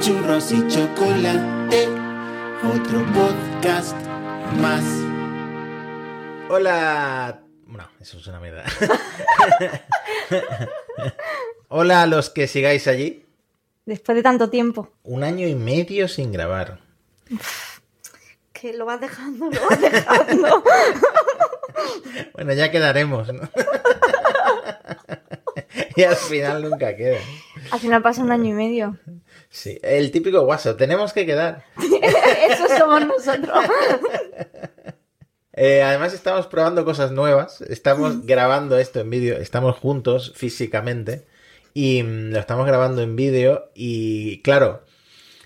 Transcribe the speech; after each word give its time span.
churros 0.00 0.50
y 0.50 0.66
chocolate, 0.66 1.86
otro 2.64 3.04
podcast 3.12 3.94
más. 4.58 4.82
Hola. 6.48 7.42
No, 7.66 7.86
eso 8.00 8.18
es 8.18 8.26
una 8.26 8.40
mierda. 8.40 8.64
Hola 11.68 12.02
a 12.02 12.06
los 12.06 12.30
que 12.30 12.46
sigáis 12.46 12.88
allí. 12.88 13.26
Después 13.84 14.16
de 14.16 14.22
tanto 14.22 14.48
tiempo. 14.48 14.90
Un 15.02 15.22
año 15.22 15.46
y 15.46 15.54
medio 15.54 16.08
sin 16.08 16.32
grabar. 16.32 16.80
Que 18.52 18.72
lo 18.72 18.86
vas 18.86 19.00
dejando, 19.00 19.50
lo 19.50 19.60
vas 19.68 19.80
dejando. 19.80 20.64
Bueno, 22.34 22.52
ya 22.52 22.70
quedaremos, 22.70 23.32
¿no? 23.32 23.42
y 25.96 26.02
al 26.02 26.16
final 26.16 26.62
nunca 26.62 26.94
queda. 26.96 27.18
Al 27.70 27.80
final 27.80 28.02
pasa 28.02 28.22
un 28.22 28.32
año 28.32 28.50
y 28.50 28.52
medio. 28.52 28.98
Sí, 29.50 29.78
el 29.82 30.12
típico 30.12 30.42
WhatsApp. 30.42 30.78
Tenemos 30.78 31.12
que 31.12 31.26
quedar. 31.26 31.64
Eso 32.48 32.66
somos 32.78 33.06
nosotros. 33.06 33.58
Eh, 35.52 35.82
además 35.82 36.14
estamos 36.14 36.46
probando 36.46 36.86
cosas 36.86 37.12
nuevas. 37.12 37.60
Estamos 37.60 38.24
grabando 38.24 38.78
esto 38.78 39.00
en 39.00 39.10
vídeo. 39.10 39.36
Estamos 39.36 39.76
juntos 39.76 40.32
físicamente. 40.34 41.26
Y 41.74 42.02
mm, 42.02 42.30
lo 42.30 42.38
estamos 42.38 42.66
grabando 42.66 43.02
en 43.02 43.14
vídeo. 43.14 43.70
Y 43.74 44.40
claro, 44.40 44.84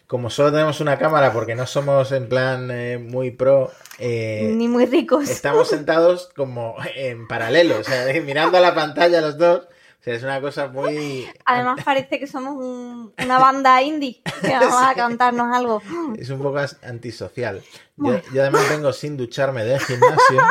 como 0.06 0.30
solo 0.30 0.52
tenemos 0.52 0.80
una 0.80 0.98
cámara 0.98 1.32
porque 1.32 1.56
no 1.56 1.66
somos 1.66 2.12
en 2.12 2.28
plan 2.28 2.70
eh, 2.70 2.98
muy 2.98 3.32
pro, 3.32 3.72
eh, 3.98 4.52
Ni 4.54 4.68
muy 4.68 4.86
ricos. 4.86 5.28
estamos 5.28 5.68
sentados 5.68 6.30
como 6.36 6.76
en 6.94 7.26
paralelo. 7.26 7.78
O 7.80 7.82
sea, 7.82 8.04
mirando 8.24 8.58
a 8.58 8.60
la 8.60 8.74
pantalla 8.74 9.20
los 9.20 9.36
dos. 9.36 9.66
O 10.04 10.06
sea, 10.06 10.14
es 10.16 10.22
una 10.22 10.38
cosa 10.38 10.68
muy... 10.68 11.26
Además 11.46 11.80
parece 11.82 12.18
que 12.20 12.26
somos 12.26 12.56
un- 12.62 13.14
una 13.24 13.38
banda 13.38 13.80
indie 13.80 14.20
que 14.42 14.48
vamos 14.60 14.82
a 14.82 14.94
cantarnos 14.94 15.50
algo. 15.56 15.80
Es 16.18 16.28
un 16.28 16.42
poco 16.42 16.58
antisocial. 16.82 17.62
Yo, 17.96 18.20
yo 18.34 18.42
además 18.42 18.68
vengo 18.68 18.92
sin 18.92 19.16
ducharme 19.16 19.64
del 19.64 19.80
gimnasio. 19.80 20.42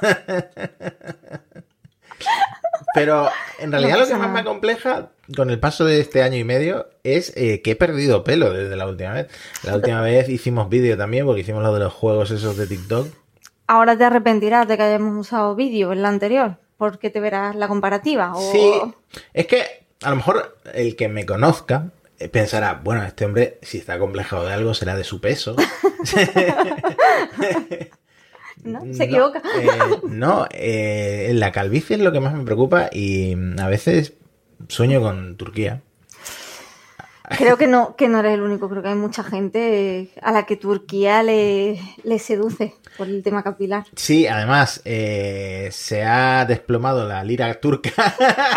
Pero 2.94 3.28
en 3.58 3.70
realidad 3.72 3.94
No 3.94 4.00
lo 4.00 4.06
que 4.06 4.12
más 4.14 4.22
me 4.22 4.28
nada. 4.28 4.40
acompleja 4.40 5.10
con 5.36 5.50
el 5.50 5.60
paso 5.60 5.84
de 5.84 6.00
este 6.00 6.22
año 6.22 6.36
y 6.38 6.44
medio 6.44 6.88
es 7.04 7.32
eh, 7.36 7.60
que 7.62 7.72
he 7.72 7.76
perdido 7.76 8.24
pelo 8.24 8.52
desde 8.52 8.74
la 8.74 8.88
última 8.88 9.12
vez. 9.12 9.28
La 9.62 9.76
última 9.76 10.00
vez 10.02 10.28
hicimos 10.28 10.68
vídeo 10.68 10.96
también 10.96 11.26
porque 11.26 11.42
hicimos 11.42 11.62
lo 11.62 11.72
de 11.74 11.80
los 11.80 11.92
juegos 11.92 12.30
esos 12.30 12.56
de 12.56 12.66
TikTok. 12.66 13.06
Ahora 13.66 13.96
te 13.98 14.04
arrepentirás 14.04 14.66
de 14.66 14.76
que 14.76 14.82
hayamos 14.82 15.16
usado 15.16 15.54
vídeo 15.54 15.92
en 15.92 16.02
la 16.02 16.08
anterior, 16.08 16.58
porque 16.76 17.10
te 17.10 17.20
verás 17.20 17.54
la 17.56 17.68
comparativa. 17.68 18.34
O... 18.34 18.52
Sí, 18.52 18.72
es 19.32 19.46
que 19.46 19.86
a 20.02 20.10
lo 20.10 20.16
mejor 20.16 20.58
el 20.74 20.96
que 20.96 21.08
me 21.08 21.24
conozca 21.26 21.90
eh, 22.18 22.28
pensará, 22.28 22.80
bueno, 22.82 23.02
este 23.02 23.24
hombre 23.24 23.58
si 23.62 23.78
está 23.78 23.98
complejado 23.98 24.44
de 24.46 24.52
algo 24.52 24.74
será 24.74 24.96
de 24.96 25.04
su 25.04 25.20
peso. 25.20 25.56
¿No? 28.64 28.80
Se 28.92 29.04
equivoca. 29.04 29.42
eh, 29.60 29.68
no, 30.08 30.46
eh, 30.50 31.30
la 31.34 31.52
calvicie 31.52 31.96
es 31.96 32.02
lo 32.02 32.10
que 32.10 32.20
más 32.20 32.34
me 32.34 32.44
preocupa 32.44 32.88
y 32.90 33.36
mm, 33.36 33.60
a 33.60 33.68
veces 33.68 34.14
sueño 34.68 35.00
con 35.00 35.36
Turquía. 35.36 35.82
Creo 37.36 37.56
que 37.56 37.66
no, 37.66 37.96
que 37.96 38.08
no 38.08 38.20
eres 38.20 38.34
el 38.34 38.42
único, 38.42 38.68
creo 38.68 38.82
que 38.82 38.90
hay 38.90 38.94
mucha 38.94 39.24
gente 39.24 40.12
a 40.22 40.30
la 40.30 40.46
que 40.46 40.56
Turquía 40.56 41.22
le, 41.22 41.80
le 42.04 42.18
seduce 42.18 42.74
por 42.96 43.08
el 43.08 43.22
tema 43.22 43.42
capilar. 43.42 43.84
Sí, 43.96 44.26
además 44.26 44.80
eh, 44.84 45.68
se 45.72 46.04
ha 46.04 46.44
desplomado 46.44 47.06
la 47.06 47.24
lira 47.24 47.52
turca. 47.60 47.90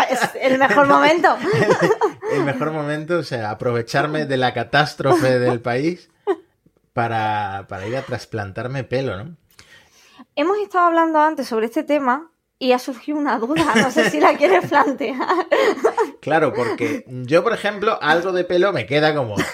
Es 0.08 0.20
el 0.40 0.58
mejor 0.58 0.86
momento. 0.88 1.36
el 2.32 2.44
mejor 2.44 2.70
momento, 2.70 3.18
o 3.18 3.22
sea, 3.24 3.50
aprovecharme 3.50 4.26
de 4.26 4.36
la 4.36 4.54
catástrofe 4.54 5.38
del 5.38 5.60
país 5.60 6.08
para, 6.92 7.66
para 7.68 7.86
ir 7.86 7.96
a 7.96 8.02
trasplantarme 8.02 8.84
pelo, 8.84 9.16
¿no? 9.16 9.36
Hemos 10.36 10.58
estado 10.58 10.86
hablando 10.86 11.20
antes 11.20 11.48
sobre 11.48 11.66
este 11.66 11.82
tema 11.82 12.29
y 12.60 12.70
ha 12.72 12.78
surgido 12.78 13.18
una 13.18 13.38
duda, 13.38 13.64
no 13.74 13.90
sé 13.90 14.08
si 14.10 14.20
la 14.20 14.36
quieres 14.36 14.68
plantear. 14.68 15.16
Claro, 16.20 16.52
porque 16.52 17.04
yo, 17.08 17.42
por 17.42 17.54
ejemplo, 17.54 17.98
algo 18.02 18.32
de 18.32 18.44
pelo 18.44 18.74
me 18.74 18.84
queda 18.84 19.14
como 19.14 19.38
eh, 19.38 19.44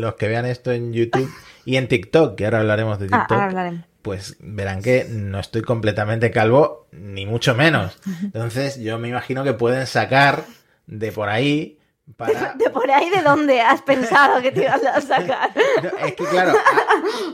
los 0.00 0.14
que 0.14 0.26
vean 0.26 0.46
esto 0.46 0.72
en 0.72 0.92
YouTube 0.94 1.30
y 1.66 1.76
en 1.76 1.86
TikTok, 1.86 2.34
que 2.34 2.46
ahora 2.46 2.60
hablaremos 2.60 2.98
de 2.98 3.06
Ah, 3.06 3.18
TikTok. 3.18 3.32
ahora 3.32 3.44
hablaremos. 3.46 3.84
Pues 4.00 4.36
verán 4.40 4.80
que 4.82 5.04
no 5.08 5.38
estoy 5.38 5.60
completamente 5.60 6.30
calvo, 6.30 6.86
ni 6.92 7.26
mucho 7.26 7.54
menos. 7.54 7.98
Entonces, 8.22 8.78
yo 8.80 8.98
me 8.98 9.08
imagino 9.08 9.44
que 9.44 9.52
pueden 9.52 9.86
sacar 9.86 10.44
de 10.86 11.12
por 11.12 11.28
ahí 11.28 11.78
para. 12.16 12.54
¿De 12.58 12.70
por 12.70 12.90
ahí 12.90 13.10
de 13.10 13.20
dónde 13.22 13.60
has 13.60 13.82
pensado 13.82 14.40
que 14.40 14.50
te 14.52 14.62
ibas 14.64 14.82
a 14.84 15.00
sacar? 15.02 15.50
No, 15.82 16.06
es 16.06 16.14
que, 16.14 16.24
claro, 16.24 16.54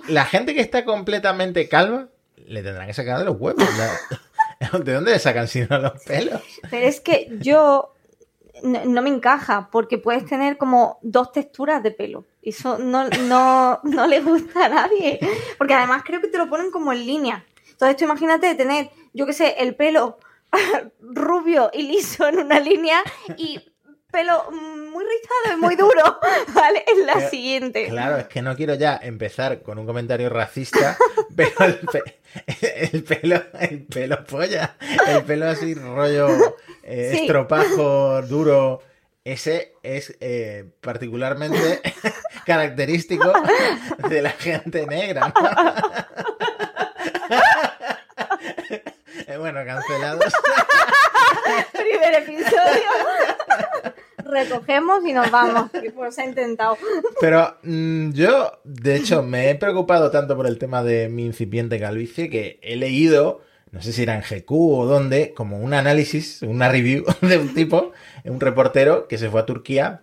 la 0.09 0.25
gente 0.25 0.53
que 0.55 0.61
está 0.63 0.85
completamente 0.85 1.69
calva 1.69 2.09
le 2.37 2.63
tendrán 2.65 2.89
que 2.89 2.95
sacar 2.95 3.21
de 3.21 3.25
los 3.27 3.37
huevos. 3.39 3.63
la- 3.79 4.19
¿De 4.85 4.93
dónde 4.93 5.13
le 5.13 5.19
sacan 5.19 5.49
si 5.49 5.63
no 5.63 5.79
los 5.79 6.03
pelos? 6.05 6.43
Pero 6.71 6.87
es 6.87 7.01
que 7.01 7.29
yo 7.41 7.95
no, 8.63 8.85
no 8.85 9.03
me 9.03 9.09
encaja 9.09 9.69
porque 9.71 9.99
puedes 9.99 10.27
tener 10.27 10.59
como 10.59 10.99
dos 11.03 11.33
texturas 11.33 11.83
de 11.83 11.91
pelo. 11.91 12.27
Y 12.43 12.51
Eso 12.51 12.79
no, 12.79 13.09
no, 13.09 13.81
no 13.83 14.07
le 14.07 14.21
gusta 14.21 14.67
a 14.67 14.69
nadie. 14.69 15.19
Porque 15.59 15.75
además 15.75 16.03
creo 16.05 16.21
que 16.21 16.29
te 16.29 16.39
lo 16.39 16.49
ponen 16.49 16.71
como 16.71 16.93
en 16.93 17.07
línea. 17.07 17.45
Entonces 17.71 17.97
tú 17.97 18.05
imagínate 18.05 18.55
tener, 18.55 18.91
yo 19.15 19.27
qué 19.27 19.33
sé, 19.33 19.57
el 19.59 19.75
pelo 19.75 20.19
rubio 21.01 21.71
y 21.73 21.83
liso 21.83 22.29
en 22.29 22.39
una 22.39 22.61
línea 22.61 23.03
y 23.37 23.61
pelo 24.11 24.51
mm, 24.51 24.90
muy 25.01 25.11
rizado 25.11 25.57
y 25.57 25.61
muy 25.61 25.77
duro, 25.77 26.21
¿vale? 26.55 26.85
En 26.87 27.07
la 27.07 27.15
Pero, 27.15 27.31
siguiente. 27.31 27.87
Claro, 27.89 28.19
es 28.19 28.27
que 28.29 28.43
no 28.43 28.55
quiero 28.57 28.75
ya 28.75 28.99
empezar 29.03 29.63
con 29.63 29.79
un 29.79 29.87
comentario 29.87 30.29
racista, 30.29 30.97
pero 31.37 31.51
el, 31.61 31.79
pe- 31.79 32.21
el 32.93 33.05
pelo, 33.05 33.43
el 33.61 33.83
pelo 33.85 34.25
polla, 34.25 34.77
el 35.09 35.25
pelo 35.25 35.49
así 35.49 35.75
rollo 35.75 36.57
eh, 36.83 37.11
Sí. 37.15 37.21
estropajo 37.23 38.23
duro, 38.23 38.83
ese 39.25 39.75
es 39.83 40.17
eh, 40.21 40.65
particularmente 40.81 41.81
característico 42.47 43.33
de 44.09 44.23
la 44.23 44.31
gente 44.31 44.87
negra. 44.87 45.33
Eh, 49.27 49.37
bueno, 49.39 49.61
cancelados. 49.65 50.33
Primer 51.73 52.15
episodio. 52.15 52.91
Recogemos 54.31 55.05
y 55.05 55.13
nos 55.13 55.31
vamos. 55.31 55.71
que 55.71 55.91
Pues 55.91 56.19
ha 56.19 56.25
intentado. 56.25 56.77
Pero 57.21 57.57
mm, 57.63 58.13
yo, 58.13 58.53
de 58.65 58.97
hecho, 58.97 59.23
me 59.23 59.51
he 59.51 59.55
preocupado 59.55 60.11
tanto 60.11 60.37
por 60.37 60.47
el 60.47 60.59
tema 60.59 60.83
de 60.83 61.09
mi 61.09 61.27
incipiente 61.27 61.79
calvicie 61.79 62.31
que 62.31 62.59
he 62.63 62.77
leído, 62.77 63.43
no 63.71 63.83
sé 63.83 63.93
si 63.93 64.03
era 64.03 64.15
en 64.15 64.23
GQ 64.23 64.51
o 64.51 64.87
dónde, 64.87 65.35
como 65.35 65.59
un 65.59 65.75
análisis, 65.75 66.43
una 66.43 66.69
review 66.69 67.05
de 67.21 67.39
un 67.39 67.55
tipo, 67.55 67.93
un 68.25 68.41
reportero 68.41 69.09
que 69.09 69.19
se 69.19 69.31
fue 69.31 69.41
a 69.41 69.47
Turquía. 69.47 70.03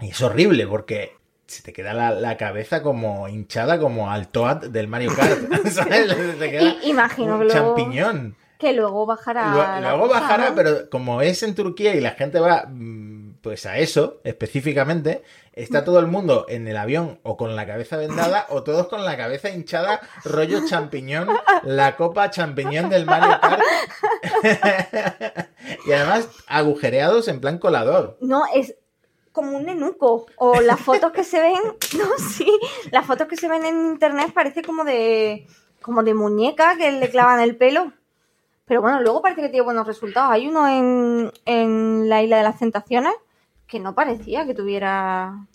Y 0.00 0.10
es 0.10 0.22
horrible 0.22 0.66
porque 0.66 1.20
se 1.50 1.62
te 1.62 1.72
queda 1.72 1.92
la, 1.92 2.12
la 2.12 2.36
cabeza 2.36 2.80
como 2.80 3.28
hinchada 3.28 3.80
como 3.80 4.10
al 4.10 4.28
Toad 4.28 4.68
del 4.68 4.86
Mario 4.86 5.10
Kart. 5.14 5.38
¿Sabes? 5.70 6.38
Te 6.38 6.50
queda 6.50 6.76
imagino 6.84 7.36
un 7.36 7.48
champiñón. 7.48 8.36
Que 8.56 8.72
luego 8.72 9.06
bajará. 9.06 9.54
Luego, 9.54 9.80
luego 9.80 10.08
cosa, 10.08 10.20
bajará, 10.20 10.50
¿no? 10.50 10.54
pero 10.54 10.90
como 10.90 11.22
es 11.22 11.42
en 11.42 11.54
Turquía 11.54 11.94
y 11.94 12.00
la 12.00 12.10
gente 12.12 12.38
va 12.38 12.66
mm, 12.68 13.19
pues 13.42 13.66
a 13.66 13.78
eso 13.78 14.20
específicamente, 14.24 15.22
está 15.52 15.84
todo 15.84 15.98
el 15.98 16.06
mundo 16.06 16.46
en 16.48 16.68
el 16.68 16.76
avión 16.76 17.20
o 17.22 17.36
con 17.36 17.56
la 17.56 17.66
cabeza 17.66 17.96
vendada 17.96 18.46
o 18.50 18.62
todos 18.62 18.88
con 18.88 19.04
la 19.04 19.16
cabeza 19.16 19.50
hinchada, 19.50 20.00
rollo 20.24 20.66
champiñón, 20.66 21.28
la 21.62 21.96
copa 21.96 22.30
champiñón 22.30 22.90
del 22.90 23.06
Mario 23.06 23.38
y 25.86 25.92
además 25.92 26.28
agujereados 26.46 27.28
en 27.28 27.40
plan 27.40 27.58
colador. 27.58 28.18
No, 28.20 28.44
es 28.54 28.74
como 29.32 29.56
un 29.56 29.64
nenuco. 29.64 30.26
O 30.36 30.60
las 30.60 30.80
fotos 30.80 31.12
que 31.12 31.24
se 31.24 31.40
ven. 31.40 31.60
No, 31.98 32.06
sí. 32.18 32.46
Las 32.90 33.06
fotos 33.06 33.26
que 33.26 33.36
se 33.36 33.48
ven 33.48 33.64
en 33.64 33.86
internet 33.92 34.32
parece 34.32 34.62
como 34.62 34.84
de. 34.84 35.46
como 35.82 36.02
de 36.02 36.14
muñeca 36.14 36.76
que 36.76 36.92
le 36.92 37.10
clavan 37.10 37.40
el 37.40 37.56
pelo. 37.56 37.92
Pero 38.66 38.82
bueno, 38.82 39.00
luego 39.00 39.20
parece 39.20 39.42
que 39.42 39.48
tiene 39.48 39.64
buenos 39.64 39.86
resultados. 39.86 40.30
Hay 40.30 40.46
uno 40.46 40.68
en, 40.68 41.32
en 41.44 42.08
la 42.08 42.22
isla 42.22 42.36
de 42.36 42.42
las 42.44 42.58
tentaciones 42.58 43.12
que 43.70 43.78
no 43.80 43.94
parecía 43.94 44.44
que 44.46 44.54
tuviera 44.54 45.46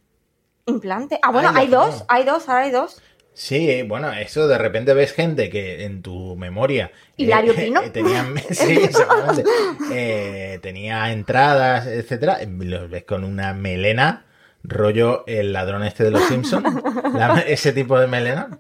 implante. 0.66 1.20
Ah, 1.22 1.32
bueno, 1.32 1.50
Ay, 1.54 1.66
hay 1.66 1.68
dos, 1.68 2.06
hay 2.08 2.24
dos, 2.24 2.48
ahora 2.50 2.64
hay 2.64 2.72
dos. 2.72 3.02
Sí, 3.34 3.84
bueno, 3.84 4.14
eso 4.14 4.48
de 4.48 4.58
repente 4.58 4.94
ves 4.94 5.12
gente 5.12 5.50
que 5.50 5.84
en 5.84 6.02
tu 6.02 6.38
memoria. 6.38 6.92
Hilario 7.18 7.54
Pino. 7.58 7.82
tenía, 7.92 8.26
sí, 8.52 8.78
exactamente. 8.82 9.44
Eh, 9.92 10.60
tenía 10.62 11.12
entradas, 11.12 11.86
etcétera. 11.86 12.42
eh, 12.42 12.48
Los 12.48 12.90
ves 12.90 13.04
con 13.04 13.26
una 13.26 13.54
melena, 13.54 14.26
rollo 14.64 15.26
el 15.28 15.52
ladrón 15.52 15.84
este 15.84 16.06
de 16.06 16.12
los 16.12 16.24
Simpsons. 16.24 16.66
ese 17.48 17.74
tipo 17.74 18.00
de 18.00 18.08
melena. 18.08 18.58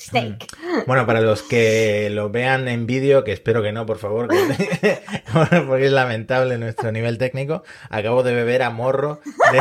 Snake. 0.00 0.46
Bueno, 0.86 1.04
para 1.06 1.20
los 1.20 1.42
que 1.42 2.08
lo 2.10 2.30
vean 2.30 2.66
en 2.68 2.86
vídeo, 2.86 3.22
que 3.24 3.32
espero 3.32 3.62
que 3.62 3.70
no, 3.72 3.84
por 3.86 3.98
favor, 3.98 4.28
que- 4.28 4.98
porque 5.66 5.86
es 5.86 5.92
lamentable 5.92 6.56
nuestro 6.58 6.90
nivel 6.92 7.18
técnico, 7.18 7.64
acabo 7.90 8.22
de 8.22 8.34
beber 8.34 8.62
a 8.62 8.70
morro 8.70 9.20
de, 9.52 9.60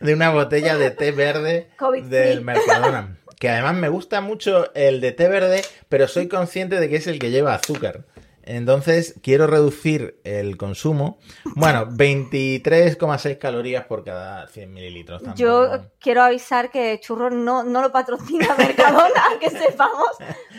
de 0.06 0.14
una 0.14 0.30
botella 0.30 0.76
de 0.76 0.90
té 0.90 1.10
verde 1.12 1.68
COVID 1.78 2.04
del. 2.04 2.42
Mercadona. 2.42 3.16
Que 3.38 3.48
además 3.50 3.74
me 3.74 3.88
gusta 3.88 4.20
mucho 4.20 4.72
el 4.74 5.00
de 5.00 5.12
té 5.12 5.28
verde, 5.28 5.62
pero 5.88 6.08
soy 6.08 6.28
consciente 6.28 6.78
de 6.78 6.88
que 6.88 6.96
es 6.96 7.06
el 7.08 7.18
que 7.18 7.30
lleva 7.30 7.54
azúcar. 7.54 8.02
Entonces 8.46 9.14
quiero 9.22 9.46
reducir 9.46 10.20
el 10.24 10.56
consumo. 10.56 11.18
Bueno, 11.56 11.86
23,6 11.90 13.38
calorías 13.38 13.86
por 13.86 14.04
cada 14.04 14.46
100 14.48 14.72
mililitros. 14.72 15.22
tampoco. 15.22 15.40
Yo 15.42 15.82
quiero 16.00 16.22
avisar 16.22 16.70
que 16.70 16.98
Churros 17.00 17.32
no, 17.32 17.64
no 17.64 17.82
lo 17.82 17.90
patrocina 17.92 18.54
Mercadona, 18.58 19.22
que 19.40 19.50
sepamos. 19.50 20.10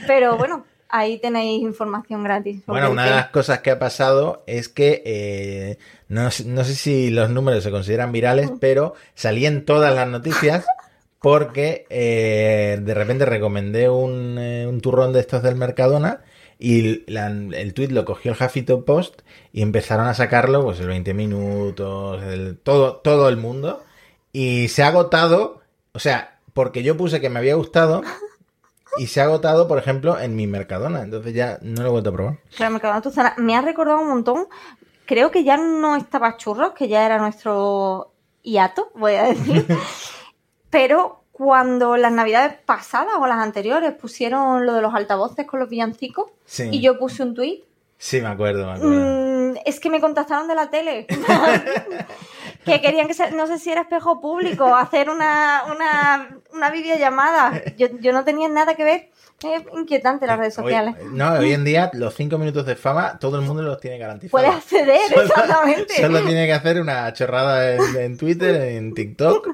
Pero 0.07 0.37
bueno, 0.37 0.65
ahí 0.89 1.19
tenéis 1.19 1.61
información 1.61 2.23
gratis. 2.23 2.63
Bueno, 2.65 2.91
una 2.91 3.05
de 3.05 3.11
las 3.11 3.29
cosas 3.29 3.59
que 3.59 3.71
ha 3.71 3.79
pasado 3.79 4.43
es 4.47 4.67
que 4.69 5.03
eh, 5.05 5.77
no, 6.07 6.31
sé- 6.31 6.45
no 6.45 6.63
sé 6.63 6.75
si 6.75 7.09
los 7.11 7.29
números 7.29 7.63
se 7.63 7.71
consideran 7.71 8.11
virales, 8.11 8.51
pero 8.59 8.93
salí 9.13 9.45
en 9.45 9.63
todas 9.65 9.93
las 9.93 10.07
noticias 10.07 10.65
porque 11.19 11.85
eh, 11.89 12.77
de 12.81 12.93
repente 12.93 13.25
recomendé 13.25 13.89
un, 13.89 14.37
eh, 14.39 14.67
un 14.67 14.79
turrón 14.81 15.11
de 15.11 15.21
estos 15.21 15.41
del 15.41 15.55
Mercadona 15.55 16.21
y 16.59 17.09
la- 17.11 17.27
el 17.27 17.73
tweet 17.73 17.89
lo 17.89 18.05
cogió 18.05 18.31
el 18.33 18.37
Huffington 18.41 18.83
Post 18.83 19.21
y 19.51 19.61
empezaron 19.61 20.07
a 20.07 20.13
sacarlo, 20.13 20.63
pues 20.63 20.79
el 20.79 20.87
20 20.87 21.13
minutos, 21.13 22.21
el- 22.23 22.57
todo, 22.57 22.97
todo 22.97 23.29
el 23.29 23.37
mundo. 23.37 23.83
Y 24.31 24.67
se 24.69 24.83
ha 24.83 24.87
agotado, 24.87 25.61
o 25.93 25.99
sea, 25.99 26.39
porque 26.53 26.83
yo 26.83 26.95
puse 26.97 27.21
que 27.21 27.29
me 27.29 27.39
había 27.39 27.55
gustado 27.55 28.01
y 28.97 29.07
se 29.07 29.19
ha 29.21 29.25
agotado, 29.25 29.67
por 29.67 29.77
ejemplo, 29.77 30.19
en 30.19 30.35
mi 30.35 30.47
Mercadona. 30.47 31.01
Entonces 31.01 31.33
ya 31.33 31.59
no 31.61 31.81
lo 31.83 31.87
he 31.87 31.91
vuelto 31.91 32.09
a 32.09 32.13
probar. 32.13 32.39
Claro, 32.55 32.71
Mercadona 32.73 33.01
Tuzana. 33.01 33.33
Me 33.37 33.55
ha 33.55 33.61
recordado 33.61 33.99
un 34.01 34.07
montón. 34.07 34.47
Creo 35.05 35.31
que 35.31 35.43
ya 35.43 35.57
no 35.57 35.95
estaba 35.95 36.37
Churros, 36.37 36.71
que 36.73 36.87
ya 36.87 37.05
era 37.05 37.17
nuestro 37.19 38.11
hiato, 38.41 38.91
voy 38.95 39.13
a 39.13 39.23
decir. 39.23 39.65
Pero 40.69 41.23
cuando 41.37 41.97
las 41.97 42.13
navidades 42.13 42.53
pasadas 42.65 43.15
o 43.19 43.27
las 43.27 43.39
anteriores 43.39 43.91
pusieron 43.93 44.65
lo 44.65 44.73
de 44.73 44.81
los 44.81 44.93
altavoces 44.95 45.45
con 45.45 45.59
los 45.59 45.67
villancicos 45.67 46.27
Sí. 46.45 46.69
y 46.71 46.79
yo 46.81 46.97
puse 46.97 47.23
un 47.23 47.33
tuit, 47.35 47.65
Sí, 47.97 48.21
me 48.21 48.27
acuerdo, 48.27 48.65
me 48.65 48.71
acuerdo. 48.73 49.53
mm, 49.53 49.57
es 49.65 49.79
que 49.81 49.89
me 49.89 49.99
contactaron 49.99 50.47
de 50.47 50.55
la 50.55 50.69
tele. 50.69 51.07
que 52.65 52.81
querían 52.81 53.07
que 53.07 53.13
se- 53.13 53.31
no 53.31 53.47
sé 53.47 53.59
si 53.59 53.69
era 53.71 53.81
espejo 53.81 54.21
público, 54.21 54.75
hacer 54.75 55.09
una, 55.09 55.63
una, 55.73 56.37
una 56.53 56.69
videollamada. 56.71 57.61
Yo, 57.77 57.87
yo 57.99 58.11
no 58.13 58.23
tenía 58.23 58.47
nada 58.49 58.75
que 58.75 58.83
ver. 58.83 59.09
Es 59.43 59.63
inquietante 59.77 60.25
las 60.25 60.39
redes 60.39 60.57
Hoy- 60.57 60.63
sociales. 60.63 60.95
no, 61.11 61.33
hoy 61.33 61.51
en 61.53 61.65
día 61.65 61.91
los 61.93 62.15
cinco 62.15 62.37
minutos 62.37 62.65
de 62.65 62.75
fama 62.77 63.19
todo 63.19 63.37
el 63.37 63.43
mundo 63.45 63.61
los 63.61 63.79
tiene 63.79 63.97
garantizados. 63.97 64.31
Puedes 64.31 64.49
acceder, 64.55 64.99
Solo- 65.09 65.21
exactamente. 65.23 66.01
Solo 66.01 66.21
tiene 66.23 66.45
que 66.47 66.53
hacer 66.53 66.79
una 66.81 67.11
chorrada 67.13 67.73
en, 67.75 67.81
en 67.97 68.17
Twitter, 68.17 68.55
en 68.55 68.93
TikTok 68.93 69.49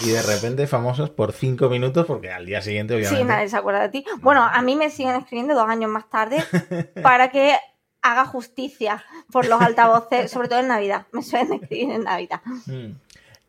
y 0.00 0.10
de 0.10 0.22
repente 0.22 0.66
famosos 0.66 1.10
por 1.10 1.32
cinco 1.32 1.68
minutos 1.68 2.06
porque 2.06 2.30
al 2.30 2.46
día 2.46 2.62
siguiente 2.62 2.94
Sí, 2.94 3.00
obviamente... 3.00 3.24
nadie 3.24 3.48
se 3.48 3.56
acuerda 3.56 3.82
de 3.82 3.88
ti. 3.88 4.04
Bueno, 4.20 4.44
a 4.44 4.62
mí 4.62 4.76
me 4.76 4.90
siguen 4.90 5.16
escribiendo 5.16 5.54
dos 5.54 5.68
años 5.68 5.90
más 5.90 6.08
tarde 6.08 6.42
para 7.02 7.30
que 7.30 7.56
haga 8.02 8.24
justicia 8.24 9.04
por 9.32 9.46
los 9.46 9.60
altavoces, 9.60 10.30
sobre 10.30 10.48
todo 10.48 10.60
en 10.60 10.68
Navidad. 10.68 11.06
Me 11.12 11.22
suelen 11.22 11.54
escribir 11.54 11.90
en 11.90 12.04
Navidad. 12.04 12.40
Mm. 12.66 12.92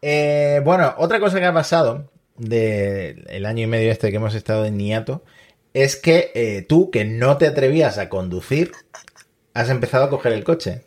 Eh, 0.01 0.61
bueno, 0.63 0.93
otra 0.97 1.19
cosa 1.19 1.39
que 1.39 1.45
ha 1.45 1.53
pasado 1.53 2.09
del 2.37 3.45
año 3.45 3.63
y 3.63 3.67
medio 3.67 3.91
este 3.91 4.09
que 4.09 4.15
hemos 4.15 4.33
estado 4.33 4.65
en 4.65 4.77
Niato 4.77 5.23
es 5.73 5.95
que 5.95 6.31
eh, 6.33 6.65
tú, 6.67 6.89
que 6.89 7.05
no 7.05 7.37
te 7.37 7.47
atrevías 7.47 7.97
a 7.97 8.09
conducir, 8.09 8.71
has 9.53 9.69
empezado 9.69 10.05
a 10.05 10.09
coger 10.09 10.33
el 10.33 10.43
coche. 10.43 10.83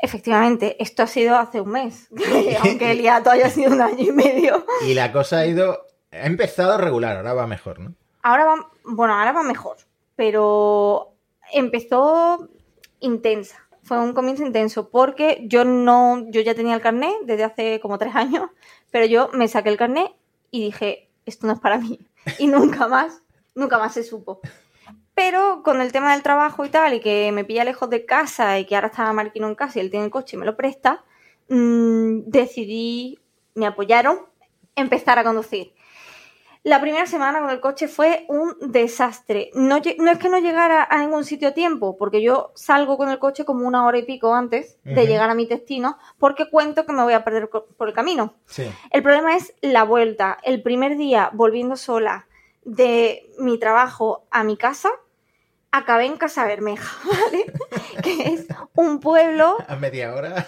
Efectivamente, 0.00 0.76
esto 0.82 1.02
ha 1.02 1.06
sido 1.06 1.36
hace 1.36 1.60
un 1.60 1.70
mes, 1.70 2.08
aunque 2.62 2.90
el 2.92 3.00
hiato 3.00 3.30
haya 3.30 3.50
sido 3.50 3.72
un 3.72 3.80
año 3.80 4.04
y 4.04 4.12
medio. 4.12 4.64
Y 4.86 4.94
la 4.94 5.12
cosa 5.12 5.38
ha 5.38 5.46
ido... 5.46 5.86
Ha 6.12 6.26
empezado 6.26 6.78
regular, 6.78 7.16
ahora 7.16 7.34
va 7.34 7.46
mejor, 7.46 7.78
¿no? 7.80 7.94
Ahora 8.22 8.44
va, 8.46 8.70
bueno, 8.84 9.14
ahora 9.14 9.32
va 9.32 9.42
mejor, 9.42 9.76
pero 10.14 11.12
empezó 11.52 12.48
intensa. 13.00 13.66
Fue 13.82 14.00
un 14.00 14.14
comienzo 14.14 14.44
intenso 14.44 14.88
porque 14.88 15.44
yo 15.46 15.64
no, 15.64 16.24
yo 16.30 16.40
ya 16.40 16.54
tenía 16.54 16.74
el 16.74 16.80
carnet 16.80 17.14
desde 17.24 17.44
hace 17.44 17.80
como 17.80 17.98
tres 17.98 18.14
años, 18.14 18.50
pero 18.90 19.06
yo 19.06 19.28
me 19.32 19.46
saqué 19.46 19.68
el 19.68 19.76
carnet 19.76 20.10
y 20.50 20.64
dije, 20.64 21.08
esto 21.24 21.46
no 21.46 21.52
es 21.52 21.60
para 21.60 21.78
mí. 21.78 22.00
Y 22.40 22.48
nunca 22.48 22.88
más, 22.88 23.22
nunca 23.54 23.78
más 23.78 23.94
se 23.94 24.02
supo. 24.02 24.40
Pero 25.16 25.62
con 25.64 25.80
el 25.80 25.92
tema 25.92 26.12
del 26.12 26.22
trabajo 26.22 26.66
y 26.66 26.68
tal, 26.68 26.92
y 26.92 27.00
que 27.00 27.32
me 27.32 27.46
pilla 27.46 27.64
lejos 27.64 27.88
de 27.88 28.04
casa 28.04 28.58
y 28.58 28.66
que 28.66 28.74
ahora 28.74 28.88
está 28.88 29.10
Marquino 29.14 29.48
en 29.48 29.54
casa 29.54 29.78
y 29.78 29.80
él 29.80 29.90
tiene 29.90 30.04
el 30.04 30.10
coche 30.10 30.36
y 30.36 30.38
me 30.38 30.44
lo 30.44 30.58
presta, 30.58 31.04
mm, 31.48 32.24
decidí, 32.26 33.18
me 33.54 33.66
apoyaron, 33.66 34.20
empezar 34.74 35.18
a 35.18 35.24
conducir. 35.24 35.72
La 36.64 36.82
primera 36.82 37.06
semana 37.06 37.40
con 37.40 37.48
el 37.48 37.60
coche 37.60 37.88
fue 37.88 38.26
un 38.28 38.56
desastre. 38.60 39.50
No, 39.54 39.76
es 39.76 40.18
que 40.18 40.28
no 40.28 40.38
llegara 40.38 40.84
a 40.84 40.98
ningún 40.98 41.24
sitio 41.24 41.48
a 41.48 41.54
tiempo, 41.54 41.96
porque 41.96 42.20
yo 42.20 42.52
salgo 42.54 42.98
con 42.98 43.08
el 43.08 43.18
coche 43.18 43.46
como 43.46 43.66
una 43.66 43.86
hora 43.86 43.96
y 43.96 44.02
pico 44.02 44.34
antes 44.34 44.76
de 44.82 45.06
llegar 45.06 45.30
a 45.30 45.34
mi 45.34 45.46
destino, 45.46 45.96
porque 46.18 46.50
cuento 46.50 46.84
que 46.84 46.92
me 46.92 47.04
voy 47.04 47.14
a 47.14 47.24
perder 47.24 47.48
por 47.48 47.88
el 47.88 47.94
camino. 47.94 48.34
Sí. 48.44 48.70
El 48.90 49.02
problema 49.02 49.34
es 49.34 49.54
la 49.62 49.84
vuelta. 49.84 50.36
El 50.42 50.60
primer 50.60 50.98
día 50.98 51.30
volviendo 51.32 51.76
sola 51.76 52.26
de 52.64 53.30
mi 53.38 53.58
trabajo 53.58 54.26
a 54.32 54.42
mi 54.42 54.56
casa, 54.56 54.90
acabé 55.76 56.06
en 56.06 56.16
Casa 56.16 56.44
Bermeja, 56.44 56.96
¿vale? 57.04 57.52
que 58.02 58.32
es 58.34 58.46
un 58.74 59.00
pueblo 59.00 59.56
A 59.68 59.76
media 59.76 60.14
hora. 60.14 60.46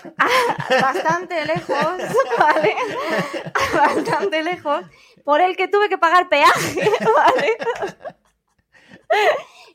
bastante 0.81 1.45
lejos, 1.45 1.77
¿vale? 2.39 2.77
bastante 3.75 4.43
lejos, 4.43 4.85
por 5.25 5.41
el 5.41 5.57
que 5.57 5.69
tuve 5.69 5.89
que 5.89 5.99
pagar 5.99 6.29
peaje, 6.29 6.91
¿vale? 7.17 7.57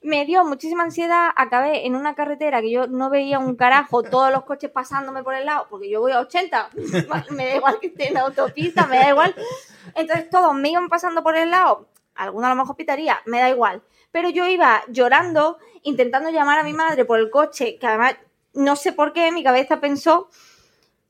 Me 0.01 0.25
dio 0.25 0.43
muchísima 0.43 0.83
ansiedad, 0.83 1.29
acabé 1.35 1.85
en 1.87 1.95
una 1.95 2.13
carretera 2.13 2.61
que 2.61 2.71
yo 2.71 2.87
no 2.87 3.09
veía 3.09 3.39
un 3.39 3.55
carajo, 3.55 4.03
todos 4.03 4.31
los 4.31 4.43
coches 4.43 4.69
pasándome 4.69 5.23
por 5.23 5.33
el 5.33 5.45
lado, 5.45 5.67
porque 5.69 5.89
yo 5.89 6.01
voy 6.01 6.11
a 6.11 6.19
80, 6.19 6.69
me 7.29 7.47
da 7.47 7.55
igual 7.55 7.79
que 7.79 7.87
esté 7.87 8.09
en 8.09 8.15
la 8.15 8.21
autopista, 8.21 8.85
me 8.85 8.97
da 8.97 9.09
igual. 9.09 9.33
Entonces 9.95 10.29
todos 10.29 10.53
me 10.55 10.69
iban 10.69 10.89
pasando 10.89 11.23
por 11.23 11.37
el 11.37 11.51
lado, 11.51 11.87
alguno 12.15 12.47
a 12.47 12.49
lo 12.49 12.55
mejor 12.55 12.75
pitaría, 12.75 13.21
me 13.25 13.39
da 13.39 13.49
igual. 13.49 13.83
Pero 14.11 14.29
yo 14.29 14.47
iba 14.47 14.83
llorando, 14.87 15.57
intentando 15.81 16.29
llamar 16.29 16.59
a 16.59 16.63
mi 16.63 16.73
madre 16.73 17.05
por 17.05 17.19
el 17.19 17.29
coche, 17.29 17.77
que 17.79 17.87
además 17.87 18.15
no 18.53 18.75
sé 18.75 18.93
por 18.93 19.13
qué 19.13 19.31
mi 19.31 19.43
cabeza 19.43 19.79
pensó 19.79 20.29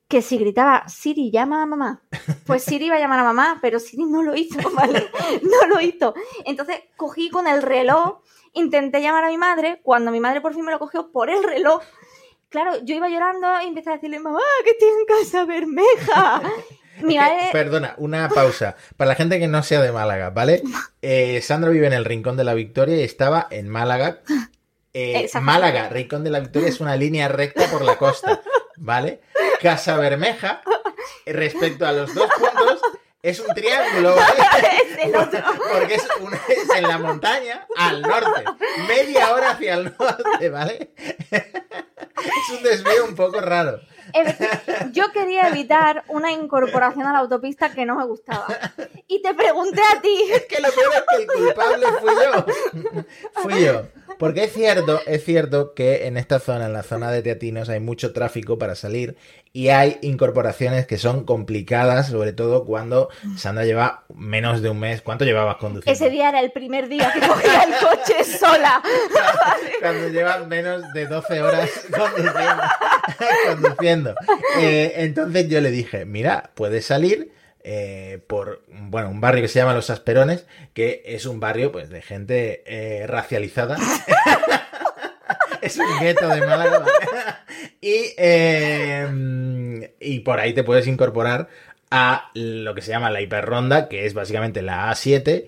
que 0.07 0.21
si 0.21 0.37
gritaba 0.37 0.87
Siri, 0.87 1.31
llama 1.31 1.63
a 1.63 1.65
mamá, 1.65 2.03
pues 2.45 2.63
Siri 2.63 2.85
iba 2.85 2.97
a 2.97 2.99
llamar 2.99 3.19
a 3.19 3.23
mamá, 3.23 3.59
pero 3.61 3.79
Siri 3.79 4.05
no 4.05 4.21
lo 4.21 4.35
hizo, 4.35 4.59
¿vale? 4.75 5.09
No 5.41 5.67
lo 5.67 5.81
hizo. 5.81 6.13
Entonces 6.45 6.81
cogí 6.95 7.29
con 7.29 7.47
el 7.47 7.61
reloj, 7.61 8.19
intenté 8.53 9.01
llamar 9.01 9.25
a 9.25 9.29
mi 9.29 9.37
madre, 9.37 9.81
cuando 9.81 10.11
mi 10.11 10.19
madre 10.19 10.41
por 10.41 10.53
fin 10.53 10.65
me 10.65 10.71
lo 10.71 10.79
cogió 10.79 11.11
por 11.11 11.29
el 11.29 11.43
reloj. 11.43 11.81
Claro, 12.49 12.77
yo 12.83 12.95
iba 12.95 13.09
llorando 13.09 13.47
y 13.63 13.67
empecé 13.67 13.89
a 13.89 13.93
decirle, 13.93 14.19
mamá, 14.19 14.39
que 14.63 14.71
estoy 14.71 14.89
en 14.89 15.05
casa 15.05 15.45
Bermeja. 15.45 16.41
Que- 16.99 17.15
madre, 17.19 17.49
Perdona, 17.51 17.95
una 17.97 18.29
pausa. 18.29 18.75
Para 18.97 19.09
la 19.09 19.15
gente 19.15 19.39
que 19.39 19.47
no 19.47 19.63
sea 19.63 19.81
de 19.81 19.91
Málaga, 19.91 20.29
¿vale? 20.29 20.61
Eh, 21.05 21.41
Sandra 21.41 21.69
vive 21.69 21.87
en 21.87 21.91
el 21.93 22.05
Rincón 22.05 22.37
de 22.37 22.45
la 22.45 22.53
Victoria 22.53 22.95
y 22.95 23.01
estaba 23.03 23.47
en 23.49 23.67
Málaga. 23.67 24.21
Eh. 24.93 25.29
Málaga, 25.41 25.89
Rincón 25.89 26.23
de 26.23 26.29
la 26.29 26.39
Victoria 26.39 26.69
es 26.69 26.79
una 26.79 26.95
línea 26.95 27.27
recta 27.27 27.65
por 27.67 27.83
la 27.83 27.97
costa, 27.97 28.39
¿vale? 28.77 29.19
Casa 29.61 29.97
Bermeja, 29.97 30.61
eh, 31.25 31.33
respecto 31.33 31.85
a 31.85 31.91
los 31.91 32.13
dos 32.15 32.29
puntos, 32.37 32.79
es 33.21 33.39
un 33.41 33.53
triángulo, 33.53 34.15
¿vale? 34.15 34.43
es 34.97 35.05
el 35.05 35.15
otro. 35.15 35.39
Porque 35.73 35.95
es, 35.95 36.07
un- 36.21 36.33
es 36.33 36.69
en 36.77 36.83
la 36.87 36.97
montaña 36.99 37.67
al 37.75 38.01
norte, 38.01 38.43
media 38.87 39.33
hora 39.33 39.51
hacia 39.51 39.73
el 39.73 39.93
norte, 39.99 40.49
¿vale? 40.49 40.91
Es 41.31 42.49
un 42.57 42.63
desvío 42.63 43.05
un 43.05 43.15
poco 43.15 43.41
raro. 43.41 43.81
Yo 44.91 45.11
quería 45.11 45.47
evitar 45.47 46.03
una 46.07 46.31
incorporación 46.31 47.05
a 47.07 47.13
la 47.13 47.19
autopista 47.19 47.71
que 47.71 47.85
no 47.85 47.95
me 47.95 48.05
gustaba. 48.05 48.47
Y 49.07 49.21
te 49.21 49.33
pregunté 49.33 49.81
a 49.81 50.01
ti. 50.01 50.31
Es 50.31 50.45
que 50.45 50.61
lo 50.61 50.69
peor 50.71 50.91
es 50.95 51.03
que 51.09 51.23
el 51.23 51.27
culpable 51.27 51.87
fui 51.99 52.13
yo. 52.23 52.45
fui 53.33 53.65
yo. 53.65 53.83
Porque 54.19 54.45
es 54.45 54.53
cierto, 54.53 55.01
es 55.05 55.23
cierto 55.23 55.73
que 55.73 56.07
en 56.07 56.17
esta 56.17 56.39
zona, 56.39 56.65
en 56.65 56.73
la 56.73 56.83
zona 56.83 57.11
de 57.11 57.21
Teatinos, 57.21 57.69
hay 57.69 57.79
mucho 57.79 58.13
tráfico 58.13 58.57
para 58.57 58.75
salir 58.75 59.15
y 59.51 59.69
hay 59.69 59.97
incorporaciones 60.01 60.87
que 60.87 60.97
son 60.97 61.25
complicadas, 61.25 62.07
sobre 62.07 62.33
todo 62.33 62.65
cuando 62.65 63.09
Sandra 63.37 63.65
lleva 63.65 64.03
menos 64.13 64.61
de 64.61 64.69
un 64.69 64.79
mes. 64.79 65.01
¿Cuánto 65.01 65.25
llevabas 65.25 65.57
conduciendo? 65.57 65.91
Ese 65.91 66.09
día 66.09 66.29
era 66.29 66.39
el 66.39 66.51
primer 66.51 66.89
día 66.89 67.11
que 67.13 67.19
cogía 67.27 67.63
el 67.63 67.73
coche 67.73 68.23
sola. 68.23 68.81
Cuando 69.79 70.07
llevas 70.09 70.47
menos 70.47 70.91
de 70.93 71.07
12 71.07 71.41
horas 71.41 71.69
conduciendo. 71.91 72.63
conduciendo. 73.47 74.15
Eh, 74.59 74.93
entonces 74.97 75.47
yo 75.49 75.61
le 75.61 75.71
dije, 75.71 76.05
mira, 76.05 76.51
puedes 76.55 76.85
salir 76.85 77.31
eh, 77.63 78.21
por 78.27 78.63
bueno, 78.67 79.09
un 79.09 79.21
barrio 79.21 79.41
que 79.41 79.47
se 79.47 79.59
llama 79.59 79.73
Los 79.73 79.89
Asperones, 79.89 80.45
que 80.73 81.01
es 81.05 81.25
un 81.25 81.39
barrio 81.39 81.71
pues 81.71 81.89
de 81.89 82.01
gente 82.01 82.63
eh, 82.65 83.07
racializada. 83.07 83.77
es 85.61 85.77
un 85.77 85.99
gueto 85.99 86.27
de 86.27 86.41
Málaga. 86.41 86.85
y, 87.81 88.13
eh, 88.17 89.89
y 89.99 90.19
por 90.19 90.39
ahí 90.39 90.53
te 90.53 90.63
puedes 90.63 90.87
incorporar 90.87 91.47
a 91.89 92.31
lo 92.33 92.75
que 92.75 92.81
se 92.81 92.91
llama 92.91 93.11
la 93.11 93.21
hiperronda, 93.21 93.87
que 93.87 94.05
es 94.05 94.13
básicamente 94.13 94.61
la 94.61 94.91
A7 94.91 95.45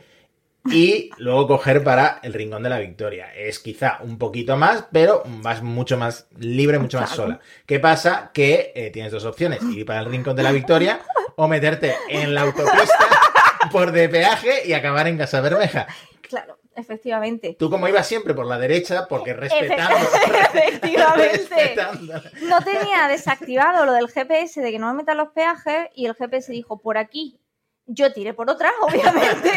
y 0.66 1.10
luego 1.18 1.48
coger 1.48 1.84
para 1.84 2.20
el 2.24 2.34
Rincón 2.34 2.64
de 2.64 2.70
la 2.70 2.80
Victoria. 2.80 3.34
Es 3.36 3.60
quizá 3.60 4.00
un 4.02 4.18
poquito 4.18 4.58
más, 4.58 4.86
pero 4.92 5.24
vas 5.26 5.62
mucho 5.62 5.98
más 5.98 6.28
libre, 6.38 6.80
mucho 6.80 7.00
más 7.00 7.10
sola. 7.12 7.40
¿Qué 7.66 7.80
pasa? 7.80 8.32
Que 8.34 8.72
eh, 8.76 8.90
tienes 8.92 9.12
dos 9.12 9.26
opciones, 9.26 9.62
ir 9.64 9.86
para 9.86 10.00
el 10.00 10.06
Rincón 10.08 10.36
de 10.36 10.44
la 10.44 10.52
Victoria 10.52 11.02
o 11.36 11.48
meterte 11.48 11.96
en 12.10 12.34
la 12.34 12.42
autopista 12.42 13.08
por 13.72 13.92
de 13.92 14.10
peaje 14.10 14.66
y 14.68 14.74
acabar 14.74 15.08
en 15.08 15.18
Casa 15.18 15.42
Bermeja. 15.42 15.86
Claro, 16.22 16.58
efectivamente. 16.76 17.56
Tú 17.60 17.70
como 17.70 17.88
ibas 17.88 18.08
siempre 18.08 18.34
por 18.34 18.46
la 18.48 18.58
derecha, 18.58 19.06
porque 19.08 19.34
respetando... 19.34 19.96
Efectivamente. 20.54 21.48
respetando- 21.48 22.22
No 22.44 22.60
tenía 22.62 23.08
desactivado 23.08 23.86
lo 23.86 23.94
del 23.94 24.08
GPS 24.10 24.62
de 24.62 24.72
que 24.72 24.80
no 24.80 24.88
me 24.88 24.94
metan 24.96 25.18
los 25.18 25.30
peajes 25.30 25.88
y 25.94 26.06
el 26.08 26.16
GPS 26.16 26.52
dijo 26.52 26.80
por 26.82 26.98
aquí. 26.98 27.38
Yo 27.88 28.12
tiré 28.14 28.34
por 28.34 28.50
otra, 28.50 28.72
obviamente, 28.82 29.52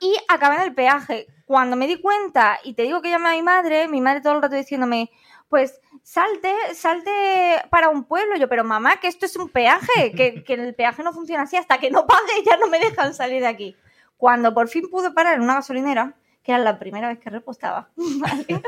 y 0.00 0.16
acabé 0.28 0.56
en 0.56 0.62
el 0.62 0.74
peaje. 0.74 1.26
Cuando 1.44 1.76
me 1.76 1.86
di 1.86 2.00
cuenta 2.00 2.58
y 2.64 2.74
te 2.74 2.82
digo 2.82 3.02
que 3.02 3.10
llamé 3.10 3.30
a 3.30 3.32
mi 3.32 3.42
madre, 3.42 3.88
mi 3.88 4.00
madre 4.00 4.20
todo 4.20 4.34
el 4.34 4.42
rato 4.42 4.56
diciéndome, 4.56 5.10
pues 5.48 5.80
salte, 6.02 6.52
salte 6.74 7.62
para 7.70 7.88
un 7.88 8.04
pueblo. 8.04 8.36
Yo, 8.36 8.48
pero 8.48 8.64
mamá, 8.64 8.96
que 8.96 9.08
esto 9.08 9.26
es 9.26 9.36
un 9.36 9.48
peaje, 9.48 10.12
que, 10.16 10.42
que 10.44 10.54
el 10.54 10.74
peaje 10.74 11.02
no 11.02 11.12
funciona 11.12 11.42
así, 11.42 11.56
hasta 11.56 11.78
que 11.78 11.90
no 11.90 12.06
pague 12.06 12.42
ya 12.44 12.56
no 12.56 12.68
me 12.68 12.78
dejan 12.78 13.14
salir 13.14 13.40
de 13.40 13.48
aquí. 13.48 13.76
Cuando 14.16 14.54
por 14.54 14.68
fin 14.68 14.88
pude 14.90 15.10
parar 15.10 15.34
en 15.34 15.42
una 15.42 15.54
gasolinera, 15.54 16.14
que 16.42 16.52
era 16.52 16.60
la 16.60 16.78
primera 16.78 17.08
vez 17.08 17.18
que 17.18 17.28
repostaba, 17.28 17.90
¿vale? 17.96 18.62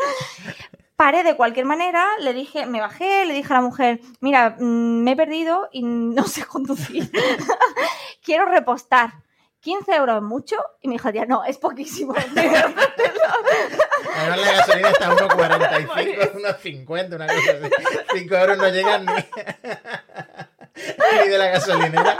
Paré 0.98 1.22
de 1.22 1.36
cualquier 1.36 1.64
manera, 1.64 2.04
le 2.18 2.34
dije, 2.34 2.66
me 2.66 2.80
bajé, 2.80 3.24
le 3.24 3.32
dije 3.32 3.52
a 3.52 3.58
la 3.58 3.62
mujer, 3.62 4.00
mira, 4.20 4.56
mm, 4.58 5.04
me 5.04 5.12
he 5.12 5.16
perdido 5.16 5.68
y 5.70 5.82
no 5.84 6.24
sé 6.24 6.44
conducir. 6.44 7.08
Quiero 8.22 8.46
repostar. 8.46 9.12
15 9.60 9.96
euros 9.96 10.22
mucho 10.22 10.54
y 10.80 10.88
me 10.88 10.94
dijo, 10.94 11.10
tía, 11.10 11.26
no, 11.26 11.44
es 11.44 11.58
poquísimo. 11.58 12.14
Además 12.36 12.74
la 14.38 14.52
gasolina 14.52 14.90
está 14.90 15.10
a 15.10 15.16
1,45, 15.16 16.36
unos 16.36 16.56
50, 16.58 17.16
una 17.16 17.26
cosa 17.26 17.50
así. 17.50 17.68
5 18.14 18.36
euros 18.36 18.58
no 18.58 18.68
llegan 18.68 19.04
ni, 19.04 19.12
ni 21.22 21.28
de 21.28 21.38
la 21.38 21.48
gasolinera 21.48 22.16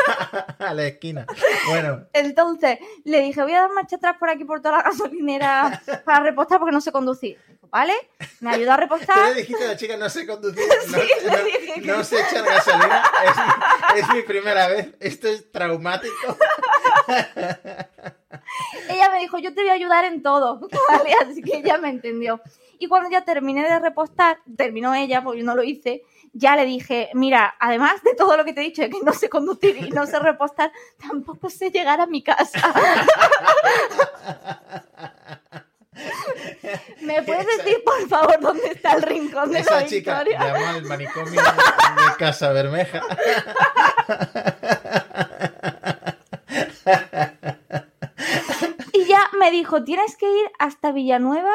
a 0.58 0.74
la 0.74 0.84
esquina. 0.86 1.26
Bueno, 1.68 2.06
Entonces 2.12 2.78
le 3.04 3.20
dije, 3.20 3.42
voy 3.42 3.54
a 3.54 3.60
dar 3.62 3.70
marcha 3.72 3.96
atrás 3.96 4.16
por 4.18 4.28
aquí 4.30 4.44
por 4.44 4.60
toda 4.60 4.78
la 4.78 4.82
gasolinera 4.84 5.82
para 6.04 6.20
repostar 6.20 6.58
porque 6.58 6.72
no 6.72 6.80
sé 6.80 6.92
conducir. 6.92 7.38
¿Vale? 7.68 7.92
Me 8.40 8.50
ayudó 8.54 8.72
a 8.72 8.76
tú 8.76 8.80
repostar. 8.82 9.28
le 9.30 9.34
dijiste 9.34 9.64
a 9.64 9.68
la 9.68 9.76
chica, 9.76 9.96
no 9.96 10.08
sé 10.08 10.24
conducir, 10.24 10.62
no, 10.88 10.98
Sí, 11.00 11.08
le 11.24 11.30
no- 11.30 11.44
dije 11.44 11.72
que 11.74 11.80
no 11.80 12.04
sé 12.04 12.20
echar 12.20 12.44
gasolina, 12.44 13.02
es, 13.96 14.02
es 14.04 14.08
mi 14.14 14.22
primera 14.22 14.68
vez, 14.68 14.90
esto 15.00 15.26
es 15.28 15.50
traumático. 15.50 16.38
Ella 18.88 19.10
me 19.10 19.18
dijo, 19.20 19.38
yo 19.38 19.52
te 19.54 19.60
voy 19.62 19.70
a 19.70 19.74
ayudar 19.74 20.04
en 20.04 20.22
todo, 20.22 20.60
¿vale? 20.88 21.14
Así 21.28 21.42
que 21.42 21.58
ella 21.58 21.78
me 21.78 21.88
entendió. 21.90 22.40
Y 22.78 22.88
cuando 22.88 23.10
ya 23.10 23.24
terminé 23.24 23.62
de 23.62 23.78
repostar, 23.78 24.38
terminó 24.56 24.94
ella, 24.94 25.22
porque 25.22 25.40
yo 25.40 25.44
no 25.46 25.54
lo 25.56 25.62
hice, 25.62 26.02
ya 26.32 26.56
le 26.56 26.64
dije, 26.66 27.10
mira, 27.14 27.54
además 27.58 28.02
de 28.02 28.14
todo 28.14 28.36
lo 28.36 28.44
que 28.44 28.52
te 28.52 28.60
he 28.60 28.64
dicho, 28.64 28.82
de 28.82 28.90
que 28.90 29.00
no 29.02 29.12
sé 29.12 29.28
conducir 29.28 29.76
y 29.78 29.90
no 29.90 30.06
sé 30.06 30.18
repostar, 30.18 30.70
tampoco 30.98 31.48
sé 31.50 31.70
llegar 31.70 32.00
a 32.00 32.06
mi 32.06 32.22
casa. 32.22 32.60
¿Me 37.00 37.22
puedes 37.22 37.46
Esa- 37.46 37.62
decir, 37.62 37.82
por 37.84 38.06
favor, 38.08 38.38
dónde 38.40 38.66
está 38.68 38.92
el 38.92 39.02
rincón 39.02 39.48
de 39.50 39.54
la 39.54 39.60
Esa 39.60 39.86
chica 39.86 40.22
victoria? 40.22 40.52
llamó 40.52 40.66
al 40.66 40.84
manicomio 40.84 41.40
de 41.40 42.16
Casa 42.18 42.50
Bermeja. 42.52 43.00
Y 48.92 49.04
ya 49.06 49.28
me 49.38 49.50
dijo, 49.50 49.84
tienes 49.84 50.16
que 50.16 50.26
ir 50.26 50.50
hasta 50.58 50.92
Villanueva 50.92 51.52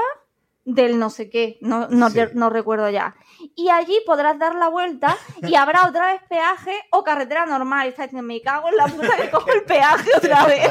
del 0.63 1.00
no 1.00 1.10
sé 1.10 1.30
qué, 1.30 1.58
no, 1.62 1.88
no, 1.89 2.10
Sí. 2.10 2.20
no 2.34 2.50
recuerdo 2.50 2.89
ya. 2.89 3.15
Y 3.56 3.70
allí 3.70 3.98
podrás 4.06 4.38
dar 4.38 4.56
la 4.56 4.68
vuelta 4.70 5.18
y 5.41 5.56
habrá 5.56 5.88
otra 5.88 6.13
vez 6.13 6.22
peaje 6.30 6.74
o 6.91 7.03
carretera 7.03 7.46
normal. 7.46 7.86
Y 7.88 7.89
está 7.89 8.03
diciendo, 8.03 8.27
me 8.27 8.41
cago 8.41 8.70
en 8.70 8.77
la 8.77 8.86
puta 8.88 9.18
que 9.18 9.30
cojo 9.32 9.51
el 9.51 9.63
peaje 9.63 10.10
otra 10.15 10.46
vez. 10.46 10.70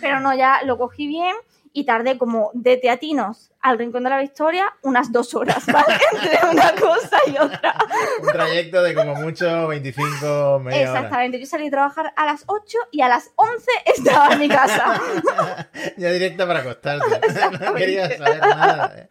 Pero 0.00 0.20
no, 0.20 0.34
ya 0.34 0.62
lo 0.64 0.78
cogí 0.78 1.06
bien 1.06 1.34
y 1.76 1.84
tardé 1.84 2.16
como 2.16 2.50
de 2.54 2.78
Teatinos 2.78 3.50
al 3.60 3.76
Rincón 3.78 4.02
de 4.04 4.08
la 4.08 4.18
Victoria 4.18 4.64
unas 4.80 5.12
dos 5.12 5.34
horas, 5.34 5.66
¿vale? 5.66 5.98
Entre 6.12 6.38
una 6.50 6.74
cosa 6.74 7.18
y 7.26 7.32
otra. 7.32 7.76
Un 8.22 8.28
trayecto 8.28 8.82
de 8.82 8.94
como 8.94 9.14
mucho 9.16 9.68
25, 9.68 10.60
media 10.60 10.90
hora. 10.90 11.00
Exactamente. 11.00 11.38
Yo 11.38 11.44
salí 11.44 11.64
de 11.64 11.72
trabajar 11.72 12.14
a 12.16 12.24
las 12.24 12.44
8 12.46 12.78
y 12.92 13.02
a 13.02 13.08
las 13.08 13.30
11 13.36 13.70
estaba 13.94 14.32
en 14.32 14.38
mi 14.38 14.48
casa. 14.48 14.98
Ya 15.98 16.10
directa 16.12 16.46
para 16.46 16.60
acostarte. 16.60 17.20
No 17.60 17.74
quería 17.74 18.08
saber 18.16 18.40
nada. 18.40 18.94
eh. 18.96 19.08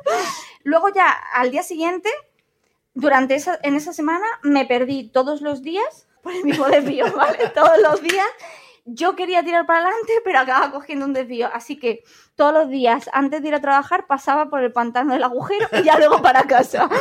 Luego 0.63 0.89
ya 0.89 1.07
al 1.36 1.51
día 1.51 1.62
siguiente, 1.62 2.10
durante 2.95 3.36
esa, 3.36 3.60
en 3.62 3.75
esa 3.75 3.93
semana, 3.93 4.25
me 4.41 4.65
perdí 4.65 5.07
todos 5.10 5.41
los 5.41 5.62
días 5.62 6.07
por 6.24 6.34
el 6.34 6.43
mismo 6.43 6.65
desvío, 6.65 7.15
¿vale? 7.15 7.50
Todos 7.53 7.77
los 7.79 8.01
días. 8.01 8.25
Yo 8.88 9.15
quería 9.15 9.44
tirar 9.44 9.65
para 9.65 9.80
adelante, 9.80 10.13
pero 10.24 10.39
acababa 10.39 10.72
cogiendo 10.72 11.06
un 11.06 11.13
desvío. 11.13 11.50
Así 11.54 11.77
que 11.77 12.04
todos 12.36 12.54
los 12.54 12.70
días, 12.70 13.10
antes 13.13 13.42
de 13.42 13.48
ir 13.48 13.56
a 13.56 13.62
trabajar, 13.62 14.06
pasaba 14.08 14.50
por 14.50 14.62
el 14.62 14.72
pantano 14.72 15.13
del 15.13 15.24
agujero 15.24 15.68
y 15.74 15.84
ya 15.84 15.98
luego 15.98 16.22
para 16.22 16.44
casa. 16.44 16.88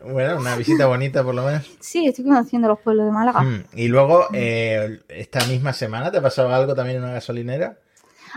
Bueno, 0.00 0.36
una 0.38 0.56
visita 0.56 0.86
bonita 0.86 1.22
por 1.24 1.34
lo 1.34 1.44
menos. 1.44 1.70
Sí, 1.80 2.06
estoy 2.06 2.24
conociendo 2.24 2.68
los 2.68 2.78
pueblos 2.80 3.06
de 3.06 3.12
Málaga. 3.12 3.40
Mm, 3.42 3.64
Y 3.74 3.88
luego, 3.88 4.26
eh, 4.32 5.00
esta 5.08 5.44
misma 5.46 5.72
semana, 5.72 6.10
¿te 6.10 6.20
pasaba 6.20 6.54
algo 6.56 6.74
también 6.74 6.98
en 6.98 7.04
una 7.04 7.12
gasolinera? 7.14 7.78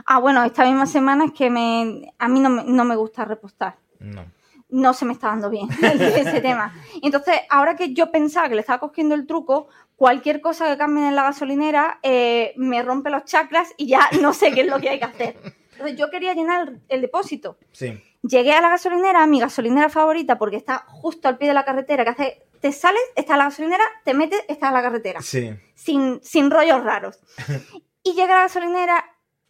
Ah, 0.06 0.20
bueno, 0.20 0.44
esta 0.44 0.63
misma 0.63 0.86
semana 0.86 1.25
es 1.25 1.32
que 1.34 1.50
me, 1.50 2.13
a 2.18 2.27
mí 2.27 2.39
no 2.39 2.50
me, 2.50 2.63
no 2.63 2.86
me 2.86 2.96
gusta 2.96 3.25
repostar. 3.25 3.75
No. 4.00 4.25
No 4.69 4.93
se 4.93 5.05
me 5.05 5.13
está 5.13 5.27
dando 5.27 5.50
bien 5.50 5.67
ese 5.81 6.41
tema. 6.41 6.74
Entonces, 7.01 7.36
ahora 7.50 7.75
que 7.75 7.93
yo 7.93 8.12
pensaba 8.12 8.50
que 8.50 8.55
le 8.55 8.62
estaba 8.62 8.79
cogiendo 8.79 9.15
el 9.15 9.25
truco, 9.25 9.67
cualquier 9.95 10.41
cosa 10.41 10.67
que 10.67 10.77
cambien 10.77 11.07
en 11.07 11.15
la 11.15 11.24
gasolinera 11.24 12.00
eh, 12.03 12.53
me 12.57 12.81
rompe 12.83 13.09
los 13.09 13.24
chakras 13.25 13.74
y 13.77 13.88
ya 13.88 14.09
no 14.21 14.33
sé 14.33 14.51
qué 14.51 14.62
es 14.62 14.67
lo 14.67 14.79
que 14.79 14.89
hay 14.89 15.00
que 15.00 15.05
hacer. 15.05 15.36
Entonces, 15.71 15.97
yo 15.97 16.09
quería 16.09 16.33
llenar 16.33 16.67
el, 16.67 16.81
el 16.89 17.01
depósito. 17.01 17.57
Sí. 17.71 18.01
Llegué 18.24 18.51
a 18.53 18.62
la 18.62 18.69
gasolinera, 18.69 19.25
mi 19.27 19.39
gasolinera 19.39 19.89
favorita, 19.89 20.38
porque 20.38 20.57
está 20.57 20.86
justo 20.88 21.27
al 21.27 21.38
pie 21.38 21.47
de 21.50 21.53
la 21.53 21.63
carretera, 21.65 22.03
que 22.03 22.09
hace, 22.09 22.43
te 22.59 22.71
sales, 22.71 23.01
está 23.15 23.38
la 23.38 23.45
gasolinera, 23.45 23.83
te 24.03 24.13
metes, 24.15 24.43
está 24.47 24.71
la 24.71 24.81
carretera 24.81 25.21
Sí. 25.21 25.51
sin, 25.75 26.19
sin 26.24 26.50
rollos 26.51 26.83
raros. 26.83 27.19
Y 28.03 28.12
llegué 28.13 28.31
a 28.31 28.36
la 28.36 28.41
gasolinera 28.43 29.03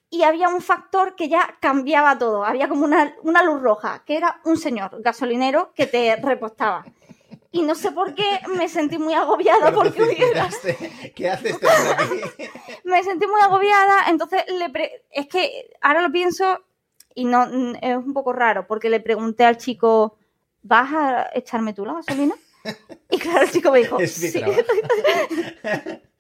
y 0.10 0.24
había 0.24 0.50
un 0.50 0.62
factor 0.62 1.16
que 1.16 1.28
ya 1.30 1.58
cambiaba 1.60 2.18
todo. 2.18 2.46
Había 2.46 2.68
como 2.70 2.86
una, 2.86 3.14
una 3.24 3.44
luz 3.44 3.62
roja, 3.62 4.04
que 4.06 4.16
era 4.18 4.40
un 4.46 4.58
señor 4.58 5.02
gasolinero 5.02 5.74
que 5.76 5.86
te 5.88 6.16
repostaba. 6.22 6.86
Y 7.52 7.62
no 7.64 7.76
sé 7.76 7.92
por 7.92 8.14
qué 8.14 8.40
me 8.56 8.68
sentí 8.70 8.98
muy 8.98 9.14
agobiada 9.14 9.66
Pero 9.66 9.78
porque 9.78 10.04
hubiera- 10.04 10.50
¿Qué 11.16 11.30
haces 11.30 11.56
aquí? 11.56 12.22
me 12.84 13.04
sentí 13.04 13.26
muy 13.26 13.42
agobiada, 13.42 14.10
entonces 14.10 14.44
le 14.52 14.70
pre- 14.70 15.06
es 15.12 15.28
que 15.28 15.72
ahora 15.82 16.02
lo 16.02 16.12
pienso 16.12 16.60
y 17.16 17.26
no 17.26 17.46
es 17.82 17.96
un 17.98 18.14
poco 18.14 18.34
raro 18.34 18.68
porque 18.68 18.90
le 18.90 19.00
pregunté 19.00 19.44
al 19.46 19.58
chico, 19.58 20.18
¿vas 20.62 20.92
a 20.94 21.30
echarme 21.34 21.74
tú 21.74 21.86
la 21.86 21.94
gasolina? 21.94 22.36
Y 23.10 23.18
claro, 23.18 23.42
el 23.44 23.52
chico 23.52 23.72
me 23.72 23.80
dijo, 23.80 23.98
Es 24.00 24.14
sí. 24.14 24.42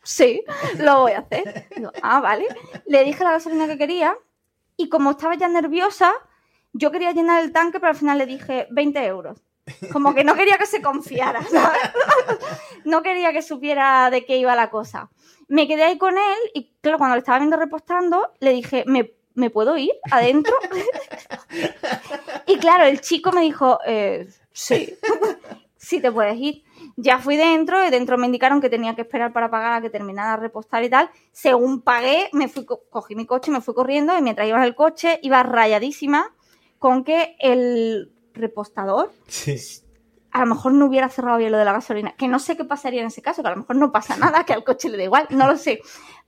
Sí, 0.07 0.43
lo 0.79 1.01
voy 1.01 1.11
a 1.11 1.19
hacer. 1.19 1.67
Ah, 2.01 2.21
vale. 2.21 2.47
Le 2.85 3.03
dije 3.03 3.23
la 3.23 3.31
gasolina 3.31 3.67
que 3.67 3.77
quería 3.77 4.17
y 4.77 4.89
como 4.89 5.11
estaba 5.11 5.35
ya 5.35 5.47
nerviosa, 5.47 6.13
yo 6.73 6.91
quería 6.91 7.11
llenar 7.11 7.43
el 7.43 7.51
tanque, 7.51 7.79
pero 7.79 7.89
al 7.89 7.97
final 7.97 8.17
le 8.17 8.25
dije 8.25 8.67
20 8.71 9.05
euros. 9.05 9.41
Como 9.91 10.15
que 10.15 10.23
no 10.23 10.35
quería 10.35 10.57
que 10.57 10.65
se 10.65 10.81
confiara, 10.81 11.43
¿sabes? 11.43 11.81
No 12.85 13.03
quería 13.03 13.33
que 13.33 13.41
supiera 13.41 14.09
de 14.09 14.25
qué 14.25 14.37
iba 14.37 14.55
la 14.55 14.69
cosa. 14.69 15.09
Me 15.49 15.67
quedé 15.67 15.83
ahí 15.83 15.97
con 15.97 16.17
él 16.17 16.37
y, 16.53 16.73
claro, 16.79 16.97
cuando 16.97 17.15
le 17.15 17.19
estaba 17.19 17.39
viendo 17.39 17.57
repostando, 17.57 18.31
le 18.39 18.51
dije, 18.51 18.85
¿me, 18.87 19.11
¿me 19.33 19.49
puedo 19.49 19.75
ir 19.75 19.91
adentro? 20.09 20.53
y 22.47 22.57
claro, 22.59 22.85
el 22.85 23.01
chico 23.01 23.33
me 23.33 23.41
dijo, 23.41 23.79
eh, 23.85 24.29
sí, 24.53 24.97
sí 25.77 25.99
te 25.99 26.11
puedes 26.11 26.37
ir. 26.37 26.63
Ya 26.99 27.19
fui 27.19 27.37
dentro 27.37 27.85
y 27.85 27.91
dentro 27.91 28.17
me 28.17 28.25
indicaron 28.25 28.59
que 28.59 28.69
tenía 28.69 28.95
que 28.95 29.03
esperar 29.03 29.31
para 29.31 29.51
pagar 29.51 29.73
a 29.73 29.81
que 29.81 29.89
terminara 29.91 30.31
de 30.31 30.37
repostar 30.37 30.83
y 30.83 30.89
tal. 30.89 31.09
Según 31.31 31.81
pagué, 31.81 32.27
me 32.33 32.47
fui, 32.47 32.65
co- 32.65 32.81
cogí 32.89 33.15
mi 33.15 33.27
coche 33.27 33.51
me 33.51 33.61
fui 33.61 33.75
corriendo 33.75 34.17
y 34.17 34.21
mientras 34.23 34.47
iba 34.47 34.63
el 34.65 34.73
coche 34.73 35.19
iba 35.21 35.43
rayadísima 35.43 36.33
con 36.79 37.03
que 37.03 37.35
el 37.39 38.11
repostador 38.33 39.11
Sí. 39.27 39.55
a 40.31 40.39
lo 40.41 40.47
mejor 40.47 40.73
no 40.73 40.85
hubiera 40.87 41.07
cerrado 41.09 41.37
bien 41.37 41.51
lo 41.51 41.57
de 41.59 41.65
la 41.65 41.73
gasolina. 41.73 42.15
Que 42.17 42.27
no 42.27 42.39
sé 42.39 42.57
qué 42.57 42.65
pasaría 42.65 43.01
en 43.01 43.07
ese 43.07 43.21
caso, 43.21 43.41
que 43.43 43.47
a 43.47 43.51
lo 43.51 43.57
mejor 43.57 43.75
no 43.75 43.91
pasa 43.91 44.17
nada, 44.17 44.43
que 44.43 44.53
al 44.53 44.63
coche 44.63 44.89
le 44.89 44.97
da 44.97 45.03
igual, 45.03 45.27
no 45.29 45.45
lo 45.47 45.55
sé. 45.57 45.79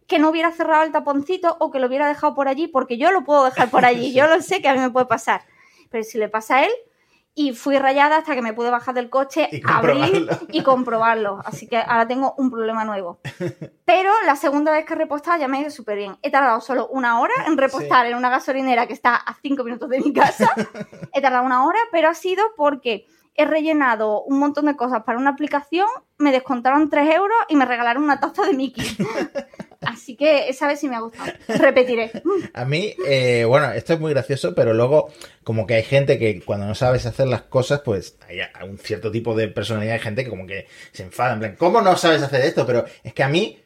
Que 0.08 0.20
no 0.20 0.30
hubiera 0.30 0.52
cerrado 0.52 0.84
el 0.84 0.92
taponcito 0.92 1.56
o 1.60 1.72
que 1.72 1.80
lo 1.80 1.88
hubiera 1.88 2.08
dejado 2.08 2.34
por 2.36 2.48
allí, 2.48 2.68
porque 2.68 2.98
yo 3.00 3.12
lo 3.12 3.24
puedo 3.24 3.44
dejar 3.46 3.70
por 3.72 3.86
allí, 3.86 4.14
yo 4.14 4.28
lo 4.28 4.40
sé 4.44 4.62
que 4.62 4.70
a 4.70 4.74
mí 4.76 4.80
me 4.80 4.92
puede 4.92 5.08
pasar. 5.08 5.42
Pero 5.90 6.04
si 6.04 6.18
le 6.20 6.30
pasa 6.30 6.58
a 6.58 6.64
él, 6.66 6.72
y 7.40 7.54
fui 7.54 7.80
rayada 7.80 8.18
hasta 8.18 8.36
que 8.36 8.42
me 8.42 8.52
pude 8.52 8.70
bajar 8.70 8.94
del 8.94 9.10
coche, 9.10 9.48
Y 9.50 9.62
abrir 9.66 10.28
y 10.52 10.62
comprobarlo. 10.62 11.40
Así 11.46 11.70
que 11.70 11.78
ahora 11.78 12.06
tengo 12.06 12.36
un 12.38 12.52
problema 12.52 12.84
nuevo. 12.84 13.22
Pero 13.86 14.12
la 14.26 14.36
segunda 14.36 14.74
vez 14.74 14.84
que 14.84 14.92
he 14.92 14.98
repostado 14.98 15.40
ya 15.40 15.48
me 15.48 15.58
ha 15.58 15.62
ido 15.62 15.70
súper 15.70 15.96
bien. 15.96 16.18
He 16.22 16.32
tardado 16.32 16.60
solo 16.60 16.90
una 16.90 17.22
hora 17.22 17.34
en 17.48 17.58
repostar 17.58 18.08
en 18.08 18.18
una 18.18 18.30
gasolinera 18.30 18.88
que 18.88 18.94
está 18.94 19.16
a 19.16 19.38
cinco 19.42 19.64
minutos 19.64 19.88
de 19.88 20.02
mi 20.02 20.12
casa. 20.12 20.52
he 21.14 21.22
tardado 21.22 21.46
una 21.46 21.66
hora, 21.66 21.80
pero 21.94 22.10
ha 22.10 22.14
sido 22.14 22.44
porque 22.58 23.08
he 23.36 23.46
rellenado 23.46 24.22
un 24.24 24.38
montón 24.38 24.66
de 24.66 24.76
cosas 24.76 25.04
para 25.04 25.18
una 25.18 25.30
aplicación, 25.30 25.88
me 26.18 26.34
descontaron 26.34 26.90
3 26.90 27.16
euros 27.16 27.38
y 27.48 27.56
me 27.56 27.64
regalaron 27.64 28.04
una 28.04 28.20
taza 28.20 28.44
de 28.44 28.54
Mickey. 28.54 28.86
Así 30.02 30.16
que 30.16 30.48
esa 30.50 30.68
vez 30.68 30.80
sí 30.80 30.88
me 30.88 30.96
ha 30.96 31.02
gustado. 31.02 31.32
Repetiré. 31.48 32.12
A 32.54 32.66
mí, 32.66 32.96
eh, 33.08 33.46
bueno, 33.46 33.72
esto 33.74 33.94
es 33.94 34.00
muy 34.00 34.12
gracioso, 34.14 34.56
pero 34.56 34.74
luego, 34.74 35.10
como 35.44 35.68
que 35.68 35.76
hay 35.76 35.84
gente 35.84 36.18
que 36.18 36.42
cuando 36.42 36.66
no 36.66 36.74
sabes 36.76 37.06
hacer 37.06 37.28
las 37.28 37.42
cosas, 37.44 37.82
pues 37.84 38.18
hay 38.28 38.40
un 38.68 38.78
cierto 38.78 39.12
tipo 39.12 39.36
de 39.36 39.48
personalidad, 39.50 39.96
hay 39.96 40.00
gente 40.00 40.24
que 40.24 40.30
como 40.30 40.48
que 40.48 40.68
se 40.92 41.04
enfada, 41.04 41.34
en 41.34 41.40
plan, 41.40 41.56
¿cómo 41.58 41.82
no 41.82 41.98
sabes 41.98 42.22
hacer 42.22 42.42
esto? 42.46 42.66
Pero 42.66 42.86
es 43.04 43.14
que 43.14 43.24
a 43.24 43.30
mí, 43.30 43.60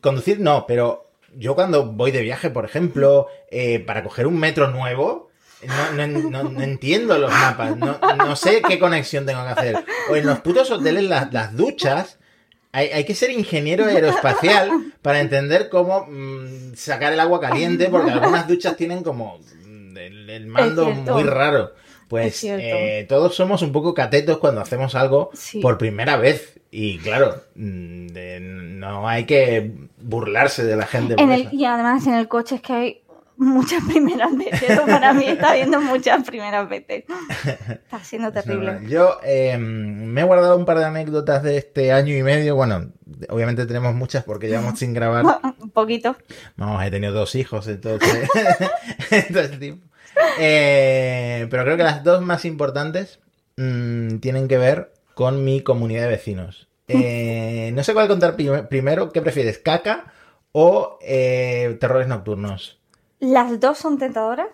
conducir 0.00 0.40
no, 0.40 0.66
pero 0.66 1.10
yo 1.36 1.54
cuando 1.54 1.86
voy 1.92 2.10
de 2.10 2.22
viaje, 2.22 2.50
por 2.50 2.64
ejemplo, 2.64 3.28
eh, 3.50 3.78
para 3.80 4.02
coger 4.02 4.26
un 4.26 4.38
metro 4.38 4.68
nuevo, 4.68 5.30
no, 5.94 6.06
no- 6.06 6.42
no- 6.44 6.62
entiendo 6.62 7.18
los 7.18 7.30
mapas, 7.30 7.76
no, 7.76 8.34
sé 8.36 8.62
qué 8.66 8.78
conexión 8.78 9.26
tengo 9.26 9.42
que 9.44 9.50
hacer. 9.50 9.84
O 10.10 10.16
en 10.16 10.26
los 10.26 10.40
putos 10.40 10.70
hoteles, 10.70 11.04
las 11.04 11.54
duchas, 11.56 12.18
hay, 12.72 12.88
hay 12.88 13.04
que 13.04 13.14
ser 13.14 13.30
ingeniero 13.30 13.84
aeroespacial 13.86 14.70
para 15.02 15.20
entender 15.20 15.68
cómo 15.68 16.06
mm, 16.08 16.74
sacar 16.74 17.12
el 17.12 17.20
agua 17.20 17.40
caliente, 17.40 17.88
porque 17.88 18.10
algunas 18.10 18.46
duchas 18.48 18.76
tienen 18.76 19.02
como 19.02 19.38
mm, 19.66 19.96
el, 19.96 20.30
el 20.30 20.46
mando 20.46 20.90
muy 20.90 21.24
raro. 21.24 21.72
Es 21.74 22.08
Pues 22.08 22.44
eh, 22.44 23.06
todos 23.08 23.36
somos 23.36 23.62
un 23.62 23.70
poco 23.70 23.94
catetos 23.94 24.38
cuando 24.38 24.60
hacemos 24.60 24.94
algo 24.96 25.30
Sí. 25.32 25.60
por 25.60 25.78
primera 25.78 26.16
vez. 26.16 26.58
Y 26.72 26.98
claro, 26.98 27.36
mm, 27.56 28.06
de- 28.08 28.38
no 28.40 29.08
hay 29.08 29.26
que 29.26 29.70
burlarse 29.98 30.64
de 30.64 30.76
la 30.76 30.86
gente. 30.86 31.14
por 31.14 31.22
En 31.24 31.32
el, 31.32 31.40
eso. 31.42 31.50
y 31.52 31.64
además 31.64 32.06
en 32.06 32.14
el 32.14 32.26
coche 32.28 32.56
es 32.56 32.62
que 32.62 32.72
hay 32.72 32.99
muchas 33.40 33.82
primeras 33.88 34.36
veces. 34.36 34.70
Eso 34.70 34.86
para 34.86 35.12
mí 35.12 35.24
está 35.26 35.54
viendo 35.54 35.80
muchas 35.80 36.24
primeras 36.24 36.68
veces. 36.68 37.04
Está 37.46 38.04
siendo 38.04 38.30
terrible. 38.32 38.80
Yo 38.88 39.18
eh, 39.24 39.58
me 39.58 40.20
he 40.20 40.24
guardado 40.24 40.56
un 40.56 40.64
par 40.64 40.78
de 40.78 40.84
anécdotas 40.84 41.42
de 41.42 41.56
este 41.56 41.92
año 41.92 42.14
y 42.16 42.22
medio. 42.22 42.54
Bueno, 42.54 42.92
obviamente 43.28 43.66
tenemos 43.66 43.94
muchas 43.94 44.22
porque 44.24 44.48
llevamos 44.48 44.78
sin 44.78 44.92
grabar. 44.94 45.24
Un 45.58 45.70
poquito. 45.70 46.16
Vamos, 46.56 46.82
he 46.84 46.90
tenido 46.90 47.12
dos 47.12 47.34
hijos 47.34 47.66
entonces, 47.66 48.28
en 49.10 49.28
todo 49.32 49.42
este 49.42 49.56
tiempo. 49.56 49.86
Eh, 50.38 51.46
pero 51.50 51.64
creo 51.64 51.76
que 51.76 51.82
las 51.82 52.04
dos 52.04 52.22
más 52.22 52.44
importantes 52.44 53.20
mm, 53.56 54.18
tienen 54.18 54.48
que 54.48 54.58
ver 54.58 54.92
con 55.14 55.44
mi 55.44 55.62
comunidad 55.62 56.02
de 56.02 56.08
vecinos. 56.08 56.68
Eh, 56.88 57.70
no 57.74 57.84
sé 57.84 57.94
cuál 57.94 58.08
contar 58.08 58.34
prim- 58.36 58.66
primero. 58.68 59.10
¿Qué 59.10 59.22
prefieres, 59.22 59.58
caca 59.58 60.12
o 60.52 60.98
eh, 61.02 61.76
terrores 61.80 62.08
nocturnos? 62.08 62.79
Las 63.20 63.60
dos 63.60 63.78
son 63.78 63.98
tentadoras, 63.98 64.48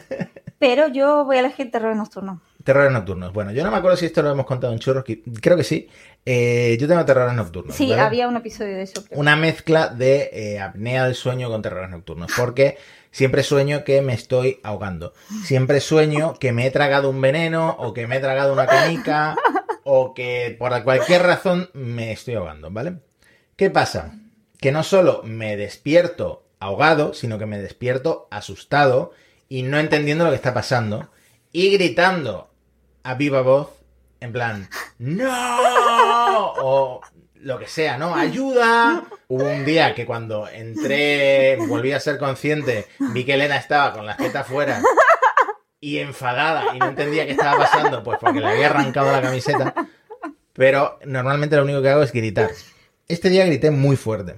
pero 0.58 0.88
yo 0.88 1.24
voy 1.24 1.36
a 1.36 1.40
elegir 1.40 1.70
terror 1.70 1.94
nocturno. 1.96 2.40
Terrores 2.62 2.92
nocturnos. 2.92 3.32
Bueno, 3.32 3.52
yo 3.52 3.62
no 3.62 3.70
me 3.70 3.76
acuerdo 3.76 3.96
si 3.96 4.06
esto 4.06 4.22
lo 4.22 4.30
hemos 4.30 4.46
contado 4.46 4.72
en 4.72 4.78
churros. 4.78 5.04
Creo 5.42 5.56
que 5.56 5.64
sí. 5.64 5.88
Eh, 6.24 6.78
yo 6.80 6.88
tengo 6.88 7.04
terrores 7.04 7.34
nocturnos. 7.34 7.76
Sí, 7.76 7.90
¿vale? 7.90 8.00
había 8.00 8.26
un 8.26 8.36
episodio 8.36 8.76
de 8.76 8.82
eso. 8.82 9.04
creo. 9.04 9.20
una 9.20 9.36
mezcla 9.36 9.88
de 9.88 10.30
eh, 10.32 10.60
apnea 10.60 11.04
del 11.04 11.14
sueño 11.14 11.50
con 11.50 11.60
terrores 11.60 11.90
nocturnos. 11.90 12.32
Porque 12.34 12.78
siempre 13.10 13.42
sueño 13.42 13.84
que 13.84 14.00
me 14.00 14.14
estoy 14.14 14.60
ahogando. 14.62 15.12
Siempre 15.44 15.80
sueño 15.80 16.34
que 16.38 16.52
me 16.52 16.66
he 16.66 16.70
tragado 16.70 17.10
un 17.10 17.20
veneno 17.20 17.76
o 17.78 17.92
que 17.92 18.06
me 18.06 18.16
he 18.16 18.20
tragado 18.20 18.54
una 18.54 18.66
canica 18.66 19.36
o 19.84 20.14
que 20.14 20.56
por 20.58 20.82
cualquier 20.84 21.22
razón 21.22 21.68
me 21.74 22.12
estoy 22.12 22.34
ahogando, 22.34 22.70
¿vale? 22.70 23.00
¿Qué 23.56 23.68
pasa? 23.68 24.14
Que 24.58 24.72
no 24.72 24.82
solo 24.82 25.20
me 25.24 25.58
despierto 25.58 26.43
ahogado, 26.64 27.12
sino 27.12 27.38
que 27.38 27.46
me 27.46 27.58
despierto 27.58 28.26
asustado 28.30 29.12
y 29.48 29.62
no 29.62 29.78
entendiendo 29.78 30.24
lo 30.24 30.30
que 30.30 30.36
está 30.36 30.54
pasando 30.54 31.10
y 31.52 31.70
gritando 31.70 32.50
a 33.02 33.14
viva 33.14 33.42
voz 33.42 33.68
en 34.20 34.32
plan, 34.32 34.68
¡No! 34.98 36.52
O 36.56 37.00
lo 37.34 37.58
que 37.58 37.66
sea, 37.66 37.98
¿no? 37.98 38.14
¡Ayuda! 38.14 39.04
Hubo 39.28 39.44
un 39.44 39.66
día 39.66 39.94
que 39.94 40.06
cuando 40.06 40.48
entré, 40.48 41.58
volví 41.68 41.92
a 41.92 42.00
ser 42.00 42.18
consciente, 42.18 42.86
vi 43.12 43.24
que 43.24 43.34
Elena 43.34 43.58
estaba 43.58 43.92
con 43.92 44.06
las 44.06 44.16
tetas 44.16 44.46
fuera 44.46 44.80
y 45.80 45.98
enfadada 45.98 46.74
y 46.74 46.78
no 46.78 46.88
entendía 46.88 47.26
qué 47.26 47.32
estaba 47.32 47.58
pasando, 47.58 48.02
pues 48.02 48.18
porque 48.18 48.40
le 48.40 48.46
había 48.46 48.70
arrancado 48.70 49.12
la 49.12 49.20
camiseta. 49.20 49.74
Pero 50.54 50.98
normalmente 51.04 51.56
lo 51.56 51.64
único 51.64 51.82
que 51.82 51.90
hago 51.90 52.02
es 52.02 52.12
gritar. 52.12 52.50
Este 53.06 53.28
día 53.28 53.44
grité 53.44 53.70
muy 53.70 53.96
fuerte. 53.96 54.36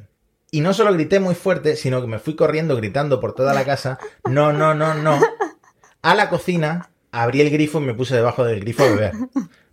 Y 0.56 0.62
no 0.62 0.72
solo 0.72 0.94
grité 0.94 1.20
muy 1.20 1.34
fuerte, 1.34 1.76
sino 1.76 2.00
que 2.00 2.06
me 2.06 2.18
fui 2.18 2.34
corriendo 2.34 2.76
gritando 2.76 3.20
por 3.20 3.34
toda 3.34 3.52
la 3.52 3.66
casa, 3.66 3.98
no, 4.24 4.54
no, 4.54 4.72
no, 4.72 4.94
no, 4.94 5.20
a 6.00 6.14
la 6.14 6.30
cocina, 6.30 6.88
abrí 7.12 7.42
el 7.42 7.50
grifo 7.50 7.78
y 7.78 7.82
me 7.84 7.92
puse 7.92 8.16
debajo 8.16 8.42
del 8.42 8.60
grifo 8.60 8.84
a 8.84 8.86
beber. 8.86 9.12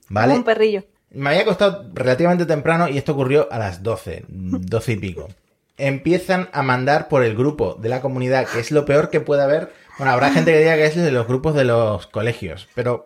¿Vale? 0.10 0.34
Como 0.34 0.40
un 0.40 0.44
perrillo. 0.44 0.84
Me 1.12 1.30
había 1.30 1.46
costado 1.46 1.86
relativamente 1.94 2.46
temprano 2.46 2.90
y 2.90 2.98
esto 2.98 3.14
ocurrió 3.14 3.48
a 3.50 3.60
las 3.60 3.82
12, 3.82 4.26
12 4.28 4.92
y 4.92 4.96
pico. 4.98 5.30
Empiezan 5.78 6.50
a 6.52 6.64
mandar 6.64 7.08
por 7.08 7.24
el 7.24 7.34
grupo 7.34 7.76
de 7.76 7.88
la 7.88 8.02
comunidad, 8.02 8.46
que 8.46 8.60
es 8.60 8.72
lo 8.72 8.84
peor 8.84 9.10
que 9.10 9.22
puede 9.22 9.42
haber. 9.42 9.72
Bueno, 9.98 10.12
habrá 10.14 10.32
gente 10.32 10.52
que 10.52 10.60
diga 10.60 10.76
que 10.76 10.86
es 10.86 10.96
de 10.96 11.12
los 11.12 11.28
grupos 11.28 11.54
de 11.54 11.66
los 11.66 12.08
colegios, 12.08 12.68
pero 12.74 13.04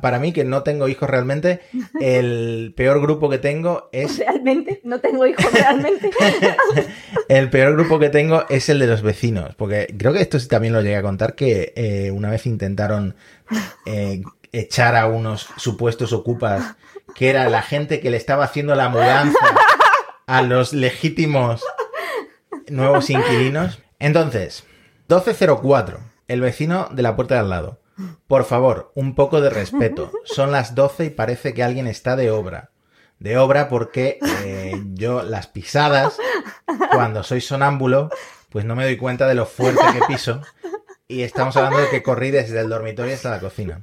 para 0.00 0.20
mí, 0.20 0.32
que 0.32 0.44
no 0.44 0.62
tengo 0.62 0.86
hijos 0.86 1.10
realmente, 1.10 1.60
el 2.00 2.72
peor 2.76 3.00
grupo 3.00 3.28
que 3.28 3.38
tengo 3.38 3.88
es 3.92 4.18
Realmente, 4.18 4.80
no 4.84 5.00
tengo 5.00 5.26
hijos 5.26 5.52
realmente. 5.52 6.10
el 7.28 7.50
peor 7.50 7.74
grupo 7.74 7.98
que 7.98 8.08
tengo 8.08 8.44
es 8.48 8.68
el 8.68 8.78
de 8.78 8.86
los 8.86 9.02
vecinos, 9.02 9.54
porque 9.56 9.92
creo 9.98 10.12
que 10.12 10.20
esto 10.20 10.38
sí 10.38 10.46
también 10.46 10.72
lo 10.72 10.80
llegué 10.80 10.96
a 10.96 11.02
contar, 11.02 11.34
que 11.34 11.72
eh, 11.74 12.10
una 12.12 12.30
vez 12.30 12.46
intentaron 12.46 13.16
eh, 13.84 14.22
echar 14.52 14.94
a 14.94 15.06
unos 15.06 15.48
supuestos 15.56 16.12
ocupas, 16.12 16.76
que 17.16 17.30
era 17.30 17.48
la 17.48 17.62
gente 17.62 18.00
que 18.00 18.10
le 18.10 18.16
estaba 18.16 18.44
haciendo 18.44 18.76
la 18.76 18.88
mudanza 18.88 19.38
a 20.26 20.42
los 20.42 20.72
legítimos 20.72 21.64
nuevos 22.68 23.10
inquilinos. 23.10 23.80
Entonces, 23.98 24.64
1204, 25.08 25.98
el 26.28 26.40
vecino 26.40 26.88
de 26.92 27.02
la 27.02 27.16
puerta 27.16 27.34
de 27.34 27.40
al 27.40 27.50
lado. 27.50 27.80
Por 28.26 28.44
favor, 28.44 28.92
un 28.94 29.14
poco 29.14 29.40
de 29.40 29.50
respeto. 29.50 30.12
Son 30.24 30.52
las 30.52 30.74
12 30.74 31.06
y 31.06 31.10
parece 31.10 31.52
que 31.52 31.64
alguien 31.64 31.86
está 31.86 32.14
de 32.14 32.30
obra. 32.30 32.70
De 33.18 33.36
obra 33.36 33.68
porque 33.68 34.20
eh, 34.44 34.80
yo 34.92 35.22
las 35.22 35.48
pisadas, 35.48 36.16
cuando 36.92 37.24
soy 37.24 37.40
sonámbulo, 37.40 38.10
pues 38.50 38.64
no 38.64 38.76
me 38.76 38.84
doy 38.84 38.96
cuenta 38.96 39.26
de 39.26 39.34
lo 39.34 39.46
fuerte 39.46 39.82
que 39.92 40.06
piso. 40.06 40.40
Y 41.08 41.22
estamos 41.22 41.56
hablando 41.56 41.80
de 41.80 41.88
que 41.88 42.02
corrí 42.02 42.30
desde 42.30 42.60
el 42.60 42.68
dormitorio 42.68 43.14
hasta 43.14 43.30
la 43.30 43.40
cocina. 43.40 43.82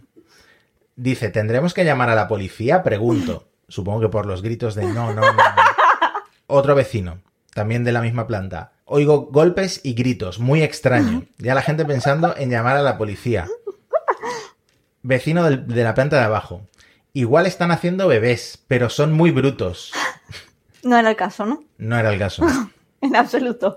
Dice, 0.95 1.29
¿tendremos 1.29 1.73
que 1.73 1.83
llamar 1.83 2.09
a 2.09 2.15
la 2.15 2.27
policía? 2.27 2.83
Pregunto. 2.83 3.49
Supongo 3.67 4.01
que 4.01 4.09
por 4.09 4.27
los 4.27 4.41
gritos 4.41 4.75
de 4.75 4.85
no, 4.85 5.13
no, 5.13 5.21
no. 5.21 5.33
no. 5.33 5.43
Otro 6.47 6.75
vecino, 6.75 7.19
también 7.53 7.83
de 7.83 7.91
la 7.91 8.01
misma 8.01 8.27
planta. 8.27 8.74
Oigo 8.85 9.27
golpes 9.31 9.81
y 9.83 9.93
gritos, 9.93 10.39
muy 10.39 10.61
extraño. 10.61 11.23
Ya 11.37 11.55
la 11.55 11.61
gente 11.63 11.85
pensando 11.85 12.35
en 12.37 12.51
llamar 12.51 12.77
a 12.77 12.81
la 12.83 12.97
policía. 12.97 13.47
Vecino 15.01 15.43
del- 15.43 15.67
de 15.67 15.83
la 15.83 15.93
planta 15.95 16.17
de 16.17 16.23
abajo. 16.25 16.61
Igual 17.13 17.45
están 17.45 17.71
haciendo 17.71 18.07
bebés, 18.07 18.63
pero 18.67 18.89
son 18.89 19.11
muy 19.13 19.31
brutos. 19.31 19.91
No 20.83 20.97
era 20.97 21.09
el 21.09 21.15
caso, 21.15 21.45
¿no? 21.45 21.63
No 21.77 21.97
era 21.97 22.11
el 22.13 22.19
caso. 22.19 22.45
En 23.01 23.15
absoluto. 23.15 23.75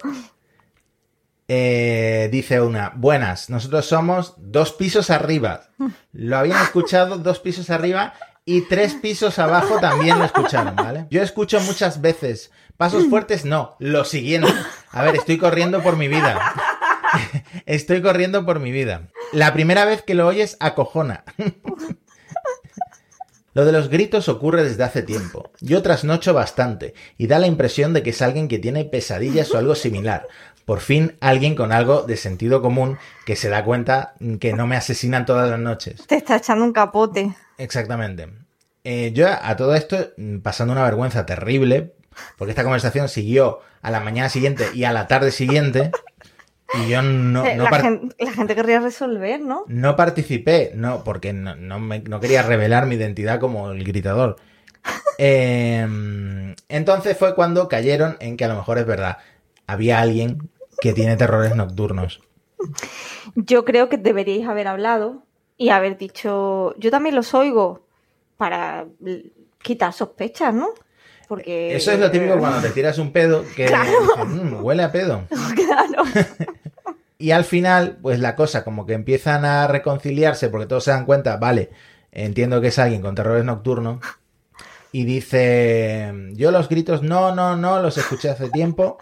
Eh, 1.49 2.29
dice 2.31 2.61
una, 2.61 2.93
buenas, 2.95 3.49
nosotros 3.51 3.87
somos 3.87 4.35
dos 4.39 4.73
pisos 4.73 5.11
arriba. 5.11 5.69
Lo 6.13 6.37
habían 6.39 6.63
escuchado 6.63 7.19
dos 7.19 7.39
pisos 7.39 7.69
arriba 7.71 8.15
y 8.45 8.63
tres 8.69 8.95
pisos 8.95 9.39
abajo 9.39 9.79
también 9.81 10.19
lo 10.19 10.25
escucharon, 10.25 10.77
¿vale? 10.77 11.07
Yo 11.11 11.23
escucho 11.23 11.61
muchas 11.61 12.01
veces, 12.01 12.51
pasos 12.77 13.07
fuertes 13.09 13.45
no, 13.45 13.77
lo 13.79 14.05
siguiente. 14.05 14.49
A 14.91 15.03
ver, 15.03 15.17
estoy 15.17 15.39
corriendo 15.39 15.83
por 15.83 15.97
mi 15.97 16.09
vida. 16.09 16.55
Estoy 17.67 18.03
corriendo 18.03 18.45
por 18.45 18.61
mi 18.61 18.71
vida. 18.71 19.09
La 19.33 19.53
primera 19.53 19.85
vez 19.85 20.03
que 20.03 20.15
lo 20.15 20.27
oyes 20.27 20.57
acojona. 20.61 21.25
Lo 23.55 23.65
de 23.65 23.73
los 23.73 23.89
gritos 23.89 24.29
ocurre 24.29 24.63
desde 24.63 24.85
hace 24.85 25.03
tiempo. 25.03 25.51
Yo 25.61 25.83
trasnocho 25.83 26.33
bastante 26.33 26.95
y 27.17 27.27
da 27.27 27.41
la 27.41 27.49
impresión 27.49 27.93
de 27.93 28.05
que 28.05 28.11
es 28.11 28.23
alguien 28.23 28.47
que 28.47 28.61
tiene 28.61 28.85
pesadillas 28.85 29.53
o 29.53 29.59
algo 29.59 29.75
similar. 29.75 30.29
Por 30.65 30.79
fin 30.79 31.17
alguien 31.21 31.57
con 31.57 31.73
algo 31.73 32.03
de 32.03 32.17
sentido 32.17 32.63
común 32.63 32.99
que 33.27 33.35
se 33.35 33.49
da 33.49 33.65
cuenta 33.65 34.15
que 34.39 34.53
no 34.53 34.69
me 34.69 34.77
asesinan 34.77 35.27
todas 35.27 35.51
las 35.51 35.59
noches. 35.59 36.07
Te 36.07 36.17
está 36.17 36.37
echando 36.37 36.65
un 36.65 36.73
capote. 36.73 37.35
Exactamente. 37.57 38.29
Eh, 38.85 39.13
yo 39.13 39.27
a 39.29 39.57
todo 39.57 39.75
esto, 39.75 40.11
mm, 40.17 40.39
pasando 40.39 40.73
una 40.73 40.85
vergüenza 40.85 41.27
terrible, 41.27 41.95
porque 42.37 42.51
esta 42.53 42.63
conversación 42.63 43.09
siguió 43.09 43.61
a 43.83 43.91
la 43.91 44.01
mañana 44.01 44.29
siguiente 44.29 44.67
y 44.75 44.85
a 44.85 44.93
la 44.93 45.07
tarde 45.07 45.31
siguiente, 45.31 45.91
y 46.75 46.89
yo 46.91 47.01
no, 47.03 47.45
Eh, 47.47 47.57
no 47.57 47.65
la, 47.65 47.79
gente, 47.81 48.15
la 48.25 48.33
gente 48.33 48.55
querría 48.55 48.81
resolver, 48.81 49.41
¿no? 49.41 49.65
no 49.69 49.97
participé, 49.97 50.73
no, 50.75 51.03
porque 51.05 51.33
no, 51.33 51.55
no 51.57 51.79
me- 51.79 52.01
no 52.01 52.21
quería 52.21 52.43
revelar 52.43 52.87
mi 52.87 52.97
identidad 52.97 53.41
como 53.41 53.71
el 53.71 53.85
gritador. 53.85 54.37
Eh, 55.19 56.55
entonces 56.69 57.17
fue 57.17 57.35
cuando 57.35 57.69
cayeron 57.69 58.17
en 58.21 58.37
que 58.37 58.45
a 58.45 58.49
lo 58.49 58.55
mejor 58.57 58.79
es 58.79 58.87
verdad. 58.87 59.19
Había 59.67 60.01
alguien 60.01 60.51
que 60.81 60.93
tiene 60.93 61.17
terrores 61.17 61.55
nocturnos. 61.57 62.21
Yo 63.35 63.65
creo 63.65 63.89
que 63.89 63.99
deberíais 63.99 64.47
haber 64.49 64.69
hablado 64.69 65.25
y 65.57 65.71
haber 65.71 65.99
dicho, 65.99 66.75
yo 66.79 66.91
también 66.91 67.15
los 67.15 67.35
oigo 67.35 67.87
para 68.37 68.87
quitar 69.63 69.93
sospechas, 69.93 70.55
¿no? 70.55 70.69
Porque... 71.29 71.77
Eso 71.77 71.93
es 71.93 72.01
lo 72.01 72.11
típico 72.11 72.39
cuando 72.39 72.61
te 72.61 72.71
tiras 72.71 72.99
un 72.99 73.13
pedo 73.13 73.45
que 73.55 73.67
Claro. 73.67 73.91
"Mm, 74.27 74.65
huele 74.65 74.83
a 74.83 74.91
pedo. 74.93 75.23
Claro. 75.55 76.03
Y 77.19 77.33
al 77.33 77.45
final, 77.45 77.99
pues 78.01 78.21
la 78.21 78.37
cosa 78.37 78.65
como 78.65 78.87
que 78.87 78.93
empiezan 78.95 79.45
a 79.45 79.67
reconciliarse 79.67 80.49
porque 80.49 80.67
todos 80.67 80.85
se 80.85 80.93
dan 80.93 81.05
cuenta, 81.05 81.37
vale, 81.37 81.71
entiendo 82.13 82.61
que 82.61 82.69
es 82.69 82.79
alguien 82.79 83.03
con 83.03 83.15
terrores 83.15 83.45
nocturnos. 83.45 83.99
Y 84.93 85.05
dice, 85.05 86.13
yo 86.35 86.51
los 86.51 86.69
gritos, 86.69 87.03
no, 87.03 87.35
no, 87.35 87.57
no, 87.57 87.83
los 87.83 87.99
escuché 87.99 88.31
hace 88.31 88.49
tiempo. 88.51 88.99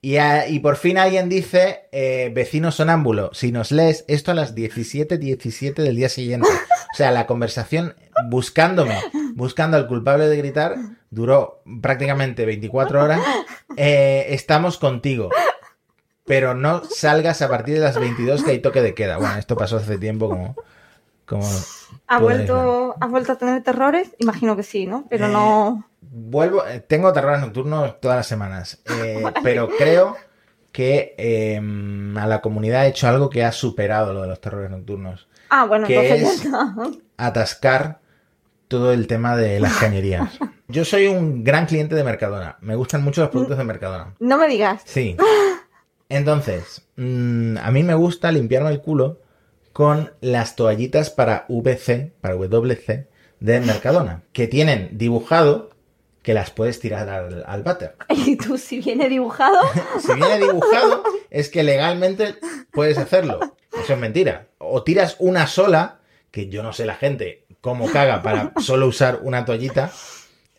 Y, 0.00 0.18
a- 0.18 0.46
y 0.46 0.58
por 0.60 0.76
fin 0.76 0.98
alguien 0.98 1.28
dice, 1.30 1.86
eh, 1.90 2.30
vecino 2.34 2.70
sonámbulo, 2.70 3.30
si 3.32 3.50
nos 3.50 3.72
lees 3.72 4.04
esto 4.06 4.30
a 4.30 4.34
las 4.34 4.54
17.17 4.54 5.74
del 5.82 5.96
día 5.96 6.10
siguiente. 6.10 6.46
O 6.92 6.96
sea, 6.96 7.10
la 7.10 7.26
conversación 7.26 7.94
buscándome, 8.28 8.98
buscando 9.34 9.76
al 9.78 9.86
culpable 9.88 10.28
de 10.28 10.36
gritar, 10.36 10.76
duró 11.14 11.62
prácticamente 11.80 12.44
24 12.44 13.02
horas. 13.02 13.20
Eh, 13.76 14.26
estamos 14.30 14.78
contigo. 14.78 15.30
Pero 16.26 16.54
no 16.54 16.82
salgas 16.84 17.42
a 17.42 17.48
partir 17.48 17.74
de 17.74 17.80
las 17.80 17.98
22 17.98 18.44
que 18.44 18.52
hay 18.52 18.58
toque 18.60 18.80
de 18.82 18.94
queda. 18.94 19.18
Bueno, 19.18 19.36
esto 19.36 19.56
pasó 19.56 19.76
hace 19.76 19.98
tiempo 19.98 20.28
como... 20.28 20.54
como 21.26 21.44
¿Has 22.06 22.20
podéis 22.20 22.48
ver. 22.48 22.48
vuelto, 22.48 22.94
¿Has 23.00 23.10
vuelto 23.10 23.32
a 23.32 23.36
tener 23.38 23.62
terrores? 23.62 24.14
Imagino 24.18 24.56
que 24.56 24.62
sí, 24.62 24.86
¿no? 24.86 25.06
Pero 25.10 25.26
Eh, 25.26 25.32
no... 25.32 25.88
Vuelvo, 26.00 26.64
eh, 26.66 26.80
tengo 26.80 27.12
terrores 27.12 27.40
nocturnos 27.40 28.00
todas 28.00 28.18
las 28.18 28.26
semanas, 28.26 28.80
eh, 29.02 29.22
pero 29.42 29.68
creo 29.68 30.16
que 30.70 31.14
eh, 31.18 31.56
a 32.16 32.26
la 32.26 32.40
comunidad 32.40 32.82
ha 32.82 32.86
hecho 32.86 33.08
algo 33.08 33.28
que 33.30 33.44
ha 33.44 33.52
superado 33.52 34.12
lo 34.12 34.22
de 34.22 34.28
los 34.28 34.40
terrores 34.40 34.70
nocturnos. 34.70 35.28
Ah, 35.50 35.64
bueno, 35.66 35.86
¿Qué 35.86 35.94
entonces 36.14 36.36
es? 36.36 36.42
ya 36.44 36.48
está. 36.50 36.74
Atascar 37.16 38.00
todo 38.74 38.92
el 38.92 39.06
tema 39.06 39.36
de 39.36 39.60
las 39.60 39.76
cañerías. 39.80 40.38
Yo 40.66 40.84
soy 40.84 41.06
un 41.06 41.44
gran 41.44 41.66
cliente 41.66 41.94
de 41.94 42.02
Mercadona. 42.02 42.56
Me 42.60 42.74
gustan 42.74 43.04
mucho 43.04 43.20
los 43.20 43.30
productos 43.30 43.56
de 43.56 43.64
Mercadona. 43.64 44.14
No 44.18 44.36
me 44.36 44.48
digas. 44.48 44.82
Sí. 44.84 45.16
Entonces, 46.08 46.82
mm, 46.96 47.58
a 47.58 47.70
mí 47.70 47.82
me 47.84 47.94
gusta 47.94 48.32
limpiarme 48.32 48.70
el 48.70 48.80
culo 48.80 49.20
con 49.72 50.12
las 50.20 50.56
toallitas 50.56 51.10
para 51.10 51.46
VC, 51.48 52.12
para 52.20 52.34
WC 52.34 53.08
de 53.40 53.60
Mercadona, 53.60 54.22
que 54.32 54.48
tienen 54.48 54.90
dibujado 54.92 55.70
que 56.22 56.34
las 56.34 56.50
puedes 56.50 56.80
tirar 56.80 57.08
al, 57.08 57.44
al 57.46 57.62
váter. 57.62 57.94
Y 58.08 58.36
tú, 58.36 58.58
si 58.58 58.80
viene 58.80 59.08
dibujado, 59.08 59.58
Si 60.00 60.12
viene 60.14 60.38
dibujado, 60.38 61.04
es 61.30 61.48
que 61.48 61.62
legalmente 61.62 62.34
puedes 62.72 62.98
hacerlo. 62.98 63.38
Eso 63.72 63.92
es 63.92 63.98
mentira. 63.98 64.48
O 64.58 64.82
tiras 64.82 65.16
una 65.20 65.46
sola, 65.46 66.00
que 66.30 66.48
yo 66.48 66.64
no 66.64 66.72
sé 66.72 66.84
la 66.84 66.96
gente 66.96 67.43
cómo 67.64 67.90
caga 67.90 68.22
para 68.22 68.52
solo 68.60 68.86
usar 68.86 69.20
una 69.22 69.46
toallita, 69.46 69.90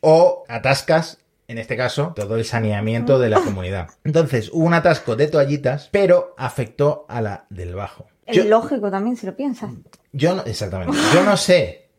o 0.02 0.44
atascas, 0.48 1.20
en 1.48 1.60
este 1.60 1.78
caso, 1.78 2.14
todo 2.16 2.36
el 2.36 2.46
saneamiento 2.46 3.20
de 3.20 3.30
la 3.30 3.40
comunidad. 3.42 3.90
Entonces, 4.04 4.50
hubo 4.52 4.66
un 4.66 4.74
atasco 4.74 5.16
de 5.16 5.28
toallitas, 5.28 5.90
pero 5.92 6.34
afectó 6.36 7.06
a 7.08 7.22
la 7.22 7.46
del 7.52 7.76
bajo. 7.76 8.08
es 8.26 8.38
Yo, 8.38 8.46
lógico 8.46 8.90
también, 8.90 9.18
si 9.18 9.28
lo 9.28 9.36
piensas. 9.36 9.70
yo 10.14 10.34
no, 10.34 10.44
exactamente. 10.46 10.98
Yo 11.14 11.24
no 11.24 11.38
sé 11.38 11.90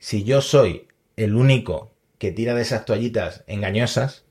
si 0.00 0.24
yo 0.24 0.40
soy 0.40 0.88
el 1.14 1.36
único 1.36 1.92
que 2.18 2.32
tira 2.32 2.52
de 2.52 2.62
esas 2.62 2.84
toallitas 2.84 3.44
engañosas, 3.46 4.24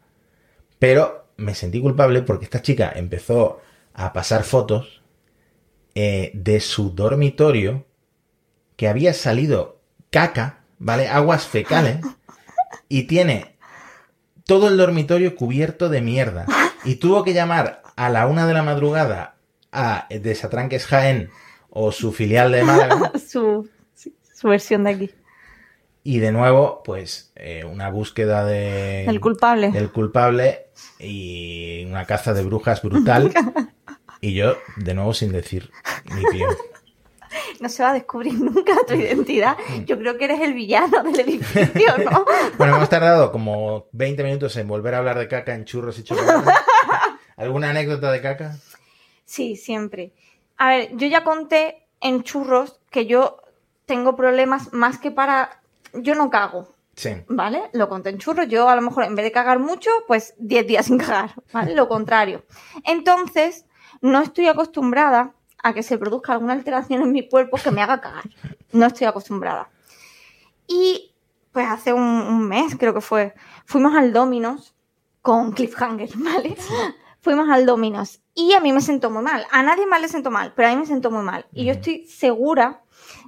pero 0.80 1.30
me 1.38 1.56
sentí 1.56 1.80
culpable 1.80 2.24
porque 2.24 2.44
esta 2.44 2.62
chica 2.62 2.92
empezó 2.94 3.62
a 3.94 4.12
pasar 4.12 4.44
fotos 4.44 5.02
eh, 5.94 6.32
de 6.34 6.60
su 6.60 6.90
dormitorio 6.90 7.86
que 8.76 8.90
había 8.90 9.14
salido 9.14 9.76
caca, 10.16 10.60
¿vale? 10.80 11.10
Aguas 11.10 11.46
fecales 11.46 11.98
y 12.88 13.04
tiene 13.04 13.58
todo 14.46 14.70
el 14.70 14.78
dormitorio 14.78 15.36
cubierto 15.36 15.90
de 15.90 16.00
mierda. 16.00 16.46
Y 16.86 16.96
tuvo 16.96 17.26
que 17.26 17.34
llamar 17.34 17.82
a 17.98 18.10
la 18.10 18.26
una 18.26 18.48
de 18.48 18.54
la 18.54 18.64
madrugada 18.64 19.36
a 19.74 20.08
Desatranques 20.10 20.86
Jaén 20.86 21.32
o 21.70 21.92
su 21.92 22.14
filial 22.14 22.54
de 22.54 22.64
Málaga 22.64 23.12
su, 23.30 23.68
su 23.94 24.48
versión 24.48 24.86
de 24.86 24.92
aquí. 24.92 25.12
y 26.04 26.20
de 26.20 26.32
nuevo, 26.32 26.82
pues 26.86 27.34
eh, 27.36 27.66
una 27.66 27.90
búsqueda 27.90 28.46
de, 28.46 29.04
El 29.04 29.20
culpable. 29.20 29.72
del 29.72 29.92
culpable 29.92 30.68
y 30.98 31.84
una 31.88 32.06
caza 32.06 32.34
de 32.34 32.42
brujas 32.44 32.82
brutal. 32.82 33.34
Y 34.22 34.34
yo, 34.34 34.56
de 34.78 34.94
nuevo, 34.96 35.14
sin 35.14 35.32
decir 35.32 35.70
ni 36.06 36.24
pío. 36.32 36.48
No 37.60 37.70
se 37.70 37.84
va 37.84 37.92
a 37.92 37.94
descubrir 37.94 38.34
nunca 38.40 38.74
tu 38.88 38.94
identidad. 38.94 39.58
Yo 39.86 39.98
creo 39.98 40.18
que 40.18 40.26
eres 40.26 40.42
el 40.42 40.54
villano 40.54 41.04
del 41.04 41.20
edificio, 41.22 41.98
¿no? 42.10 42.26
Bueno, 42.58 42.76
hemos 42.78 42.90
tardado 42.90 43.32
como 43.32 43.88
20 43.92 44.24
minutos 44.24 44.56
en 44.58 44.68
volver 44.68 44.96
a 44.96 45.00
hablar 45.00 45.20
de 45.20 45.28
caca 45.28 45.54
en 45.54 45.66
churros 45.66 46.00
y 46.00 46.04
chocolate. 46.04 46.52
¿Alguna 47.38 47.70
anécdota 47.72 48.12
de 48.12 48.22
caca? 48.22 48.56
Sí, 49.26 49.56
siempre. 49.56 50.14
A 50.58 50.70
ver, 50.70 50.90
yo 50.96 51.08
ya 51.08 51.24
conté 51.24 51.88
en 52.00 52.24
churros 52.24 52.80
que 52.92 53.06
yo 53.08 53.42
tengo 53.86 54.16
problemas 54.16 54.72
más 54.74 54.98
que 54.98 55.12
para... 55.12 55.62
Yo 55.94 56.16
no 56.16 56.30
cago, 56.30 56.70
Sí. 56.96 57.10
¿vale? 57.28 57.64
Lo 57.74 57.90
conté 57.90 58.10
en 58.10 58.20
churros. 58.20 58.48
Yo 58.48 58.70
a 58.70 58.76
lo 58.76 58.82
mejor 58.82 59.04
en 59.04 59.16
vez 59.16 59.26
de 59.26 59.32
cagar 59.34 59.60
mucho, 59.60 59.90
pues 60.08 60.34
10 60.38 60.66
días 60.68 60.86
sin 60.86 60.98
cagar, 60.98 61.34
¿vale? 61.52 61.76
Lo 61.76 61.90
contrario. 61.90 62.46
Entonces, 62.86 63.66
no 64.02 64.22
estoy 64.22 64.48
acostumbrada 64.48 65.34
a 65.68 65.74
que 65.74 65.82
se 65.84 65.98
produzca 65.98 66.34
alguna 66.34 66.54
alteración 66.54 67.02
en 67.02 67.12
mi 67.12 67.28
cuerpo 67.28 67.58
que 67.58 67.72
me 67.72 67.82
haga 67.82 68.00
cagar. 68.00 68.26
No 68.72 68.86
estoy 68.86 69.08
acostumbrada. 69.08 69.70
Y 70.68 71.12
pues 71.52 71.68
hace 71.68 71.92
un, 71.92 72.02
un 72.04 72.48
mes, 72.48 72.76
creo 72.78 72.94
que 72.94 73.02
fue, 73.02 73.34
fuimos 73.66 73.96
al 73.96 74.14
Dominos 74.14 74.76
con 75.22 75.54
Cliffhanger, 75.54 76.10
¿vale? 76.18 76.56
Fuimos 77.22 77.50
al 77.50 77.66
Dominos 77.66 78.20
y 78.36 78.54
a 78.54 78.60
mí 78.60 78.72
me 78.74 78.82
sentó 78.82 79.10
muy 79.10 79.24
mal. 79.24 79.46
A 79.52 79.64
nadie 79.64 79.88
más 79.88 80.02
le 80.02 80.08
sentó 80.08 80.30
mal, 80.30 80.54
pero 80.56 80.68
a 80.68 80.72
mí 80.72 80.78
me 80.78 80.86
sentó 80.86 81.10
muy 81.10 81.24
mal. 81.24 81.48
Y 81.52 81.66
yo 81.66 81.72
estoy 81.72 82.06
segura 82.06 82.82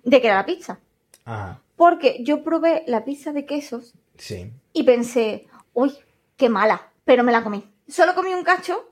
de 0.04 0.21
que 0.21 0.28
era 0.28 0.36
la 0.38 0.45
pizza. 0.45 0.80
Ajá. 1.26 1.62
Porque 1.76 2.23
yo 2.23 2.43
probé 2.43 2.84
la 2.88 3.04
pizza 3.04 3.32
de 3.34 3.45
quesos 3.45 3.93
Sí. 4.17 4.52
y 4.73 4.84
pensé, 4.84 5.47
uy, 5.73 5.91
qué 6.36 6.50
mala, 6.50 6.91
pero 7.04 7.23
me 7.23 7.32
la 7.32 7.43
comí. 7.43 7.67
Solo 7.88 8.13
comí 8.13 8.34
un 8.34 8.43
cacho, 8.43 8.87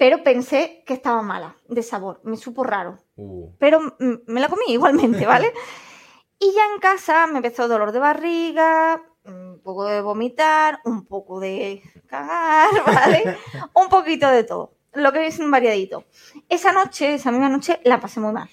pero 0.00 0.22
pensé 0.22 0.82
que 0.86 0.94
estaba 0.94 1.20
mala 1.20 1.56
de 1.68 1.82
sabor, 1.82 2.22
me 2.24 2.38
supo 2.38 2.64
raro, 2.64 2.98
Uh. 3.16 3.50
pero 3.58 3.80
me 3.98 4.40
la 4.40 4.48
comí 4.48 4.64
igualmente, 4.68 5.26
¿vale? 5.26 5.52
y 6.38 6.54
ya 6.54 6.62
en 6.72 6.80
casa 6.80 7.26
me 7.26 7.36
empezó 7.36 7.68
dolor 7.68 7.92
de 7.92 7.98
barriga, 7.98 9.02
un 9.26 9.60
poco 9.62 9.84
de 9.84 10.00
vomitar, 10.00 10.80
un 10.86 11.04
poco 11.04 11.38
de 11.38 11.82
cagar, 12.06 12.70
¿vale? 12.86 13.36
un 13.74 13.90
poquito 13.90 14.26
de 14.30 14.44
todo, 14.44 14.72
lo 14.94 15.12
que 15.12 15.26
es 15.26 15.38
un 15.38 15.50
variadito. 15.50 16.04
Esa 16.48 16.72
noche, 16.72 17.12
esa 17.12 17.30
misma 17.30 17.50
noche, 17.50 17.78
la 17.84 18.00
pasé 18.00 18.20
muy 18.20 18.32
mal, 18.32 18.48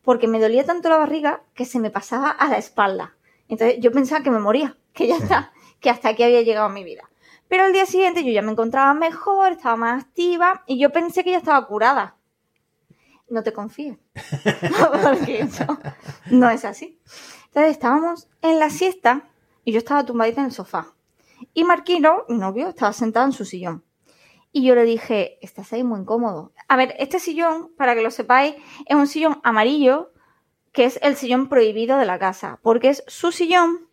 porque 0.00 0.26
me 0.26 0.40
dolía 0.40 0.64
tanto 0.64 0.88
la 0.88 0.96
barriga 0.96 1.42
que 1.52 1.66
se 1.66 1.80
me 1.80 1.90
pasaba 1.90 2.30
a 2.30 2.48
la 2.48 2.56
espalda. 2.56 3.14
Entonces 3.50 3.76
yo 3.80 3.92
pensaba 3.92 4.22
que 4.22 4.30
me 4.30 4.38
moría, 4.38 4.78
que 4.94 5.06
ya 5.06 5.18
está, 5.18 5.52
que 5.80 5.90
hasta 5.90 6.08
aquí 6.08 6.22
había 6.22 6.40
llegado 6.40 6.70
mi 6.70 6.82
vida. 6.82 7.10
Pero 7.48 7.64
al 7.64 7.72
día 7.72 7.86
siguiente 7.86 8.24
yo 8.24 8.30
ya 8.30 8.42
me 8.42 8.52
encontraba 8.52 8.94
mejor, 8.94 9.52
estaba 9.52 9.76
más 9.76 10.04
activa 10.04 10.62
y 10.66 10.78
yo 10.78 10.90
pensé 10.90 11.24
que 11.24 11.30
ya 11.30 11.38
estaba 11.38 11.66
curada. 11.66 12.16
No 13.30 13.42
te 13.42 13.52
confíes, 13.52 13.98
porque 15.02 15.40
eso 15.40 15.78
no 16.30 16.48
es 16.50 16.64
así. 16.64 16.98
Entonces 17.46 17.72
estábamos 17.72 18.28
en 18.42 18.58
la 18.58 18.70
siesta 18.70 19.28
y 19.64 19.72
yo 19.72 19.78
estaba 19.78 20.04
tumbadita 20.04 20.40
en 20.40 20.46
el 20.46 20.52
sofá. 20.52 20.94
Y 21.54 21.64
Marquino, 21.64 22.24
mi 22.28 22.38
novio, 22.38 22.68
estaba 22.68 22.92
sentado 22.92 23.26
en 23.26 23.32
su 23.32 23.44
sillón. 23.44 23.84
Y 24.50 24.64
yo 24.64 24.74
le 24.74 24.84
dije, 24.84 25.38
estás 25.42 25.72
ahí 25.72 25.84
muy 25.84 26.00
incómodo. 26.00 26.52
A 26.68 26.76
ver, 26.76 26.94
este 26.98 27.18
sillón, 27.18 27.70
para 27.76 27.94
que 27.94 28.02
lo 28.02 28.10
sepáis, 28.10 28.54
es 28.86 28.96
un 28.96 29.06
sillón 29.06 29.40
amarillo, 29.44 30.12
que 30.72 30.84
es 30.84 30.98
el 31.02 31.16
sillón 31.16 31.48
prohibido 31.48 31.98
de 31.98 32.06
la 32.06 32.18
casa, 32.18 32.58
porque 32.62 32.88
es 32.88 33.04
su 33.06 33.30
sillón 33.30 33.87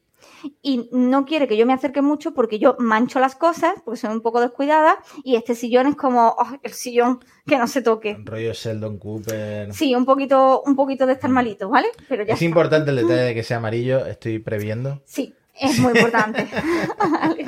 y 0.61 0.89
no 0.91 1.25
quiere 1.25 1.47
que 1.47 1.57
yo 1.57 1.65
me 1.65 1.73
acerque 1.73 2.01
mucho 2.01 2.33
porque 2.33 2.59
yo 2.59 2.75
mancho 2.79 3.19
las 3.19 3.35
cosas, 3.35 3.73
porque 3.83 3.99
soy 3.99 4.11
un 4.11 4.21
poco 4.21 4.41
descuidada, 4.41 4.97
y 5.23 5.35
este 5.35 5.55
sillón 5.55 5.87
es 5.87 5.95
como 5.95 6.35
oh, 6.37 6.47
el 6.63 6.73
sillón 6.73 7.23
que 7.47 7.57
no 7.57 7.67
se 7.67 7.81
toque. 7.81 8.17
Rollo 8.23 8.53
Sheldon 8.53 8.97
Cooper. 8.97 9.73
Sí, 9.73 9.93
un 9.95 10.05
poquito, 10.05 10.61
un 10.65 10.75
poquito 10.75 11.05
de 11.05 11.13
estar 11.13 11.29
malito, 11.29 11.69
¿vale? 11.69 11.87
Pero 12.09 12.23
ya 12.23 12.33
Es 12.33 12.37
está. 12.37 12.45
importante 12.45 12.89
el 12.91 12.97
detalle 12.97 13.21
de 13.21 13.33
que 13.33 13.43
sea 13.43 13.57
amarillo, 13.57 14.05
estoy 14.05 14.39
previendo. 14.39 15.01
Sí, 15.05 15.33
Es 15.57 15.79
muy 15.79 15.93
importante. 15.93 16.47
Vale. 16.97 17.45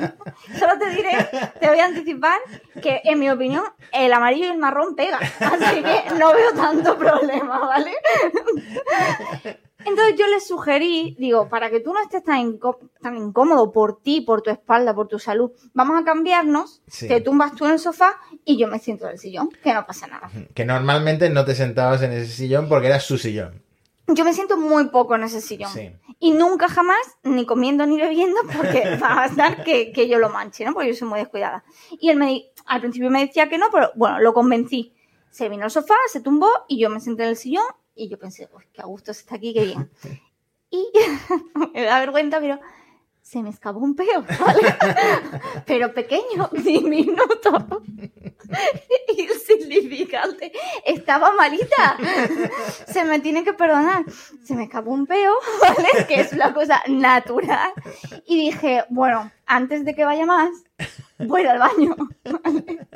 Solo 0.58 0.78
te 0.78 0.88
diré, 0.90 1.10
te 1.60 1.68
voy 1.68 1.78
a 1.78 1.84
anticipar 1.86 2.38
que 2.82 3.02
en 3.04 3.18
mi 3.18 3.28
opinión 3.28 3.64
el 3.92 4.12
amarillo 4.14 4.46
y 4.46 4.50
el 4.50 4.56
marrón 4.58 4.94
pegan. 4.96 5.20
Así 5.40 5.82
que 5.82 6.14
no 6.18 6.32
veo 6.32 6.52
tanto 6.54 6.96
problema, 6.96 7.58
¿vale? 7.58 7.92
Entonces 9.84 10.16
yo 10.18 10.26
le 10.26 10.40
sugerí, 10.40 11.14
digo, 11.18 11.48
para 11.48 11.70
que 11.70 11.80
tú 11.80 11.92
no 11.92 12.00
estés 12.02 12.24
tan, 12.24 12.38
incó- 12.40 12.78
tan 13.00 13.16
incómodo 13.16 13.70
por 13.70 14.00
ti, 14.02 14.20
por 14.20 14.42
tu 14.42 14.50
espalda, 14.50 14.92
por 14.94 15.06
tu 15.08 15.18
salud, 15.18 15.52
vamos 15.72 16.00
a 16.00 16.04
cambiarnos, 16.04 16.82
Sí. 16.88 17.06
te 17.08 17.20
tumbas 17.20 17.54
tú 17.54 17.64
en 17.64 17.72
el 17.72 17.78
sofá 17.78 18.16
y 18.44 18.58
yo 18.58 18.66
me 18.66 18.78
siento 18.80 19.06
en 19.06 19.12
el 19.12 19.18
sillón, 19.18 19.50
que 19.62 19.72
no 19.72 19.86
pasa 19.86 20.06
nada. 20.08 20.30
Que 20.54 20.64
normalmente 20.64 21.30
no 21.30 21.44
te 21.44 21.54
sentabas 21.54 22.02
en 22.02 22.12
ese 22.12 22.26
sillón 22.32 22.68
porque 22.68 22.88
era 22.88 22.98
su 23.00 23.18
sillón. 23.18 23.62
Yo 24.08 24.24
me 24.24 24.32
siento 24.32 24.56
muy 24.56 24.88
poco 24.88 25.14
en 25.14 25.22
ese 25.24 25.40
sillón. 25.40 25.70
Sí. 25.72 25.90
Y 26.18 26.32
nunca 26.32 26.66
jamás, 26.68 26.96
ni 27.22 27.44
comiendo 27.46 27.86
ni 27.86 28.00
bebiendo, 28.00 28.38
porque 28.56 28.82
va 29.02 29.22
a 29.22 29.26
estar 29.26 29.62
que, 29.64 29.92
que 29.92 30.08
yo 30.08 30.18
lo 30.18 30.30
manche, 30.30 30.64
¿no? 30.64 30.72
Porque 30.72 30.88
yo 30.88 30.94
soy 30.94 31.08
muy 31.08 31.18
descuidada. 31.20 31.62
Y 32.00 32.08
él 32.10 32.16
me 32.16 32.44
al 32.66 32.80
principio 32.80 33.10
me 33.10 33.20
decía 33.24 33.48
que 33.48 33.58
no, 33.58 33.66
pero 33.70 33.90
bueno, 33.94 34.18
lo 34.20 34.32
convencí. 34.34 34.92
Se 35.30 35.48
vino 35.48 35.64
al 35.64 35.70
sofá, 35.70 35.94
se 36.10 36.20
tumbó 36.20 36.48
y 36.68 36.78
yo 36.80 36.88
me 36.90 37.00
senté 37.00 37.22
en 37.24 37.28
el 37.30 37.36
sillón 37.36 37.64
y 37.98 38.08
yo 38.08 38.18
pensé, 38.18 38.48
uy, 38.54 38.64
qué 38.72 38.80
a 38.80 38.86
gusto 38.86 39.12
se 39.12 39.20
está 39.20 39.34
aquí, 39.34 39.52
qué 39.52 39.64
bien. 39.64 39.90
Y 40.70 40.86
me 41.72 41.82
da 41.82 41.98
vergüenza, 41.98 42.40
pero 42.40 42.60
se 43.22 43.42
me 43.42 43.48
escapó 43.48 43.78
un 43.78 43.96
peo, 43.96 44.22
¿vale? 44.38 44.60
pero 45.66 45.94
pequeño, 45.94 46.50
diminuto. 46.52 47.82
Insignificante. 49.16 50.52
Estaba 50.84 51.32
malita. 51.32 51.96
Se 52.86 53.02
me 53.04 53.20
tiene 53.20 53.44
que 53.44 53.54
perdonar. 53.54 54.04
Se 54.44 54.54
me 54.54 54.64
escapó 54.64 54.90
un 54.90 55.06
peo, 55.06 55.32
¿vale? 55.62 56.06
Que 56.06 56.20
es 56.20 56.34
una 56.34 56.52
cosa 56.52 56.82
natural. 56.86 57.72
Y 58.26 58.38
dije, 58.38 58.84
bueno, 58.90 59.32
antes 59.46 59.86
de 59.86 59.94
que 59.94 60.04
vaya 60.04 60.26
más, 60.26 60.50
voy 61.18 61.46
al 61.46 61.58
baño. 61.58 61.96
¿vale? 62.24 62.88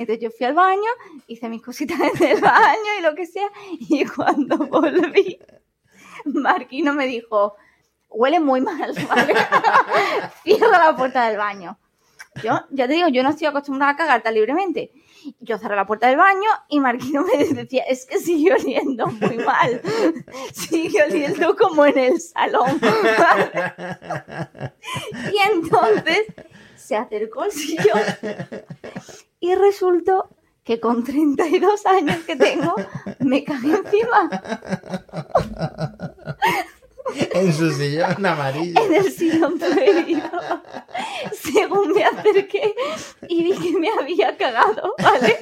Entonces 0.00 0.24
yo 0.24 0.30
fui 0.30 0.46
al 0.46 0.54
baño, 0.54 0.90
hice 1.26 1.50
mis 1.50 1.62
cositas 1.62 1.98
en 2.20 2.26
el 2.26 2.40
baño 2.40 2.90
y 2.98 3.02
lo 3.02 3.14
que 3.14 3.26
sea. 3.26 3.50
Y 3.78 4.06
cuando 4.06 4.56
volví, 4.70 5.38
Marquino 6.24 6.94
me 6.94 7.06
dijo, 7.06 7.54
huele 8.08 8.40
muy 8.40 8.62
mal, 8.62 8.94
¿vale? 9.08 9.34
Cierra 10.42 10.86
la 10.86 10.96
puerta 10.96 11.28
del 11.28 11.36
baño. 11.36 11.78
Yo, 12.42 12.60
ya 12.70 12.86
te 12.86 12.94
digo, 12.94 13.08
yo 13.08 13.22
no 13.22 13.28
estoy 13.28 13.48
acostumbrada 13.48 13.92
a 13.92 13.96
cagar 13.96 14.22
tan 14.22 14.32
libremente. 14.32 14.90
Yo 15.40 15.58
cerré 15.58 15.76
la 15.76 15.86
puerta 15.86 16.06
del 16.06 16.16
baño 16.16 16.48
y 16.70 16.80
Marquino 16.80 17.22
me 17.22 17.44
decía, 17.44 17.82
es 17.82 18.06
que 18.06 18.18
sigue 18.20 18.54
oliendo 18.54 19.06
muy 19.06 19.36
mal. 19.36 19.82
Sigue 20.50 21.02
oliendo 21.02 21.54
como 21.56 21.84
en 21.84 21.98
el 21.98 22.20
salón. 22.20 22.80
y 25.30 25.52
entonces 25.52 26.26
se 26.90 26.96
acercó 26.96 27.42
al 27.42 27.52
sillón 27.52 28.02
y 29.38 29.54
resultó 29.54 30.28
que 30.64 30.80
con 30.80 31.04
32 31.04 31.86
años 31.86 32.16
que 32.26 32.34
tengo 32.34 32.74
me 33.20 33.44
cagué 33.44 33.76
encima 33.76 34.28
En 37.32 37.52
su 37.52 37.70
sillón 37.70 38.26
amarillo. 38.26 38.80
en 38.84 38.92
el 38.94 39.12
sillón 39.12 39.56
preferido. 39.56 40.30
Según 41.32 41.92
me 41.92 42.02
acerqué 42.04 42.74
y 43.28 43.44
vi 43.44 43.52
que 43.56 43.78
me 43.78 43.88
había 43.90 44.36
cagado, 44.36 44.96
¿vale? 45.00 45.38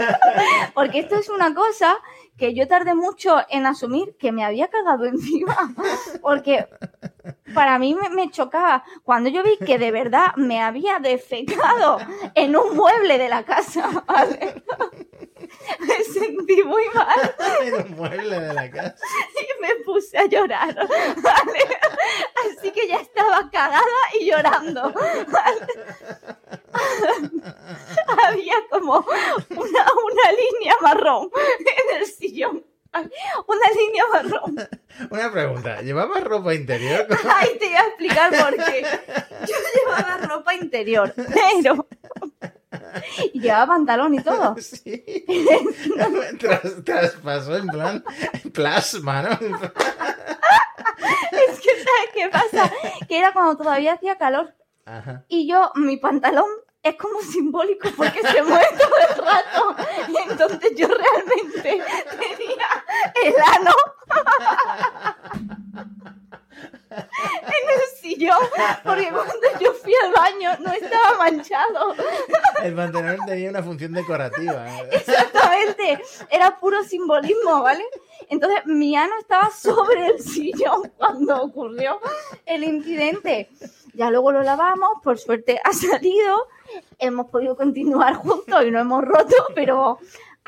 Porque 0.75 0.99
esto 0.99 1.17
es 1.17 1.31
una 1.31 1.55
cosa 1.55 1.97
que 2.39 2.55
yo 2.55 2.69
tardé 2.69 2.95
mucho 2.95 3.39
en 3.51 3.67
asumir 3.67 4.17
que 4.19 4.33
me 4.33 4.45
había 4.45 4.69
cagado 4.69 5.05
encima. 5.07 5.75
Porque 6.23 6.67
para 7.55 7.79
mí 7.79 7.95
me, 7.95 8.09
me 8.11 8.31
chocaba 8.31 8.85
cuando 9.03 9.29
yo 9.29 9.43
vi 9.43 9.59
que 9.59 9.79
de 9.79 9.91
verdad 9.91 10.35
me 10.37 10.63
había 10.63 10.99
defecado 10.99 11.99
en 12.35 12.57
un 12.57 12.77
mueble 12.77 13.19
de 13.19 13.29
la 13.29 13.43
casa, 13.45 13.89
¿vale? 14.07 14.63
Me 15.81 16.05
sentí 16.05 16.63
muy 16.63 16.85
mal 16.95 17.35
En 17.63 17.75
un 17.75 17.97
mueble 17.97 18.41
de 18.41 18.55
la 18.55 18.71
casa. 18.71 18.95
y 19.35 19.63
me 19.63 19.75
puse 19.85 20.19
a 20.19 20.27
llorar, 20.27 20.75
¿vale? 20.75 21.59
Así 22.45 22.71
que 22.71 22.87
ya 22.87 22.97
estaba 22.97 23.49
cagada 23.51 23.83
y 24.19 24.31
llorando, 24.31 24.93
¿vale? 24.93 25.67
Había 28.27 28.55
como 28.71 28.99
una, 28.99 29.57
una 29.57 30.33
línea 30.33 30.75
marrón 30.81 31.31
en 31.59 31.97
el 31.97 32.07
sillón. 32.07 32.65
Una 32.93 33.71
línea 33.77 34.05
marrón. 34.13 34.69
Una 35.11 35.31
pregunta. 35.31 35.81
¿Llevabas 35.83 36.25
ropa 36.25 36.55
interior? 36.55 37.07
Ahí 37.35 37.59
te 37.59 37.67
iba 37.67 37.81
a 37.81 37.87
explicar 37.87 38.31
por 38.31 38.57
qué. 38.65 38.87
Yo 39.47 39.55
llevaba 39.75 40.17
ropa 40.27 40.55
interior, 40.55 41.13
pero... 41.15 41.87
Y 43.33 43.41
llevaba 43.41 43.67
pantalón 43.67 44.15
y 44.15 44.23
todo. 44.23 44.57
Sí. 44.59 45.25
Tras, 46.39 46.85
traspasó 46.85 47.57
en 47.57 47.67
plan 47.67 48.05
plasma, 48.53 49.23
¿no? 49.23 49.31
Es 49.31 49.41
que, 51.61 51.71
¿sabes 51.71 52.11
qué 52.15 52.29
pasa? 52.29 52.73
Que 53.07 53.19
era 53.19 53.33
cuando 53.33 53.57
todavía 53.57 53.95
hacía 53.95 54.19
calor. 54.19 54.55
Ajá. 54.85 55.25
Y 55.29 55.49
yo, 55.49 55.73
mi 55.77 55.97
pantalón 55.97 56.49
es 56.89 56.97
como 56.97 57.21
simbólico 57.21 57.89
porque 57.97 58.21
se 58.23 58.43
mueve 58.43 58.67
todo 58.79 58.97
el 59.09 59.25
rato. 59.25 59.77
Y 60.09 60.31
entonces 60.31 60.73
yo 60.77 60.89
realmente 60.89 61.83
tenía 62.19 62.85
el 63.25 63.35
ano 63.57 63.75
en 67.23 67.71
el 67.71 68.01
sillón. 68.01 68.39
Porque 68.85 69.11
cuando 69.11 69.47
yo 69.61 69.73
fui 69.75 69.95
al 70.05 70.13
baño 70.13 70.57
no 70.61 70.73
estaba 70.73 71.19
manchado. 71.19 71.95
El 72.63 72.75
pantalón 72.75 73.19
tenía 73.27 73.51
una 73.51 73.63
función 73.63 73.93
decorativa. 73.93 74.67
Exactamente. 74.91 76.03
Era 76.31 76.59
puro 76.59 76.83
simbolismo, 76.85 77.63
¿vale? 77.63 77.85
Entonces 78.29 78.67
mi 78.67 78.97
ano 78.97 79.15
estaba 79.21 79.51
sobre 79.51 80.07
el 80.07 80.21
sillón 80.21 80.93
cuando 80.97 81.43
ocurrió 81.43 82.01
el 82.47 82.65
incidente. 82.65 83.51
Ya 83.95 84.11
luego 84.11 84.33
lo 84.33 84.43
lavamos, 84.43 84.91
por 85.03 85.19
suerte 85.19 85.61
ha 85.65 85.73
salido, 85.73 86.47
hemos 86.99 87.31
podido 87.31 87.57
continuar 87.57 88.15
juntos 88.17 88.65
y 88.67 88.71
no 88.71 88.81
hemos 88.81 89.05
roto, 89.05 89.35
pero 89.55 89.99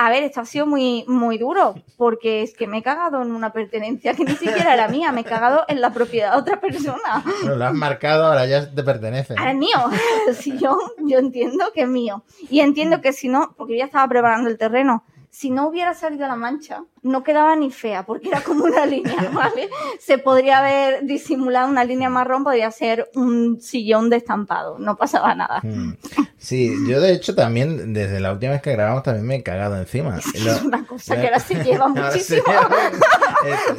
a 0.02 0.08
ver, 0.08 0.22
esto 0.22 0.40
ha 0.40 0.46
sido 0.46 0.64
muy, 0.64 1.04
muy 1.06 1.36
duro, 1.36 1.74
porque 1.98 2.42
es 2.42 2.54
que 2.54 2.66
me 2.66 2.78
he 2.78 2.82
cagado 2.82 3.20
en 3.20 3.32
una 3.32 3.52
pertenencia 3.52 4.14
que 4.14 4.24
ni 4.24 4.32
siquiera 4.32 4.72
era 4.72 4.88
mía, 4.88 5.12
me 5.12 5.20
he 5.20 5.24
cagado 5.24 5.66
en 5.68 5.82
la 5.82 5.92
propiedad 5.92 6.32
de 6.32 6.38
otra 6.38 6.58
persona. 6.58 7.22
Bueno, 7.42 7.56
lo 7.56 7.66
has 7.66 7.74
marcado, 7.74 8.24
ahora 8.24 8.46
ya 8.46 8.74
te 8.74 8.82
pertenece. 8.82 9.34
Ahora 9.36 9.50
es 9.50 9.58
mío. 9.58 9.78
El 10.26 10.34
sillón, 10.34 10.78
yo 11.06 11.18
entiendo 11.18 11.66
que 11.74 11.82
es 11.82 11.88
mío. 11.88 12.24
Y 12.48 12.60
entiendo 12.60 13.02
que 13.02 13.12
si 13.12 13.28
no, 13.28 13.54
porque 13.58 13.74
yo 13.74 13.80
ya 13.80 13.84
estaba 13.84 14.08
preparando 14.08 14.48
el 14.48 14.56
terreno, 14.56 15.04
si 15.28 15.50
no 15.50 15.68
hubiera 15.68 15.92
salido 15.92 16.26
la 16.26 16.36
mancha, 16.36 16.82
no 17.02 17.22
quedaba 17.24 17.56
ni 17.56 17.70
fea, 17.70 18.04
porque 18.04 18.28
era 18.28 18.42
como 18.42 18.64
una 18.64 18.84
línea, 18.86 19.30
¿vale? 19.32 19.68
Se 19.98 20.18
podría 20.18 20.58
haber 20.58 21.04
disimulado 21.04 21.68
una 21.68 21.84
línea 21.84 22.10
marrón, 22.10 22.44
podría 22.44 22.70
ser 22.70 23.10
un 23.14 23.60
sillón 23.60 24.10
de 24.10 24.16
estampado, 24.16 24.78
no 24.78 24.96
pasaba 24.96 25.34
nada. 25.34 25.60
Mm. 25.62 25.94
Sí, 26.38 26.72
yo 26.88 27.00
de 27.00 27.12
hecho 27.12 27.34
también, 27.34 27.92
desde 27.92 28.18
la 28.20 28.32
última 28.32 28.52
vez 28.52 28.62
que 28.62 28.72
grabamos, 28.72 29.02
también 29.02 29.26
me 29.26 29.34
he 29.36 29.42
cagado 29.42 29.76
encima. 29.76 30.18
Es 30.34 30.44
Lo- 30.44 30.58
una 30.66 30.86
cosa 30.86 31.16
que 31.20 31.26
ahora 31.26 31.38
se 31.40 31.54
lleva 31.62 31.84
Ahora 31.88 32.10
se 32.12 32.18
muchísimo. 32.18 32.42
lleva- 32.46 32.90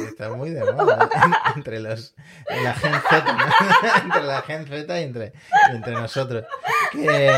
está 0.08 0.28
muy 0.30 0.50
de 0.50 0.72
moda 0.72 1.08
en- 1.24 1.56
entre 1.56 1.80
los 1.80 2.14
la 2.62 2.74
gen 2.74 2.92
Z, 3.08 3.24
¿no? 3.32 4.02
entre 4.04 4.22
la 4.22 4.42
gen 4.42 4.66
Z 4.66 5.00
y 5.00 5.04
entre, 5.04 5.32
entre 5.72 5.92
nosotros. 5.92 6.44
Que 6.92 7.28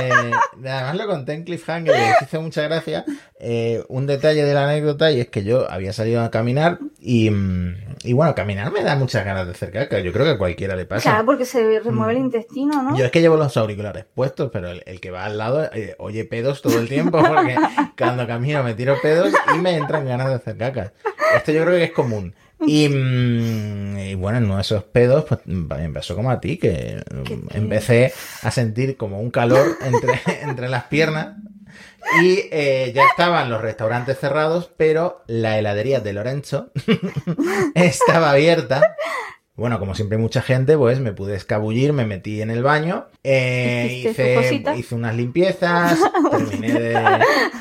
además 0.65 0.97
lo 0.97 1.07
conté 1.07 1.33
en 1.35 1.45
Cliffhanger 1.45 1.95
y 1.95 1.99
les 1.99 2.23
hizo 2.23 2.41
mucha 2.43 2.63
gracia. 2.63 3.05
eh, 3.39 3.85
un 3.89 4.07
detalle 4.07 4.45
de 4.45 4.55
la 4.55 4.65
anécdota 4.65 5.11
y 5.11 5.21
es 5.21 5.29
que 5.29 5.45
yo 5.45 5.71
había 5.75 5.93
salido 5.93 6.23
a 6.23 6.31
caminar 6.31 6.79
y, 7.01 7.31
mm, 7.31 7.75
y 8.05 8.13
bueno, 8.13 8.35
caminar 8.35 8.73
me 8.73 8.83
da 8.83 8.97
muchas 8.97 9.25
ganas 9.25 9.47
de 9.47 9.53
hacer 9.53 9.71
caca. 9.71 10.01
Yo 10.01 10.13
creo 10.13 10.25
que 10.25 10.33
a 10.33 10.39
cualquiera 10.39 10.77
le 10.77 10.87
pasa. 10.87 11.11
Claro, 11.11 11.27
porque 11.27 11.45
se 11.45 11.81
remueve 11.81 12.13
el 12.13 12.19
intestino, 12.19 12.83
¿no? 12.83 12.97
Yo 12.97 13.05
es 13.05 13.11
que 13.11 13.21
llevo 13.21 13.37
los 13.37 13.57
auriculares 13.57 14.05
puestos, 14.15 14.51
pero 14.53 14.71
el, 14.71 14.83
el 14.87 15.01
que 15.01 15.11
va 15.11 15.25
al 15.25 15.39
lado 15.39 15.65
eh, 15.73 15.95
oye 15.99 16.25
pedos 16.25 16.63
todo 16.63 16.79
el 16.79 16.89
tiempo 16.89 17.19
porque 17.27 17.57
cuando 17.99 18.27
camino 18.27 18.63
me 18.63 18.75
tiro 18.75 18.97
pedos 19.03 19.33
y 19.55 19.59
me 19.59 19.77
entran 19.77 20.07
ganas 20.07 20.29
de 20.29 20.35
hacer 20.35 20.57
cacas. 20.57 20.93
Esto 21.37 21.53
yo 21.53 21.65
creo 21.65 21.77
que 21.77 21.85
es 21.85 21.93
común. 21.93 22.35
Y, 22.67 22.89
mm, 22.89 23.99
y 23.99 24.15
bueno, 24.15 24.39
en 24.39 24.45
uno 24.45 24.57
de 24.57 24.63
esos 24.63 24.85
pedos, 24.85 25.25
pues 25.25 25.41
me 25.47 25.91
pasó 25.91 26.15
como 26.15 26.31
a 26.31 26.41
ti, 26.41 26.57
que 26.57 27.03
mm, 27.13 27.57
empecé 27.57 28.13
a 28.43 28.51
sentir 28.51 28.97
como 28.97 29.21
un 29.21 29.31
calor 29.31 29.77
entre, 29.83 30.21
entre 30.43 30.69
las 30.69 30.85
piernas. 30.85 31.37
Y 32.23 32.41
eh, 32.53 32.93
ya 32.95 33.05
estaban 33.07 33.49
los 33.51 33.61
restaurantes 33.63 34.19
cerrados, 34.19 34.71
pero 34.77 35.23
la 35.27 35.59
heladería 35.59 36.01
de 36.01 36.13
Lorenzo 36.13 36.71
estaba 37.75 38.31
abierta. 38.31 38.95
Bueno, 39.57 39.79
como 39.79 39.95
siempre 39.95 40.19
mucha 40.19 40.43
gente, 40.43 40.77
pues 40.77 40.99
me 40.99 41.13
pude 41.13 41.37
escabullir, 41.37 41.93
me 41.93 42.05
metí 42.05 42.43
en 42.43 42.51
el 42.51 42.65
baño, 42.65 43.07
eh, 43.23 44.03
hice, 44.11 44.35
hice 44.77 44.95
unas 44.97 45.15
limpiezas, 45.15 45.97
terminé 46.31 46.73
de, 46.73 47.19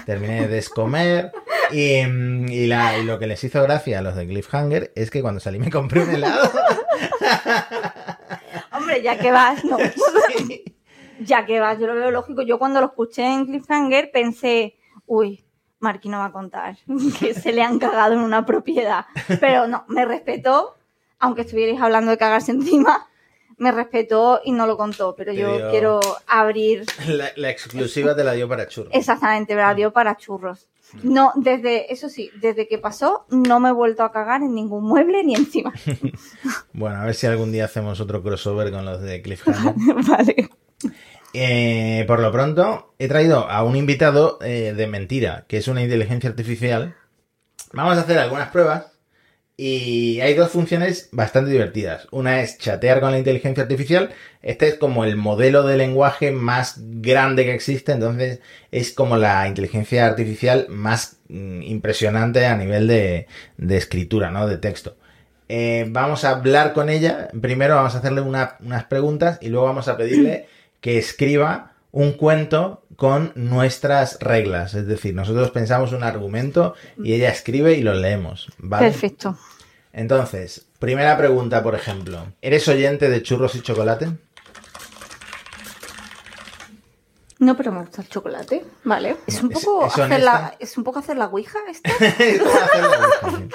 terminé 0.08 0.42
de 0.42 0.48
descomer 0.48 1.32
y, 1.72 2.02
mm, 2.04 2.50
y 2.50 2.66
la- 2.66 2.98
y 2.98 3.04
lo 3.04 3.20
que 3.20 3.28
les 3.28 3.44
hizo 3.44 3.62
gracia 3.62 4.00
a 4.00 4.02
los 4.02 4.16
de 4.16 4.26
Cliffhanger 4.28 4.92
es 4.96 5.12
que 5.12 5.22
cuando 5.22 5.40
salí 5.40 5.60
me 5.60 5.70
compré 5.70 6.02
un 6.02 6.10
helado. 6.10 6.52
Hombre, 8.72 9.04
ya 9.04 9.16
que 9.20 9.32
vas, 9.32 9.64
no. 9.64 9.78
Ya 11.26 11.46
que 11.46 11.60
vas, 11.60 11.80
yo 11.80 11.88
lo 11.88 11.96
veo 11.96 12.12
lógico. 12.12 12.42
Yo 12.42 12.60
cuando 12.60 12.80
lo 12.80 12.88
escuché 12.88 13.26
en 13.26 13.46
Cliffhanger 13.46 14.12
pensé, 14.12 14.76
uy, 15.06 15.44
Marky 15.80 16.10
no 16.10 16.20
va 16.20 16.26
a 16.26 16.32
contar 16.32 16.78
que 17.20 17.34
se 17.34 17.52
le 17.52 17.62
han 17.62 17.80
cagado 17.80 18.14
en 18.14 18.20
una 18.20 18.46
propiedad. 18.46 19.06
Pero 19.40 19.68
no, 19.68 19.86
me 19.88 20.06
respetó, 20.06 20.76
aunque 21.20 21.42
estuvierais 21.42 21.82
hablando 21.82 22.12
de 22.12 22.18
cagarse 22.18 22.52
encima, 22.52 23.08
me 23.58 23.72
respetó 23.72 24.42
y 24.44 24.52
no 24.52 24.66
lo 24.66 24.78
contó. 24.78 25.16
Pero 25.16 25.32
Te 25.34 25.38
yo 25.40 25.58
dio- 25.58 25.70
quiero 25.70 26.00
abrir 26.28 26.86
La, 27.08 27.30
la 27.36 27.50
exclusiva 27.50 28.16
te 28.16 28.24
la 28.24 28.34
dio 28.34 28.48
para 28.48 28.68
churros. 28.68 28.92
exactamente, 28.94 29.54
pero 29.54 29.68
la 29.68 29.76
dio 29.76 29.92
para 29.94 30.16
churros. 30.18 30.68
No, 31.02 31.32
desde, 31.36 31.92
eso 31.92 32.08
sí, 32.08 32.30
desde 32.40 32.68
que 32.68 32.78
pasó, 32.78 33.26
no 33.30 33.60
me 33.60 33.70
he 33.70 33.72
vuelto 33.72 34.04
a 34.04 34.12
cagar 34.12 34.44
en 34.44 34.54
ningún 34.54 34.84
mueble 34.84 35.24
ni 35.24 35.34
encima. 35.36 35.74
Bueno, 36.74 36.98
a 37.02 37.06
ver 37.06 37.16
si 37.16 37.26
algún 37.28 37.52
día 37.52 37.66
hacemos 37.66 38.00
otro 38.00 38.22
crossover 38.24 38.72
con 38.72 38.86
los 38.86 39.02
de 39.02 39.22
Cliffhanger. 39.24 39.74
vale. 40.08 40.50
Eh, 41.34 42.04
por 42.08 42.20
lo 42.20 42.32
pronto, 42.32 42.94
he 43.00 43.08
traído 43.08 43.50
a 43.50 43.64
un 43.64 43.76
invitado 43.76 44.38
eh, 44.42 44.74
de 44.76 44.88
mentira, 44.88 45.46
que 45.48 45.58
es 45.58 45.68
una 45.68 45.82
inteligencia 45.82 46.30
artificial. 46.30 46.96
Vamos 47.74 47.98
a 47.98 48.02
hacer 48.02 48.20
algunas 48.20 48.50
pruebas 48.50 48.86
y 49.58 50.20
hay 50.22 50.36
dos 50.36 50.52
funciones 50.52 51.10
bastante 51.12 51.52
divertidas. 51.52 52.08
Una 52.12 52.42
es 52.42 52.58
chatear 52.60 53.02
con 53.02 53.12
la 53.12 53.20
inteligencia 53.20 53.64
artificial. 53.64 54.12
Este 54.42 54.68
es 54.68 54.76
como 54.76 55.06
el 55.06 55.16
modelo 55.16 55.64
de 55.64 55.78
lenguaje 55.78 56.32
más 56.32 56.76
grande 56.80 57.46
que 57.46 57.54
existe, 57.56 57.92
entonces 57.94 58.40
es 58.72 58.94
como 58.94 59.18
la 59.18 59.48
inteligencia 59.48 60.06
artificial 60.06 60.68
más 60.70 61.18
mm, 61.30 61.62
impresionante 61.64 62.46
a 62.46 62.58
nivel 62.58 62.88
de, 62.88 63.28
escritura, 63.70 64.32
¿no? 64.32 64.48
De 64.48 64.58
texto. 64.58 64.98
Eh, 65.50 65.86
vamos 65.90 66.24
a 66.26 66.32
hablar 66.32 66.74
con 66.74 66.90
ella. 66.90 67.30
Primero 67.42 67.76
vamos 67.76 67.96
a 67.96 68.00
hacerle 68.00 68.22
una- 68.22 68.58
unas 68.62 68.86
preguntas 68.86 69.38
y 69.42 69.50
luego 69.50 69.66
vamos 69.68 69.88
a 69.88 69.98
pedirle 69.98 70.48
que 70.84 70.98
escriba 70.98 71.72
un 71.94 72.12
cuento 72.12 72.84
con 72.98 73.32
nuestras 73.36 74.18
reglas. 74.20 74.74
Es 74.74 74.86
decir, 74.86 75.16
nosotros 75.16 75.50
pensamos 75.52 75.94
un 75.94 76.04
argumento 76.04 76.76
y 77.02 77.14
ella 77.14 77.30
escribe 77.30 77.76
y 77.76 77.82
lo 77.82 77.94
leemos. 77.94 78.52
¿vale? 78.58 78.88
Perfecto. 78.88 79.38
Entonces, 79.94 80.66
primera 80.80 81.18
pregunta, 81.18 81.64
por 81.64 81.74
ejemplo. 81.74 82.26
¿Eres 82.42 82.68
oyente 82.68 83.10
de 83.10 83.24
churros 83.24 83.56
y 83.56 83.62
chocolate? 83.62 84.12
No, 87.40 87.56
pero 87.56 87.72
me 87.72 87.80
gusta 87.80 88.02
el 88.02 88.10
chocolate. 88.10 88.66
Vale. 88.84 89.16
Es 89.26 89.42
un 89.42 89.52
poco 89.52 89.88
es 89.88 89.98
hacer 89.98 90.22
la, 90.22 90.54
es 90.60 90.78
un 90.78 90.84
poco 90.84 91.00
hacer 91.00 91.16
la 91.16 91.28
ouija 91.28 91.60
esta. 91.70 91.90
Es 92.20 92.42
como. 93.22 93.48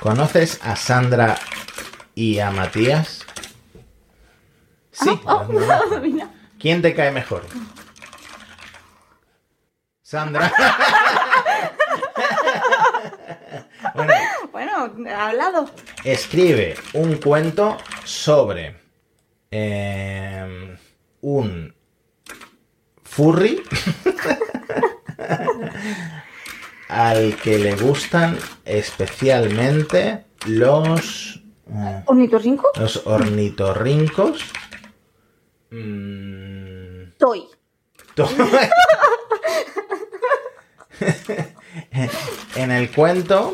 ¿Conoces 0.00 0.60
a 0.62 0.76
Sandra 0.76 1.36
y 2.14 2.38
a 2.38 2.52
Matías? 2.52 3.26
Sí. 4.92 5.10
Oh, 5.24 5.44
conozco. 5.46 6.00
mira. 6.00 6.30
¿Quién 6.60 6.82
te 6.82 6.94
cae 6.94 7.10
mejor? 7.10 7.44
Sandra. 10.02 10.52
bueno, 13.94 14.12
Bueno, 14.52 14.92
ha 15.16 15.28
hablado. 15.28 15.70
escribe 16.04 16.74
un 16.94 17.16
cuento 17.16 17.76
sobre 18.04 18.76
eh, 19.50 20.76
un 21.22 21.74
furry 23.04 23.62
al 26.88 27.36
que 27.36 27.58
le 27.58 27.74
gustan 27.76 28.36
especialmente 28.64 30.24
los 30.46 31.40
eh, 31.72 32.02
¿Ornitorrinco? 32.06 32.70
los 32.76 33.06
ornitorrincos. 33.06 34.42
Mm, 35.70 36.39
Toy. 37.20 37.44
to- 38.14 38.28
en 42.56 42.70
el 42.72 42.90
cuento, 42.90 43.52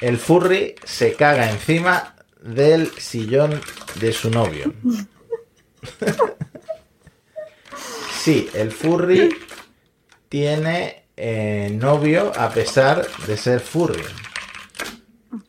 el 0.00 0.18
furry 0.18 0.74
se 0.84 1.14
caga 1.14 1.50
encima 1.50 2.14
del 2.42 2.90
sillón 2.98 3.60
de 4.00 4.12
su 4.12 4.30
novio. 4.30 4.72
Sí, 8.20 8.50
el 8.52 8.72
furry 8.72 9.34
tiene 10.28 11.04
eh, 11.16 11.70
novio 11.72 12.30
a 12.36 12.50
pesar 12.50 13.06
de 13.26 13.36
ser 13.38 13.60
furry. 13.60 14.02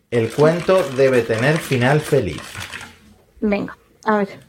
El 0.10 0.32
cuento 0.32 0.82
debe 0.96 1.24
tener 1.24 1.58
final 1.58 2.00
feliz. 2.00 2.42
Venga, 3.42 3.78
a 4.06 4.18
ver. 4.20 4.40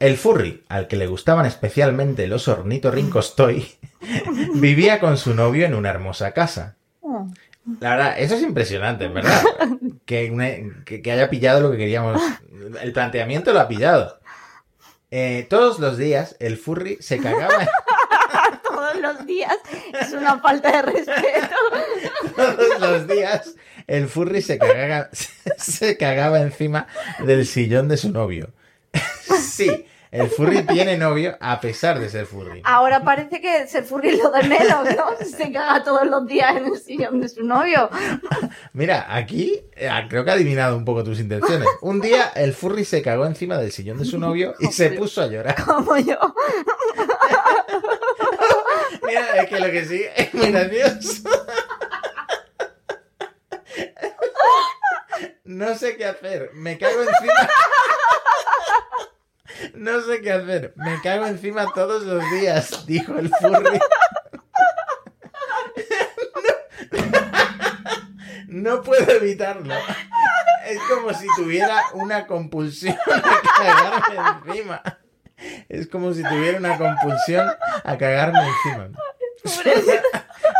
El 0.00 0.16
furry, 0.16 0.64
al 0.68 0.88
que 0.88 0.96
le 0.96 1.06
gustaban 1.06 1.46
especialmente 1.46 2.26
los 2.26 2.48
ornitorrincos 2.48 3.36
toy, 3.36 3.72
vivía 4.54 5.00
con 5.00 5.16
su 5.16 5.34
novio 5.34 5.64
en 5.66 5.74
una 5.74 5.90
hermosa 5.90 6.32
casa. 6.32 6.76
La 7.80 7.90
verdad, 7.96 8.14
eso 8.18 8.34
es 8.34 8.42
impresionante, 8.42 9.08
verdad. 9.08 9.42
Que, 10.04 10.30
una- 10.30 10.50
que- 10.84 11.00
que 11.00 11.12
haya 11.12 11.30
pillado 11.30 11.60
lo 11.62 11.70
que 11.70 11.78
queríamos. 11.78 12.20
El 12.82 12.92
planteamiento 12.92 13.52
lo 13.52 13.60
ha 13.60 13.68
pillado. 13.68 14.18
Eh, 15.10 15.46
todos 15.48 15.78
los 15.78 15.96
días 15.96 16.36
el 16.40 16.56
furry 16.58 16.98
se 17.00 17.18
cagaba, 17.18 17.68
Todos 18.68 18.96
los 19.00 19.24
días 19.26 19.56
es 20.00 20.12
una 20.12 20.40
falta 20.40 20.72
de 20.72 20.82
respeto. 20.82 21.54
todos 22.36 22.80
los 22.80 23.06
días 23.06 23.54
el 23.86 24.08
furry 24.08 24.42
se 24.42 24.58
cagaba, 24.58 25.08
se 25.56 25.96
cagaba 25.96 26.40
encima 26.40 26.86
del 27.24 27.46
sillón 27.46 27.86
de 27.88 27.96
su 27.96 28.10
novio. 28.10 28.50
Sí, 29.40 29.86
el 30.14 30.28
furry 30.28 30.62
tiene 30.66 30.96
novio 30.96 31.36
a 31.40 31.60
pesar 31.60 31.98
de 31.98 32.08
ser 32.08 32.26
furry. 32.26 32.62
Ahora 32.64 33.02
parece 33.02 33.40
que 33.40 33.66
ser 33.66 33.82
furry 33.82 34.16
lo 34.16 34.30
de 34.30 34.44
menos, 34.44 34.84
¿no? 34.96 35.26
Se 35.26 35.50
caga 35.50 35.82
todos 35.82 36.06
los 36.06 36.24
días 36.26 36.56
en 36.56 36.66
el 36.66 36.78
sillón 36.78 37.20
de 37.20 37.28
su 37.28 37.42
novio. 37.42 37.90
Mira, 38.72 39.06
aquí 39.08 39.60
eh, 39.74 39.90
creo 40.08 40.24
que 40.24 40.30
ha 40.30 40.34
adivinado 40.34 40.76
un 40.76 40.84
poco 40.84 41.02
tus 41.02 41.18
intenciones. 41.18 41.66
Un 41.80 42.00
día 42.00 42.30
el 42.36 42.54
furry 42.54 42.84
se 42.84 43.02
cagó 43.02 43.26
encima 43.26 43.58
del 43.58 43.72
sillón 43.72 43.98
de 43.98 44.04
su 44.04 44.18
novio 44.18 44.54
y 44.60 44.68
se 44.68 44.90
puso 44.98 45.20
a 45.20 45.26
llorar. 45.26 45.56
Como 45.64 45.96
yo. 45.96 46.18
Mira, 49.04 49.42
es 49.42 49.48
que 49.48 49.58
lo 49.58 49.70
que 49.72 49.84
sí 49.84 50.04
es 50.14 50.32
muy 50.32 50.52
gracioso. 50.52 51.28
No 55.42 55.74
sé 55.74 55.96
qué 55.96 56.06
hacer. 56.06 56.50
Me 56.54 56.78
cago 56.78 57.00
encima. 57.02 57.48
No 59.74 60.00
sé 60.02 60.20
qué 60.20 60.32
hacer. 60.32 60.72
Me 60.76 61.00
cago 61.02 61.26
encima 61.26 61.66
todos 61.74 62.02
los 62.04 62.22
días, 62.30 62.86
dijo 62.86 63.16
el 63.18 63.28
furry. 63.28 63.80
No, 68.48 68.76
no 68.76 68.82
puedo 68.82 69.10
evitarlo. 69.10 69.74
Es 70.66 70.78
como 70.88 71.12
si 71.12 71.26
tuviera 71.36 71.82
una 71.92 72.26
compulsión 72.26 72.96
a 73.06 73.42
cagarme 73.56 74.48
encima. 74.48 74.82
Es 75.68 75.88
como 75.88 76.12
si 76.14 76.22
tuviera 76.22 76.58
una 76.58 76.78
compulsión 76.78 77.50
a 77.84 77.98
cagarme 77.98 78.38
encima. 78.46 78.88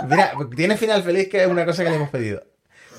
Mira, 0.07 0.33
tiene 0.55 0.77
final 0.77 1.03
feliz 1.03 1.29
que 1.29 1.43
es 1.43 1.49
una 1.49 1.65
cosa 1.65 1.85
que 1.85 1.91
le 1.91 1.97
hemos 1.97 2.11
pedido. 2.11 2.45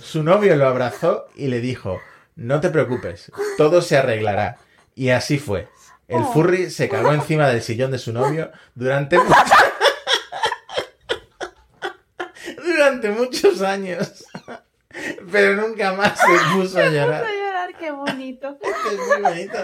Su 0.01 0.23
novio 0.23 0.55
lo 0.55 0.67
abrazó 0.67 1.27
y 1.35 1.47
le 1.47 1.59
dijo, 1.59 1.99
no 2.35 2.59
te 2.61 2.69
preocupes, 2.69 3.31
todo 3.57 3.81
se 3.81 3.97
arreglará. 3.97 4.57
Y 4.95 5.09
así 5.09 5.39
fue. 5.39 5.67
El 6.07 6.21
Oh. 6.21 6.33
furry 6.33 6.69
se 6.69 6.87
cagó 6.87 7.11
encima 7.13 7.47
del 7.47 7.61
sillón 7.61 7.91
de 7.91 7.97
su 7.97 8.13
novio 8.13 8.51
durante 8.75 9.17
durante 12.63 13.09
muchos 13.09 13.61
años. 13.61 14.25
Pero 15.31 15.55
nunca 15.55 15.93
más 15.93 16.17
se 16.19 16.55
puso 16.55 16.79
a 16.79 16.89
llorar. 16.89 17.23
Voy 17.23 17.31
a 17.31 17.35
llorar, 17.35 17.75
qué 17.77 17.91
bonito. 17.91 18.57
Es 18.91 18.97
muy 18.99 19.21
bonito. 19.21 19.57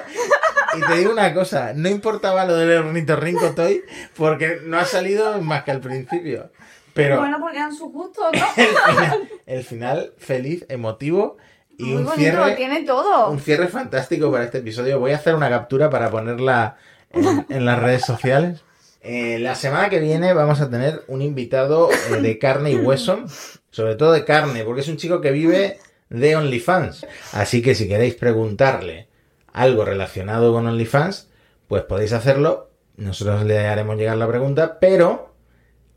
Y 0.78 0.82
te 0.82 0.94
digo 0.98 1.12
una 1.12 1.34
cosa, 1.34 1.74
no 1.76 1.90
importaba 1.90 2.46
lo 2.46 2.56
del 2.56 2.80
ornitorrinco 2.80 3.54
toy 3.54 3.84
porque 4.16 4.60
no 4.64 4.80
ha 4.80 4.86
salido 4.86 5.42
más 5.42 5.64
que 5.64 5.72
al 5.72 5.80
principio. 5.82 6.52
Pero 6.94 7.20
Bueno, 7.20 7.38
porque 7.40 7.58
eran 7.58 7.74
sus 7.74 7.92
gustos, 7.92 8.32
¿no? 8.34 8.46
el, 8.58 8.68
final, 8.68 9.30
el 9.46 9.64
final 9.64 10.14
feliz, 10.18 10.66
emotivo 10.68 11.38
y 11.82 11.86
Muy 11.86 11.98
un 11.98 12.06
bonito, 12.06 12.20
cierre, 12.20 12.56
tiene 12.56 12.84
todo. 12.84 13.30
un 13.32 13.40
cierre 13.40 13.68
fantástico 13.68 14.32
para 14.32 14.44
este 14.44 14.60
episodio. 14.60 15.00
Voy 15.00 15.12
a 15.12 15.16
hacer 15.16 15.36
una 15.36 15.50
captura 15.50 15.90
para 15.90 16.10
ponerla 16.12 16.78
en, 17.12 17.46
en 17.50 17.66
las 17.66 17.80
redes 17.80 18.06
sociales. 18.06 18.64
Eh, 19.02 19.40
la 19.40 19.56
semana 19.56 19.90
que 19.90 20.00
viene 20.00 20.34
vamos 20.34 20.62
a 20.62 20.70
tener 20.70 21.04
un 21.08 21.24
invitado 21.24 21.90
eh, 21.92 22.22
de 22.22 22.38
carne 22.38 22.72
y 22.72 22.76
hueso, 22.76 23.26
sobre 23.72 23.96
todo 23.96 24.12
de 24.12 24.24
carne, 24.26 24.64
porque 24.64 24.82
es 24.82 24.88
un 24.90 24.98
chico 24.98 25.22
que 25.22 25.32
vive 25.32 25.80
de 26.10 26.36
OnlyFans. 26.36 27.08
Así 27.34 27.64
que 27.64 27.74
si 27.74 27.88
queréis 27.88 28.14
preguntarle 28.14 29.08
algo 29.54 29.86
relacionado 29.86 30.54
con 30.54 30.68
OnlyFans, 30.68 31.30
pues 31.68 31.82
podéis 31.84 32.14
hacerlo. 32.14 32.70
Nosotros 32.98 33.44
le 33.44 33.58
haremos 33.68 33.98
llegar 33.98 34.18
la 34.18 34.28
pregunta, 34.28 34.78
pero 34.80 35.34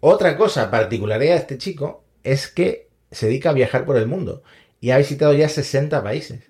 otra 0.01 0.37
cosa 0.39 0.70
particularidad 0.70 1.35
de 1.35 1.41
este 1.41 1.59
chico 1.59 2.05
es 2.22 2.49
que 2.49 2.89
se 3.11 3.26
dedica 3.26 3.51
a 3.51 3.55
viajar 3.55 3.85
por 3.85 3.99
el 3.99 4.07
mundo 4.07 4.43
y 4.85 4.91
ha 4.91 4.99
visitado 4.99 5.32
ya 5.32 5.49
60 5.49 6.03
países. 6.03 6.41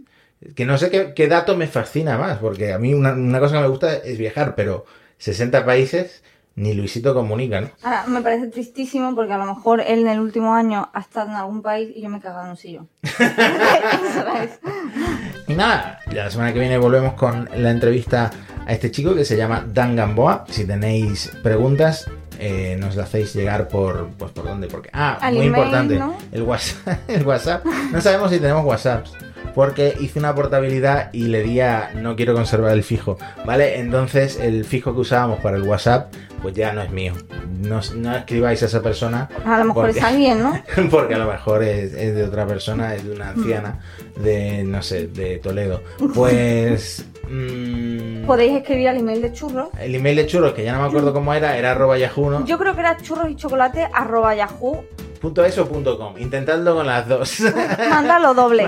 Que 0.57 0.65
no 0.65 0.77
sé 0.77 0.91
qué, 0.91 1.15
qué 1.15 1.29
dato 1.29 1.57
me 1.57 1.69
fascina 1.69 2.19
más, 2.19 2.39
porque 2.39 2.73
a 2.73 2.81
mí 2.81 2.93
una, 2.93 3.13
una 3.13 3.39
cosa 3.39 3.55
que 3.55 3.61
me 3.61 3.69
gusta 3.69 3.95
es 3.95 4.19
viajar, 4.19 4.57
pero 4.57 4.87
60 5.19 5.65
países 5.65 6.25
ni 6.57 6.75
Luisito 6.75 7.15
comunica, 7.15 7.61
¿no? 7.61 7.71
Ahora, 7.85 8.05
me 8.09 8.23
parece 8.23 8.49
tristísimo 8.49 9.15
porque 9.15 9.33
a 9.33 9.39
lo 9.39 9.47
mejor 9.47 9.81
él 9.81 10.01
en 10.01 10.09
el 10.09 10.19
último 10.19 10.53
año 10.53 10.91
ha 10.93 11.01
estado 11.01 11.31
en 11.31 11.37
algún 11.37 11.63
país 11.63 11.93
y 11.95 12.03
yo 12.03 12.09
me 12.09 12.19
he 12.19 12.21
cagado 12.21 12.47
en 12.47 12.51
un 12.51 12.57
sillón. 12.57 12.89
Y 15.47 15.53
nada, 15.53 16.01
la 16.11 16.31
semana 16.31 16.53
que 16.53 16.59
viene 16.59 16.79
volvemos 16.79 17.15
con 17.15 17.49
la 17.55 17.71
entrevista 17.71 18.31
a 18.67 18.73
este 18.73 18.91
chico 18.91 19.15
que 19.15 19.25
se 19.25 19.37
llama 19.37 19.65
Dan 19.73 19.95
Gamboa. 19.95 20.47
Si 20.49 20.65
tenéis 20.65 21.31
preguntas, 21.43 22.11
eh, 22.39 22.77
nos 22.79 22.97
la 22.97 23.05
hacéis 23.05 23.35
llegar 23.35 23.69
por, 23.69 24.09
pues, 24.19 24.31
¿por 24.33 24.45
dónde? 24.45 24.67
Porque, 24.69 24.91
ah, 24.93 25.19
Al 25.21 25.35
muy 25.35 25.47
email, 25.47 25.63
importante, 25.65 25.99
¿no? 25.99 26.17
el, 26.33 26.43
WhatsApp, 26.43 26.99
el 27.09 27.27
WhatsApp. 27.27 27.65
No 27.93 28.01
sabemos 28.01 28.31
si 28.31 28.39
tenemos 28.39 28.65
WhatsApps. 28.65 29.13
Porque 29.55 29.95
hice 30.01 30.19
una 30.19 30.35
portabilidad 30.35 31.11
y 31.13 31.27
le 31.29 31.45
di 31.45 31.61
a 31.61 31.91
no 31.95 32.17
quiero 32.17 32.35
conservar 32.35 32.73
el 32.73 32.83
fijo, 32.83 33.19
¿vale? 33.47 33.79
Entonces 33.79 34.41
el 34.41 34.65
fijo 34.65 34.93
que 34.95 35.01
usábamos 35.01 35.39
para 35.39 35.57
el 35.57 35.63
WhatsApp, 35.63 36.13
pues 36.43 36.55
ya 36.55 36.73
no 36.73 36.83
es 36.83 36.91
mío. 36.91 37.13
No, 37.61 37.81
no 37.95 38.17
escribáis 38.17 38.65
a 38.65 38.67
esa 38.67 38.83
persona. 38.83 39.29
A 39.47 39.59
lo 39.61 39.67
mejor 39.67 39.87
porque- 39.87 39.99
es 40.01 40.05
alguien, 40.05 40.43
¿no? 40.43 40.61
Porque 40.91 41.15
a 41.15 41.19
lo 41.19 41.31
mejor 41.31 41.63
es, 41.63 41.95
es 41.95 42.17
de 42.17 42.25
otra 42.25 42.47
persona, 42.49 42.97
es 42.97 43.05
de 43.05 43.13
una 43.13 43.29
anciana 43.29 43.79
de, 44.17 44.65
no 44.65 44.83
sé, 44.83 45.07
de 45.07 45.39
Toledo. 45.39 45.83
Pues... 46.15 47.07
mm, 47.29 48.27
Podéis 48.27 48.53
escribir 48.57 48.89
al 48.89 48.97
email 48.99 49.23
de 49.23 49.33
churros. 49.33 49.69
el 49.81 49.95
email 49.95 50.17
de 50.17 50.27
churros, 50.27 50.53
que 50.55 50.65
ya 50.65 50.73
no 50.73 50.81
me 50.83 50.89
acuerdo 50.89 51.13
cómo 51.13 51.33
era, 51.35 51.57
era 51.59 51.73
arroba 51.73 51.99
yahoo, 51.99 52.31
¿no? 52.31 52.45
Yo 52.45 52.59
creo 52.59 52.75
que 52.75 52.81
era 52.81 52.97
churros 52.97 53.31
y 53.31 53.37
chocolate 53.37 53.89
arroba 53.93 54.35
yahoo. 54.35 54.85
Punto 55.21 55.43
eso 55.43 55.63
o 55.63 55.67
punto 55.67 55.97
com. 55.97 56.19
Intentadlo 56.19 56.75
con 56.75 56.87
las 56.87 57.09
dos. 57.09 57.41
Mándalo 57.91 58.35
doble. 58.35 58.67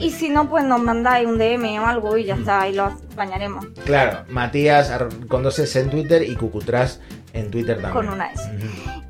Y 0.00 0.10
si 0.10 0.28
no, 0.30 0.48
pues 0.50 0.64
nos 0.64 0.80
mandáis 0.80 1.28
un 1.28 1.38
DM 1.38 1.78
o 1.80 1.86
algo 1.86 2.16
y 2.16 2.24
ya 2.24 2.34
está, 2.34 2.68
y 2.68 2.74
lo 2.74 2.90
bañaremos. 3.14 3.66
Claro, 3.84 4.24
Matías 4.28 4.92
con 5.28 5.44
dos 5.44 5.58
S 5.60 5.78
en 5.78 5.90
Twitter 5.90 6.22
y 6.28 6.34
Cucutras 6.34 7.00
en 7.38 7.50
Twitter 7.50 7.80
también. 7.80 7.92
Con 8.06 8.08
una 8.12 8.32
S. 8.32 8.42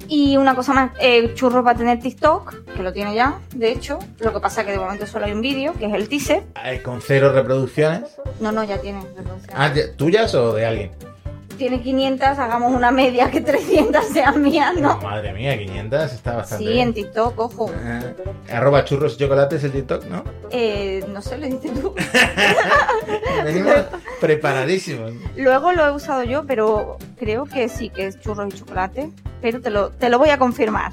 Y 0.08 0.36
una 0.36 0.54
cosa 0.54 0.72
más, 0.72 0.90
eh, 1.00 1.32
Churros 1.34 1.66
va 1.66 1.72
a 1.72 1.74
tener 1.74 1.98
TikTok, 1.98 2.74
que 2.76 2.82
lo 2.82 2.92
tiene 2.92 3.14
ya, 3.14 3.38
de 3.54 3.72
hecho. 3.72 3.98
Lo 4.20 4.32
que 4.32 4.40
pasa 4.40 4.60
es 4.60 4.66
que 4.66 4.72
de 4.72 4.78
momento 4.78 5.06
solo 5.06 5.26
hay 5.26 5.32
un 5.32 5.40
vídeo, 5.40 5.72
que 5.74 5.86
es 5.86 5.94
el 5.94 6.08
teaser. 6.08 6.44
Eh, 6.64 6.80
Con 6.82 7.00
cero 7.00 7.32
reproducciones. 7.32 8.02
No, 8.40 8.52
no, 8.52 8.62
ya 8.64 8.78
tiene. 8.80 9.00
Ah, 9.54 9.70
¿de- 9.70 9.88
¿Tuyas 9.88 10.34
o 10.34 10.52
de 10.54 10.64
alguien? 10.66 10.90
Tiene 11.56 11.80
500, 11.80 12.38
hagamos 12.38 12.72
una 12.74 12.90
media 12.90 13.30
que 13.30 13.40
300 13.40 14.04
sean 14.08 14.42
mías, 14.42 14.74
¿no? 14.78 14.98
Madre 15.00 15.32
mía, 15.32 15.56
500 15.58 16.12
está 16.12 16.36
bastante 16.36 16.64
Sí, 16.64 16.70
bien. 16.72 16.88
en 16.88 16.94
TikTok, 16.94 17.38
ojo. 17.38 17.70
Ah, 17.84 18.02
arroba 18.52 18.84
churros 18.84 19.14
y 19.14 19.18
chocolates 19.18 19.64
el 19.64 19.72
TikTok, 19.72 20.04
¿no? 20.06 20.22
Eh, 20.50 21.04
no 21.08 21.22
sé, 21.22 21.38
lo 21.38 21.46
dices 21.46 21.72
tú. 21.80 21.94
Venimos 23.44 23.74
preparadísimos. 24.20 25.12
Luego 25.36 25.72
lo 25.72 25.86
he 25.86 25.90
usado 25.92 26.24
yo, 26.24 26.44
pero 26.46 26.98
creo 27.18 27.44
que 27.44 27.68
sí 27.68 27.90
que 27.90 28.06
es 28.06 28.20
churros 28.20 28.52
y 28.54 28.58
chocolate. 28.58 29.10
Pero 29.40 29.60
te 29.60 29.70
lo, 29.70 29.90
te 29.90 30.08
lo 30.08 30.18
voy 30.18 30.30
a 30.30 30.38
confirmar. 30.38 30.92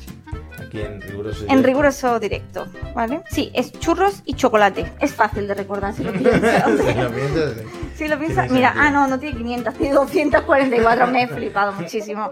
Aquí 0.60 0.82
en 0.82 1.02
riguroso. 1.02 1.42
En 1.42 1.48
directo. 1.48 1.68
riguroso 1.68 2.20
directo, 2.20 2.68
¿vale? 2.96 3.22
Sí, 3.30 3.52
es 3.54 3.72
churros 3.74 4.22
y 4.26 4.34
chocolate. 4.36 4.92
Es 5.00 5.14
fácil 5.14 5.48
de 5.48 5.54
recordar 5.56 5.94
si 5.94 6.04
lo 6.04 6.12
piensas. 6.14 6.64
Si 6.66 6.94
lo 6.94 7.10
piensas, 7.12 7.54
sí. 7.58 7.83
Si 7.96 8.08
lo 8.08 8.18
piensas, 8.18 8.50
mira, 8.52 8.70
sentido. 8.70 8.86
ah, 8.88 8.92
no, 8.92 9.08
no 9.08 9.20
tiene 9.20 9.38
500, 9.38 9.74
tiene 9.76 9.94
244. 9.94 11.08
Me 11.08 11.24
he 11.24 11.28
flipado 11.28 11.72
muchísimo. 11.80 12.30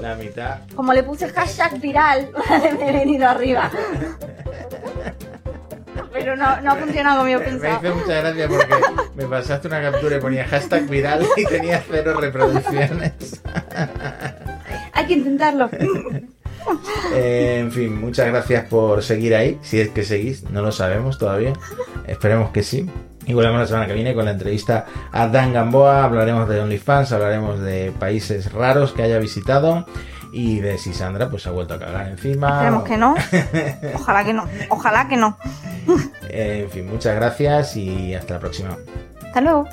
La 0.00 0.14
mitad. 0.16 0.58
Como 0.74 0.92
le 0.92 1.02
puse 1.02 1.28
hashtag 1.28 1.80
viral, 1.80 2.30
me 2.78 2.88
he 2.88 2.92
venido 2.92 3.28
arriba. 3.28 3.70
Pero 6.12 6.34
no, 6.36 6.60
no 6.62 6.72
ha 6.72 6.76
funcionado 6.76 7.18
como 7.18 7.30
yo 7.30 7.38
Me, 7.40 7.44
me 7.44 7.50
pensaba. 7.52 7.80
hizo 7.82 7.94
mucha 7.94 8.14
gracia 8.20 8.48
porque 8.48 8.74
me 9.16 9.24
pasaste 9.26 9.68
una 9.68 9.82
captura 9.82 10.16
y 10.16 10.20
ponía 10.20 10.46
hashtag 10.46 10.88
viral 10.88 11.26
y 11.36 11.44
tenía 11.44 11.82
cero 11.88 12.14
reproducciones. 12.18 13.42
Hay 14.92 15.06
que 15.06 15.12
intentarlo. 15.14 15.70
Eh, 17.14 17.58
en 17.60 17.70
fin, 17.70 17.96
muchas 18.00 18.26
gracias 18.26 18.64
por 18.64 19.00
seguir 19.04 19.36
ahí. 19.36 19.56
Si 19.62 19.78
es 19.80 19.90
que 19.90 20.02
seguís, 20.02 20.42
no 20.50 20.62
lo 20.62 20.72
sabemos 20.72 21.16
todavía. 21.16 21.52
Esperemos 22.08 22.50
que 22.50 22.64
sí. 22.64 22.90
Y 23.26 23.34
volvemos 23.34 23.60
la 23.60 23.66
semana 23.66 23.86
que 23.86 23.92
viene 23.92 24.14
con 24.14 24.24
la 24.24 24.30
entrevista 24.30 24.86
a 25.12 25.26
Dan 25.26 25.52
Gamboa. 25.52 26.04
Hablaremos 26.04 26.48
de 26.48 26.60
OnlyFans, 26.60 27.12
hablaremos 27.12 27.60
de 27.60 27.92
países 27.98 28.52
raros 28.52 28.92
que 28.92 29.02
haya 29.02 29.18
visitado 29.18 29.84
y 30.32 30.60
de 30.60 30.78
si 30.78 30.92
Sandra 30.92 31.28
pues 31.28 31.42
se 31.42 31.48
ha 31.48 31.52
vuelto 31.52 31.74
a 31.74 31.78
cagar 31.78 32.08
encima. 32.08 32.48
Esperemos 32.48 32.84
que 32.84 32.96
no. 32.96 33.14
Ojalá 33.94 34.24
que 34.24 34.32
no. 34.32 34.48
Ojalá 34.68 35.08
que 35.08 35.16
no. 35.16 35.38
Eh, 36.28 36.62
en 36.64 36.70
fin, 36.70 36.86
muchas 36.86 37.16
gracias 37.16 37.76
y 37.76 38.14
hasta 38.14 38.34
la 38.34 38.40
próxima. 38.40 38.76
Hasta 39.24 39.40
luego. 39.40 39.66